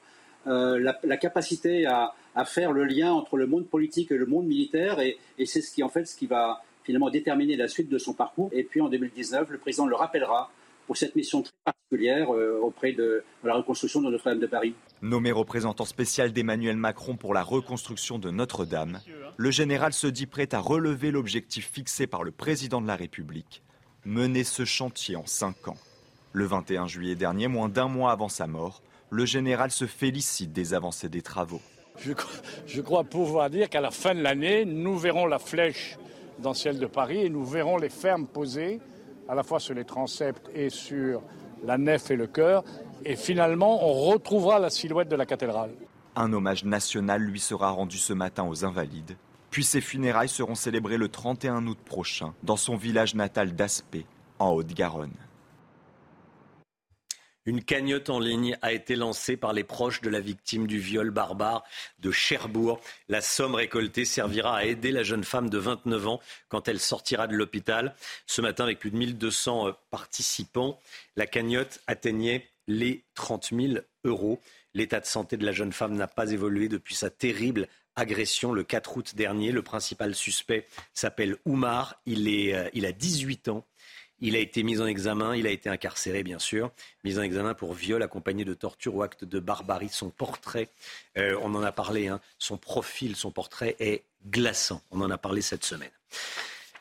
[0.47, 4.45] Euh, la, capacité à, à, faire le lien entre le monde politique et le monde
[4.45, 7.97] militaire, et, c'est ce qui en fait ce qui va finalement déterminer la suite de
[7.97, 8.49] son parcours.
[8.53, 10.51] Et puis en 2019, le président le rappellera
[10.87, 14.73] pour cette mission très particulière euh, auprès de, de, la reconstruction de Notre-Dame de Paris.
[15.01, 18.99] Nommé représentant spécial d'Emmanuel Macron pour la reconstruction de Notre-Dame,
[19.37, 23.63] le général se dit prêt à relever l'objectif fixé par le président de la République,
[24.05, 25.77] mener ce chantier en cinq ans.
[26.33, 30.73] Le 21 juillet dernier, moins d'un mois avant sa mort, le général se félicite des
[30.73, 31.61] avancées des travaux.
[31.97, 35.97] Je, crois pouvoir dire qu'à la fin de l'année, nous verrons la flèche
[36.39, 38.79] dans ciel de Paris et nous verrons les fermes posées
[39.27, 41.21] à la fois sur les transepts et sur
[41.63, 42.63] la nef et le chœur.
[43.05, 45.71] Et finalement, on retrouvera la silhouette de la cathédrale.
[46.15, 49.15] Un hommage national lui sera rendu ce matin aux Invalides.
[49.49, 54.05] Puis ses funérailles seront célébrées le 31 août prochain dans son village natal d'Aspé,
[54.39, 55.11] en Haute-Garonne.
[57.45, 61.09] Une cagnotte en ligne a été lancée par les proches de la victime du viol
[61.09, 61.63] barbare
[61.97, 62.79] de Cherbourg.
[63.09, 66.19] La somme récoltée servira à aider la jeune femme de 29 ans
[66.49, 67.95] quand elle sortira de l'hôpital.
[68.27, 70.79] Ce matin, avec plus de 1200 euh, participants,
[71.15, 73.73] la cagnotte atteignait les 30 000
[74.03, 74.39] euros.
[74.75, 78.63] L'état de santé de la jeune femme n'a pas évolué depuis sa terrible agression le
[78.63, 79.51] 4 août dernier.
[79.51, 81.95] Le principal suspect s'appelle Oumar.
[82.05, 83.65] Il, est, euh, il a 18 ans.
[84.21, 86.71] Il a été mis en examen, il a été incarcéré bien sûr,
[87.03, 89.89] mis en examen pour viol accompagné de torture ou acte de barbarie.
[89.89, 90.69] Son portrait,
[91.17, 94.81] euh, on en a parlé, hein, son profil, son portrait est glaçant.
[94.91, 95.89] On en a parlé cette semaine.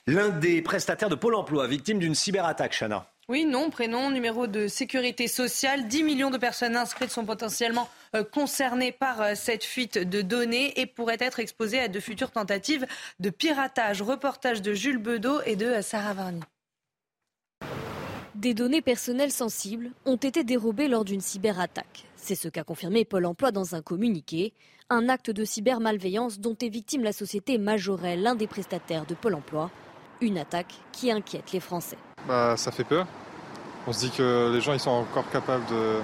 [0.07, 3.07] L'un des prestataires de Pôle Emploi, victime d'une cyberattaque, Chana.
[3.29, 5.87] Oui, nom, prénom, numéro de sécurité sociale.
[5.87, 10.79] 10 millions de personnes inscrites sont potentiellement euh, concernées par euh, cette fuite de données
[10.81, 12.87] et pourraient être exposées à de futures tentatives
[13.21, 14.03] de piratage.
[14.03, 16.41] Reportage de Jules Bedeau et de Sarah Varny.
[18.41, 22.07] Des données personnelles sensibles ont été dérobées lors d'une cyberattaque.
[22.17, 24.55] C'est ce qu'a confirmé Pôle Emploi dans un communiqué.
[24.89, 29.35] Un acte de cybermalveillance dont est victime la société Majorel, l'un des prestataires de Pôle
[29.35, 29.71] Emploi.
[30.23, 31.99] Une attaque qui inquiète les Français.
[32.27, 33.07] Bah, ça fait peur.
[33.87, 35.99] On se dit que les gens ils sont encore capables de,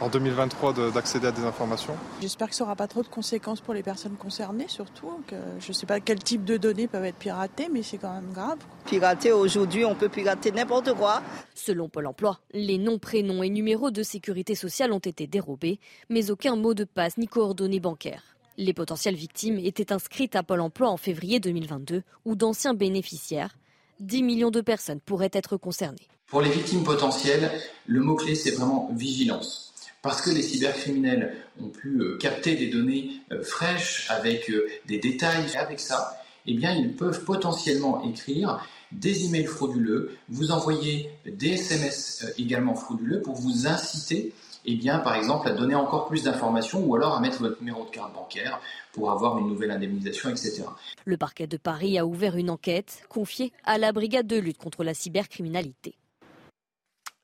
[0.00, 1.94] en 2023 d'accéder à des informations.
[2.20, 5.22] J'espère que ça n'aura pas trop de conséquences pour les personnes concernées, surtout.
[5.26, 8.12] Que je ne sais pas quel type de données peuvent être piratées, mais c'est quand
[8.12, 8.58] même grave.
[8.86, 11.22] Pirater aujourd'hui, on peut pirater n'importe quoi.
[11.54, 16.30] Selon Pôle emploi, les noms, prénoms et numéros de sécurité sociale ont été dérobés, mais
[16.30, 18.36] aucun mot de passe ni coordonnées bancaires.
[18.56, 23.56] Les potentielles victimes étaient inscrites à Pôle emploi en février 2022, où d'anciens bénéficiaires,
[24.00, 26.08] 10 millions de personnes pourraient être concernées.
[26.26, 27.50] Pour les victimes potentielles,
[27.86, 29.67] le mot-clé, c'est vraiment vigilance
[30.08, 34.98] parce que les cybercriminels ont pu euh, capter des données euh, fraîches avec euh, des
[34.98, 35.44] détails.
[35.52, 41.50] Et avec ça, eh bien, ils peuvent potentiellement écrire des emails frauduleux, vous envoyer des
[41.50, 44.32] SMS également frauduleux pour vous inciter,
[44.64, 47.84] eh bien, par exemple, à donner encore plus d'informations ou alors à mettre votre numéro
[47.84, 48.62] de carte bancaire
[48.94, 50.62] pour avoir une nouvelle indemnisation, etc.
[51.04, 54.84] Le parquet de Paris a ouvert une enquête confiée à la brigade de lutte contre
[54.84, 55.96] la cybercriminalité.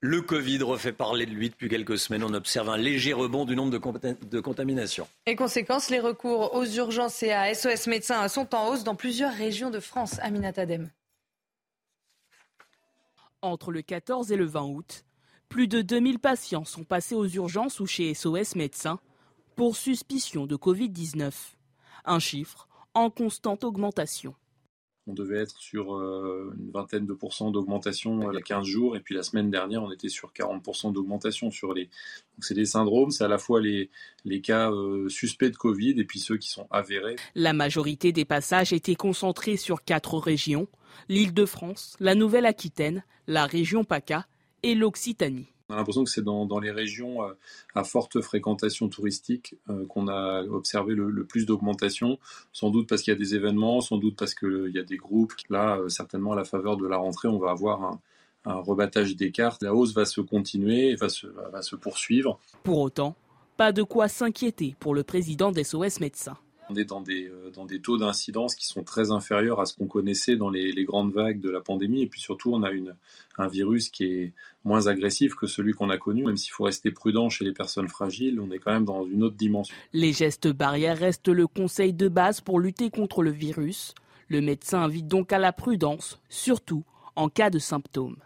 [0.07, 2.25] Le Covid refait parler de lui depuis quelques semaines.
[2.25, 5.09] On observe un léger rebond du nombre de, contaminations.
[5.25, 9.33] Et conséquence, les recours aux urgences et à SOS médecins sont en hausse dans plusieurs
[9.33, 10.19] régions de France.
[10.21, 10.91] Aminat Adem.
[13.41, 15.07] Entre le 14 et le 20 août,
[15.49, 19.01] plus de 2000 patients sont passés aux urgences ou chez SOS médecins
[19.57, 21.33] pour suspicion de Covid-19.
[22.05, 24.35] Un chiffre en constante augmentation.
[25.07, 28.97] On devait être sur euh, une vingtaine de pourcents d'augmentation il y a 15 jours,
[28.97, 31.85] et puis la semaine dernière, on était sur 40% d'augmentation sur les.
[31.85, 33.91] Donc c'est des syndromes, c'est à la fois les,
[34.25, 37.17] les cas euh, suspects de Covid et puis ceux qui sont avérés.
[37.35, 40.69] La majorité des passages étaient concentrés sur quatre régions
[41.09, 44.27] l'Île-de-France, la Nouvelle-Aquitaine, la région PACA
[44.63, 45.54] et l'Occitanie.
[45.71, 47.33] On a l'impression que c'est dans, les régions euh,
[47.75, 52.19] à forte fréquentation touristique euh, qu'on a observé le, plus d'augmentation,
[52.53, 54.99] sans doute parce qu'il y a des événements, sans doute parce qu'il y a des
[54.99, 55.33] groupes.
[55.49, 58.01] Là, euh, certainement, à la faveur de la rentrée, on va avoir un,
[58.47, 59.63] rebattage des cartes.
[59.63, 62.39] La hausse va se continuer va se, va se poursuivre.
[62.63, 63.17] Pour autant,
[63.57, 66.37] pas de quoi s'inquiéter pour le président d'SOS Médecins.
[66.71, 69.75] On est dans des, euh, dans des taux d'incidence qui sont très inférieurs à ce
[69.75, 72.03] qu'on connaissait dans les, grandes vagues de la pandémie.
[72.03, 72.71] Et puis surtout, on a
[73.39, 74.33] un virus qui est
[74.65, 76.25] moins agressif que celui qu'on a connu.
[76.25, 79.23] Même s'il faut rester prudent chez les personnes fragiles, on est quand même dans une
[79.23, 79.75] autre dimension.
[79.93, 83.95] Les gestes barrières restent le conseil de base pour lutter contre le virus.
[84.29, 86.85] Le médecin invite donc à la prudence, surtout
[87.17, 88.17] en cas de symptômes.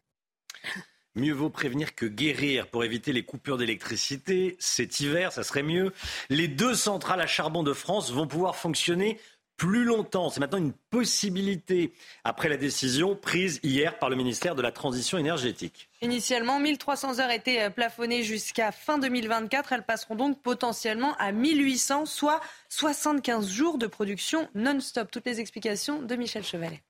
[1.18, 4.56] Mieux vaut prévenir que guérir pour éviter les coupures d'électricité.
[4.60, 5.92] Cet hiver, ça serait mieux.
[6.30, 9.18] Les deux centrales à charbon de France vont pouvoir fonctionner
[9.56, 10.30] plus longtemps.
[10.30, 15.18] C'est maintenant une possibilité après la décision prise hier par le ministère de la Transition
[15.18, 15.88] énergétique.
[16.02, 19.72] Initialement, 1300 heures étaient euh, plafonnées jusqu'à fin 2024.
[19.72, 25.10] Elles passeront donc potentiellement à 1800, soit 75 jours de production non-stop.
[25.10, 26.80] Toutes les explications de Michel Chevalet.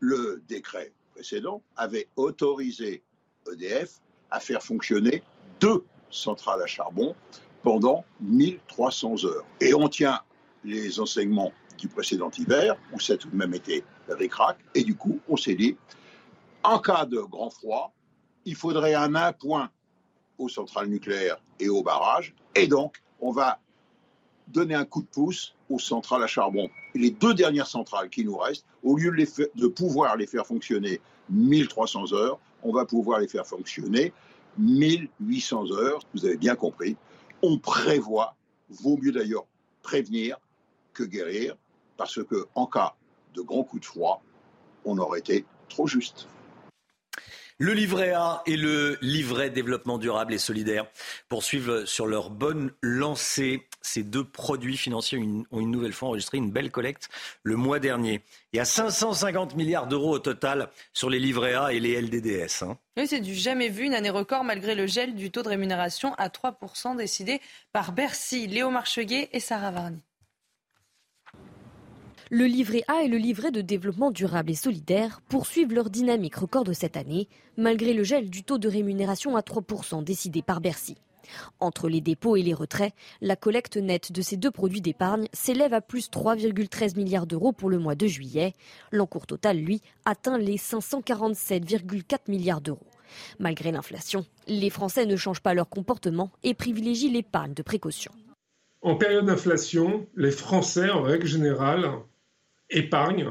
[0.00, 3.02] Le décret précédent avait autorisé
[3.50, 5.22] EDF à faire fonctionner
[5.60, 7.14] deux centrales à charbon
[7.62, 9.46] pendant 1300 heures.
[9.60, 10.20] Et on tient
[10.64, 14.96] les enseignements du précédent hiver, où ça a tout de même été récrac, et du
[14.96, 15.76] coup, on s'est dit,
[16.62, 17.92] en cas de grand froid,
[18.44, 19.70] il faudrait un appoint
[20.38, 23.60] aux centrales nucléaires et aux barrages, et donc on va
[24.48, 26.68] donner un coup de pouce aux centrales à charbon.
[26.94, 31.00] les deux dernières centrales qui nous restent, au lieu de, de pouvoir les faire fonctionner
[31.30, 34.12] 1300 heures, on va pouvoir les faire fonctionner
[34.58, 36.00] 1800 heures.
[36.14, 36.96] Vous avez bien compris.
[37.42, 38.36] On prévoit,
[38.68, 39.46] vaut mieux d'ailleurs
[39.82, 40.38] prévenir
[40.92, 41.56] que guérir,
[41.96, 42.94] parce que en cas
[43.34, 44.22] de grands coups de froid,
[44.84, 46.28] on aurait été trop juste.
[47.58, 50.86] Le livret A et le livret développement durable et solidaire
[51.28, 53.68] poursuivent sur leur bonne lancée.
[53.84, 55.18] Ces deux produits financiers
[55.50, 57.10] ont une nouvelle fois enregistré une belle collecte
[57.42, 58.22] le mois dernier.
[58.52, 62.64] Il y a 550 milliards d'euros au total sur les livrets A et les LDDS.
[62.64, 62.78] Hein.
[62.96, 66.14] Oui, c'est du jamais vu, une année record malgré le gel du taux de rémunération
[66.14, 68.46] à 3% décidé par Bercy.
[68.46, 70.02] Léo Marcheguet et Sarah Varny.
[72.30, 76.64] Le livret A et le livret de développement durable et solidaire poursuivent leur dynamique record
[76.64, 80.96] de cette année, malgré le gel du taux de rémunération à 3% décidé par Bercy.
[81.60, 85.74] Entre les dépôts et les retraits, la collecte nette de ces deux produits d'épargne s'élève
[85.74, 88.52] à plus 3,13 milliards d'euros pour le mois de juillet.
[88.90, 92.86] L'encours total, lui, atteint les 547,4 milliards d'euros.
[93.38, 98.12] Malgré l'inflation, les Français ne changent pas leur comportement et privilégient l'épargne de précaution.
[98.82, 101.90] En période d'inflation, les Français, en règle générale,
[102.70, 103.30] épargne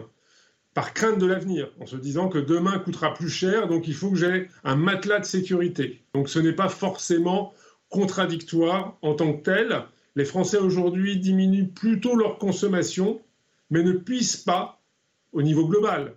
[0.73, 4.09] par crainte de l'avenir, en se disant que demain coûtera plus cher, donc il faut
[4.09, 6.03] que j'ai un matelas de sécurité.
[6.15, 7.53] Donc ce n'est pas forcément
[7.93, 9.83] contradictoire en tant que tel.
[10.15, 13.21] Les Français aujourd'hui diminuent plutôt leur consommation,
[13.69, 14.81] mais ne puissent pas,
[15.31, 16.15] au niveau global,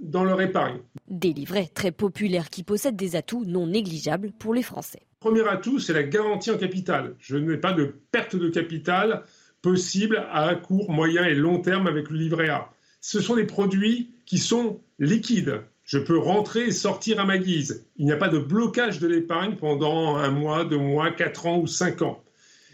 [0.00, 0.78] dans leur épargne.
[1.06, 5.02] Des livrets très populaires qui possèdent des atouts non négligeables pour les Français.
[5.20, 7.14] Premier atout, c'est la garantie en capital.
[7.18, 9.24] Je n'ai pas de perte de capital
[9.60, 12.70] possible à court, moyen et long terme avec le livret A.
[13.00, 15.60] Ce sont des produits qui sont liquides.
[15.88, 17.86] Je peux rentrer et sortir à ma guise.
[17.96, 21.60] Il n'y a pas de blocage de l'épargne pendant un mois, deux mois, quatre ans
[21.60, 22.22] ou cinq ans.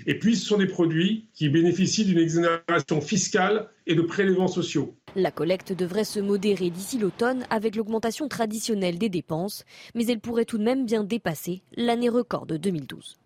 [0.09, 4.97] Et puis, ce sont des produits qui bénéficient d'une exonération fiscale et de prélèvements sociaux.
[5.15, 10.44] La collecte devrait se modérer d'ici l'automne avec l'augmentation traditionnelle des dépenses, mais elle pourrait
[10.44, 13.20] tout de même bien dépasser l'année record de 2012.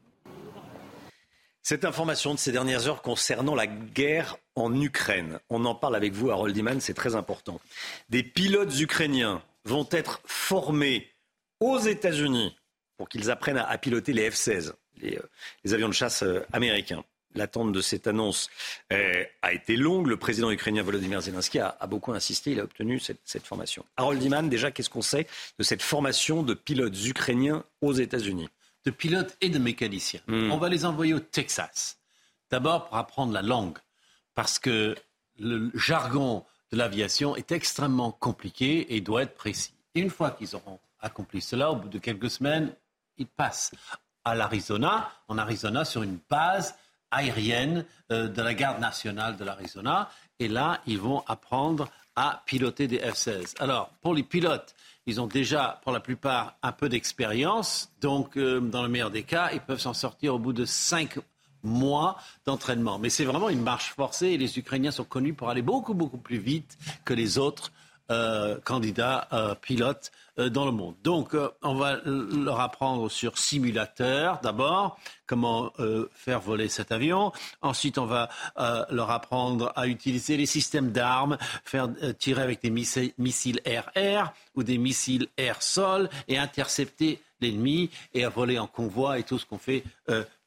[1.62, 6.12] Cette information de ces dernières heures concernant la guerre en Ukraine, on en parle avec
[6.12, 7.58] vous, Harold Iman, c'est très important.
[8.10, 11.08] Des pilotes ukrainiens vont être formés
[11.60, 12.56] aux États-Unis
[12.96, 14.72] pour qu'ils apprennent à, piloter les F-16,
[15.04, 15.18] euh,
[15.64, 17.04] les, avions de chasse euh, américains.
[17.34, 18.48] L'attente de cette annonce
[18.92, 20.06] euh, a été longue.
[20.06, 22.52] Le président ukrainien Volodymyr Zelensky a, beaucoup insisté.
[22.52, 23.84] Il a obtenu cette, formation.
[23.96, 25.26] Harold Iman, déjà, qu'est-ce qu'on sait
[25.58, 28.48] de cette formation de pilotes ukrainiens aux États-Unis?
[28.86, 30.20] De pilotes et de mécaniciens.
[30.26, 30.50] Hmm.
[30.50, 31.98] On va les envoyer au Texas.
[32.50, 33.76] D'abord pour apprendre la langue,
[34.34, 34.96] parce que
[35.38, 39.74] le jargon de l'aviation est extrêmement compliqué et doit être précis.
[39.94, 42.72] Et une fois qu'ils auront accompli cela, au bout de quelques semaines,
[43.16, 43.72] ils passent
[44.24, 46.74] à l'Arizona, en Arizona, sur une base
[47.10, 50.10] aérienne euh, de la garde nationale de l'Arizona.
[50.38, 53.54] Et là, ils vont apprendre à piloter des F-16.
[53.60, 54.74] Alors, pour les pilotes,
[55.06, 57.90] ils ont déjà, pour la plupart, un peu d'expérience.
[58.00, 61.18] Donc, euh, dans le meilleur des cas, ils peuvent s'en sortir au bout de cinq
[61.62, 62.98] mois d'entraînement.
[62.98, 66.18] Mais c'est vraiment une marche forcée et les Ukrainiens sont connus pour aller beaucoup, beaucoup
[66.18, 67.72] plus vite que les autres
[68.10, 70.94] euh, candidats euh, pilotes euh, dans le monde.
[71.04, 75.74] Donc, on va leur apprendre sur simulateur d'abord, comment
[76.14, 77.32] faire voler cet avion.
[77.60, 78.30] Ensuite, on va
[78.90, 81.88] leur apprendre à utiliser les systèmes d'armes, faire
[82.18, 88.58] tirer avec des missiles air-air ou des missiles air-sol et intercepter l'ennemi et à voler
[88.58, 89.84] en convoi et tout ce qu'on fait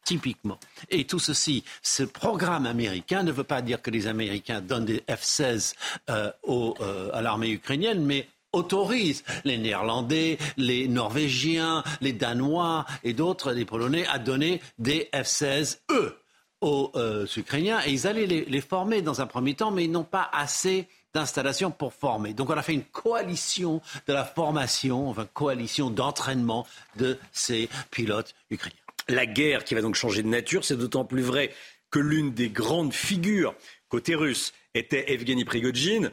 [0.04, 0.60] typiquement.
[0.90, 5.04] Et tout ceci, ce programme américain ne veut pas dire que les Américains donnent des
[5.08, 5.76] F-16
[6.10, 13.54] euh, euh, à l'armée ukrainienne, mais autorise les Néerlandais, les Norvégiens, les Danois et d'autres,
[13.54, 16.18] les Polonais, à donner des F-16, eux,
[16.62, 17.80] aux euh, Ukrainiens.
[17.86, 21.72] Et ils allaient les, former dans un premier temps, mais ils n'ont pas assez d'installations
[21.72, 22.34] pour former.
[22.34, 26.66] Donc on a fait une coalition de la formation, enfin coalition d'entraînement
[26.96, 28.78] de ces pilotes ukrainiens.
[29.08, 31.52] La guerre qui va donc changer de nature, c'est d'autant plus vrai
[31.90, 33.56] que l'une des grandes figures
[33.90, 36.12] côté russe était Evgeny Prigogine,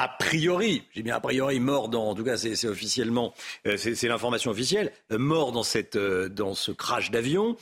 [0.00, 3.34] a priori, j'ai bien a priori mort dans, en tout cas c'est officiellement,
[3.66, 7.56] euh, c'est l'information officielle, euh, mort dans cette euh, dans ce crash d'avion.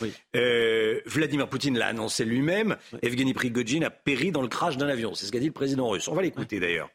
[1.06, 2.76] Vladimir Poutine l'a annoncé lui-même.
[3.02, 5.14] Evgeny Prigogine a péri dans le crash d'un avion.
[5.14, 6.08] C'est ce qu'a dit le président russe.
[6.08, 6.90] On va l'écouter d'ailleurs.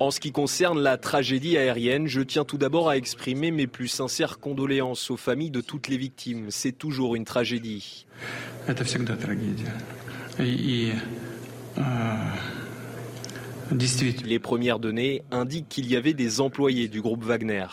[0.00, 3.88] En ce qui concerne la tragédie aérienne, je tiens tout d'abord à exprimer mes plus
[3.88, 6.46] sincères condoléances aux familles de toutes les victimes.
[6.50, 8.06] C'est toujours une tragédie.
[14.24, 17.66] Les premières données indiquent qu'il y avait des employés du groupe Wagner.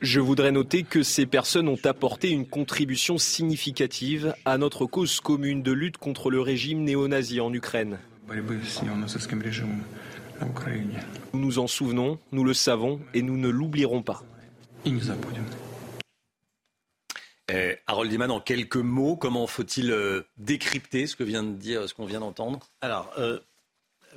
[0.00, 5.60] Je voudrais noter que ces personnes ont apporté une contribution significative à notre cause commune
[5.62, 7.98] de lutte contre le régime néo-nazi en Ukraine.
[11.32, 14.22] Nous nous en souvenons, nous le savons et nous ne l'oublierons pas.
[17.50, 21.88] Eh, Harold Iman, en quelques mots, comment faut-il euh, décrypter ce que vient de dire,
[21.88, 22.60] ce qu'on vient d'entendre?
[22.82, 23.40] Alors, euh,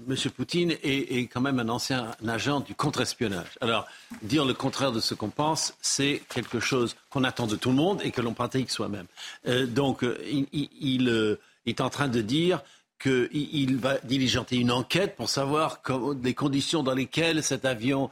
[0.07, 0.15] M.
[0.35, 3.57] Poutine est, quand même un ancien agent du contre-espionnage.
[3.61, 3.87] Alors,
[4.21, 7.75] dire le contraire de ce qu'on pense, c'est quelque chose qu'on attend de tout le
[7.75, 9.05] monde et que l'on pratique soi-même.
[9.47, 10.17] Euh, donc, euh,
[10.51, 12.61] il, euh, est en train de dire
[12.99, 15.81] qu'il va diligenter une enquête pour savoir
[16.23, 18.11] les conditions dans lesquelles cet avion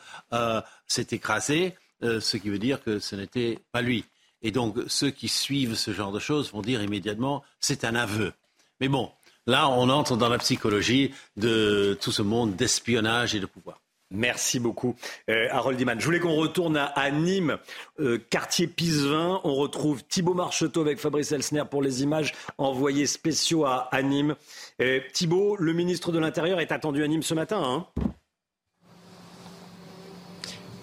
[0.88, 4.03] s'est écrasé, ce qui veut dire que ce n'était pas lui.
[4.41, 8.33] Et donc, ceux qui suivent ce genre de choses vont dire immédiatement, c'est un aveu.
[8.80, 9.11] Mais bon,
[9.49, 13.81] Là, on entre dans la psychologie de tout ce monde d'espionnage et de pouvoir.
[14.11, 14.95] Merci beaucoup,
[15.27, 15.99] euh, Harold Iman.
[15.99, 17.57] Je voulais qu'on retourne à, Nîmes,
[17.99, 19.41] euh, quartier Pisevin.
[19.43, 24.35] On retrouve Thibault Marcheteau avec Fabrice Elsner pour les images envoyées spéciaux à, Nîmes.
[24.83, 27.59] Euh, Thibault, le ministre de l'Intérieur est attendu à Nîmes ce matin.
[27.65, 27.87] Hein?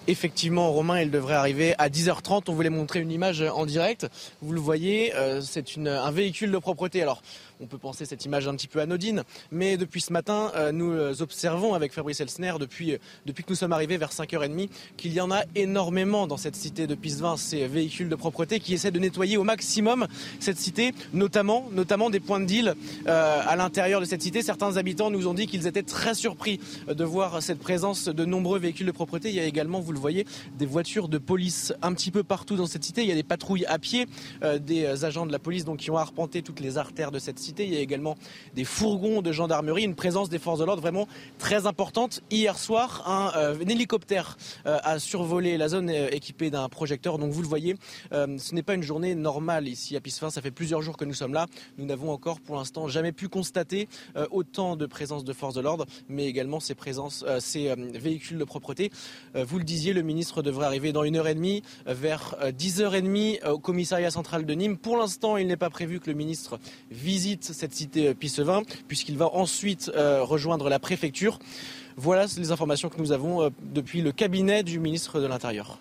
[0.07, 2.43] Effectivement, Romain, il devrait arriver à 10h30.
[2.49, 4.07] On voulait montrer une image en direct.
[4.41, 7.01] Vous le voyez, c'est un véhicule de propreté.
[7.01, 7.21] Alors,
[7.59, 11.73] On peut penser cette image un petit peu anodine, mais depuis ce matin, nous observons
[11.73, 15.41] avec Fabrice Elsner, depuis, depuis que nous sommes arrivés vers 5h30, qu'il y en a
[15.55, 19.43] énormément dans cette cité de Pisevin, ces véhicules de propreté qui essaient de nettoyer au
[19.43, 20.07] maximum
[20.39, 21.69] cette cité, notamment,
[22.11, 22.75] des points de deal
[23.07, 24.43] à l'intérieur de cette cité.
[24.43, 28.59] Certains habitants nous ont dit qu'ils étaient très surpris de voir cette présence de nombreux
[28.59, 29.29] véhicules de propreté.
[29.29, 30.27] Il y a également, vous le voyez,
[30.59, 33.01] des voitures de police un petit peu partout dans cette cité.
[33.01, 34.07] Il y a des patrouilles à pied,
[34.43, 37.39] euh, des agents de la police donc, qui ont arpenté toutes les artères de cette
[37.39, 37.46] cité.
[37.59, 38.15] Il y a également
[38.55, 42.21] des fourgons de gendarmerie, une présence des forces de l'ordre vraiment très importante.
[42.29, 47.17] Hier soir, un, euh, hélicoptère euh, a survolé la zone équipée d'un projecteur.
[47.17, 47.75] Donc vous le voyez,
[48.11, 50.29] ce n'est pas une journée normale ici à Pissefin.
[50.29, 51.45] Ça fait plusieurs jours que nous sommes là.
[51.77, 53.87] Nous n'avons encore pour l'instant jamais pu constater
[54.31, 58.91] autant de présence de forces de l'ordre, mais également ces présences, ces véhicules de propreté.
[59.35, 63.59] Vous le disiez, le ministre devrait arriver dans une heure et demie, vers 10h30 au
[63.59, 64.77] commissariat central de Nîmes.
[64.77, 66.59] Pour l'instant, il n'est pas prévu que le ministre
[66.91, 71.39] visite cette cité Pissevin, puisqu'il va ensuite euh, rejoindre la préfecture.
[71.95, 75.79] Voilà les informations que nous avons euh, depuis le cabinet du ministre de l'Intérieur.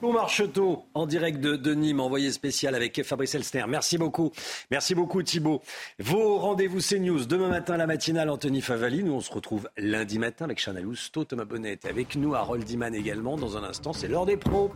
[0.00, 3.64] Bon Marcheteau, en direct de, Nîmes, envoyé spécial avec Fabrice Elster.
[3.68, 4.30] Merci beaucoup.
[4.70, 5.60] Merci beaucoup Thibault.
[5.98, 9.04] Vos rendez-vous CNews demain matin la matinale Anthony Favali.
[9.04, 12.94] Nous on se retrouve lundi matin avec Chana Lousteau, Thomas Bonnet avec nous, Harold Diman
[12.94, 13.36] également.
[13.36, 14.70] Dans un instant, c'est l'heure des pros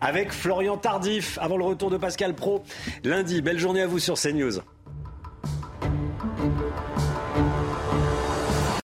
[0.00, 2.62] avec Florian Tardif avant le retour de Pascal Pro.
[3.04, 4.60] Lundi, belle journée à vous sur CNews.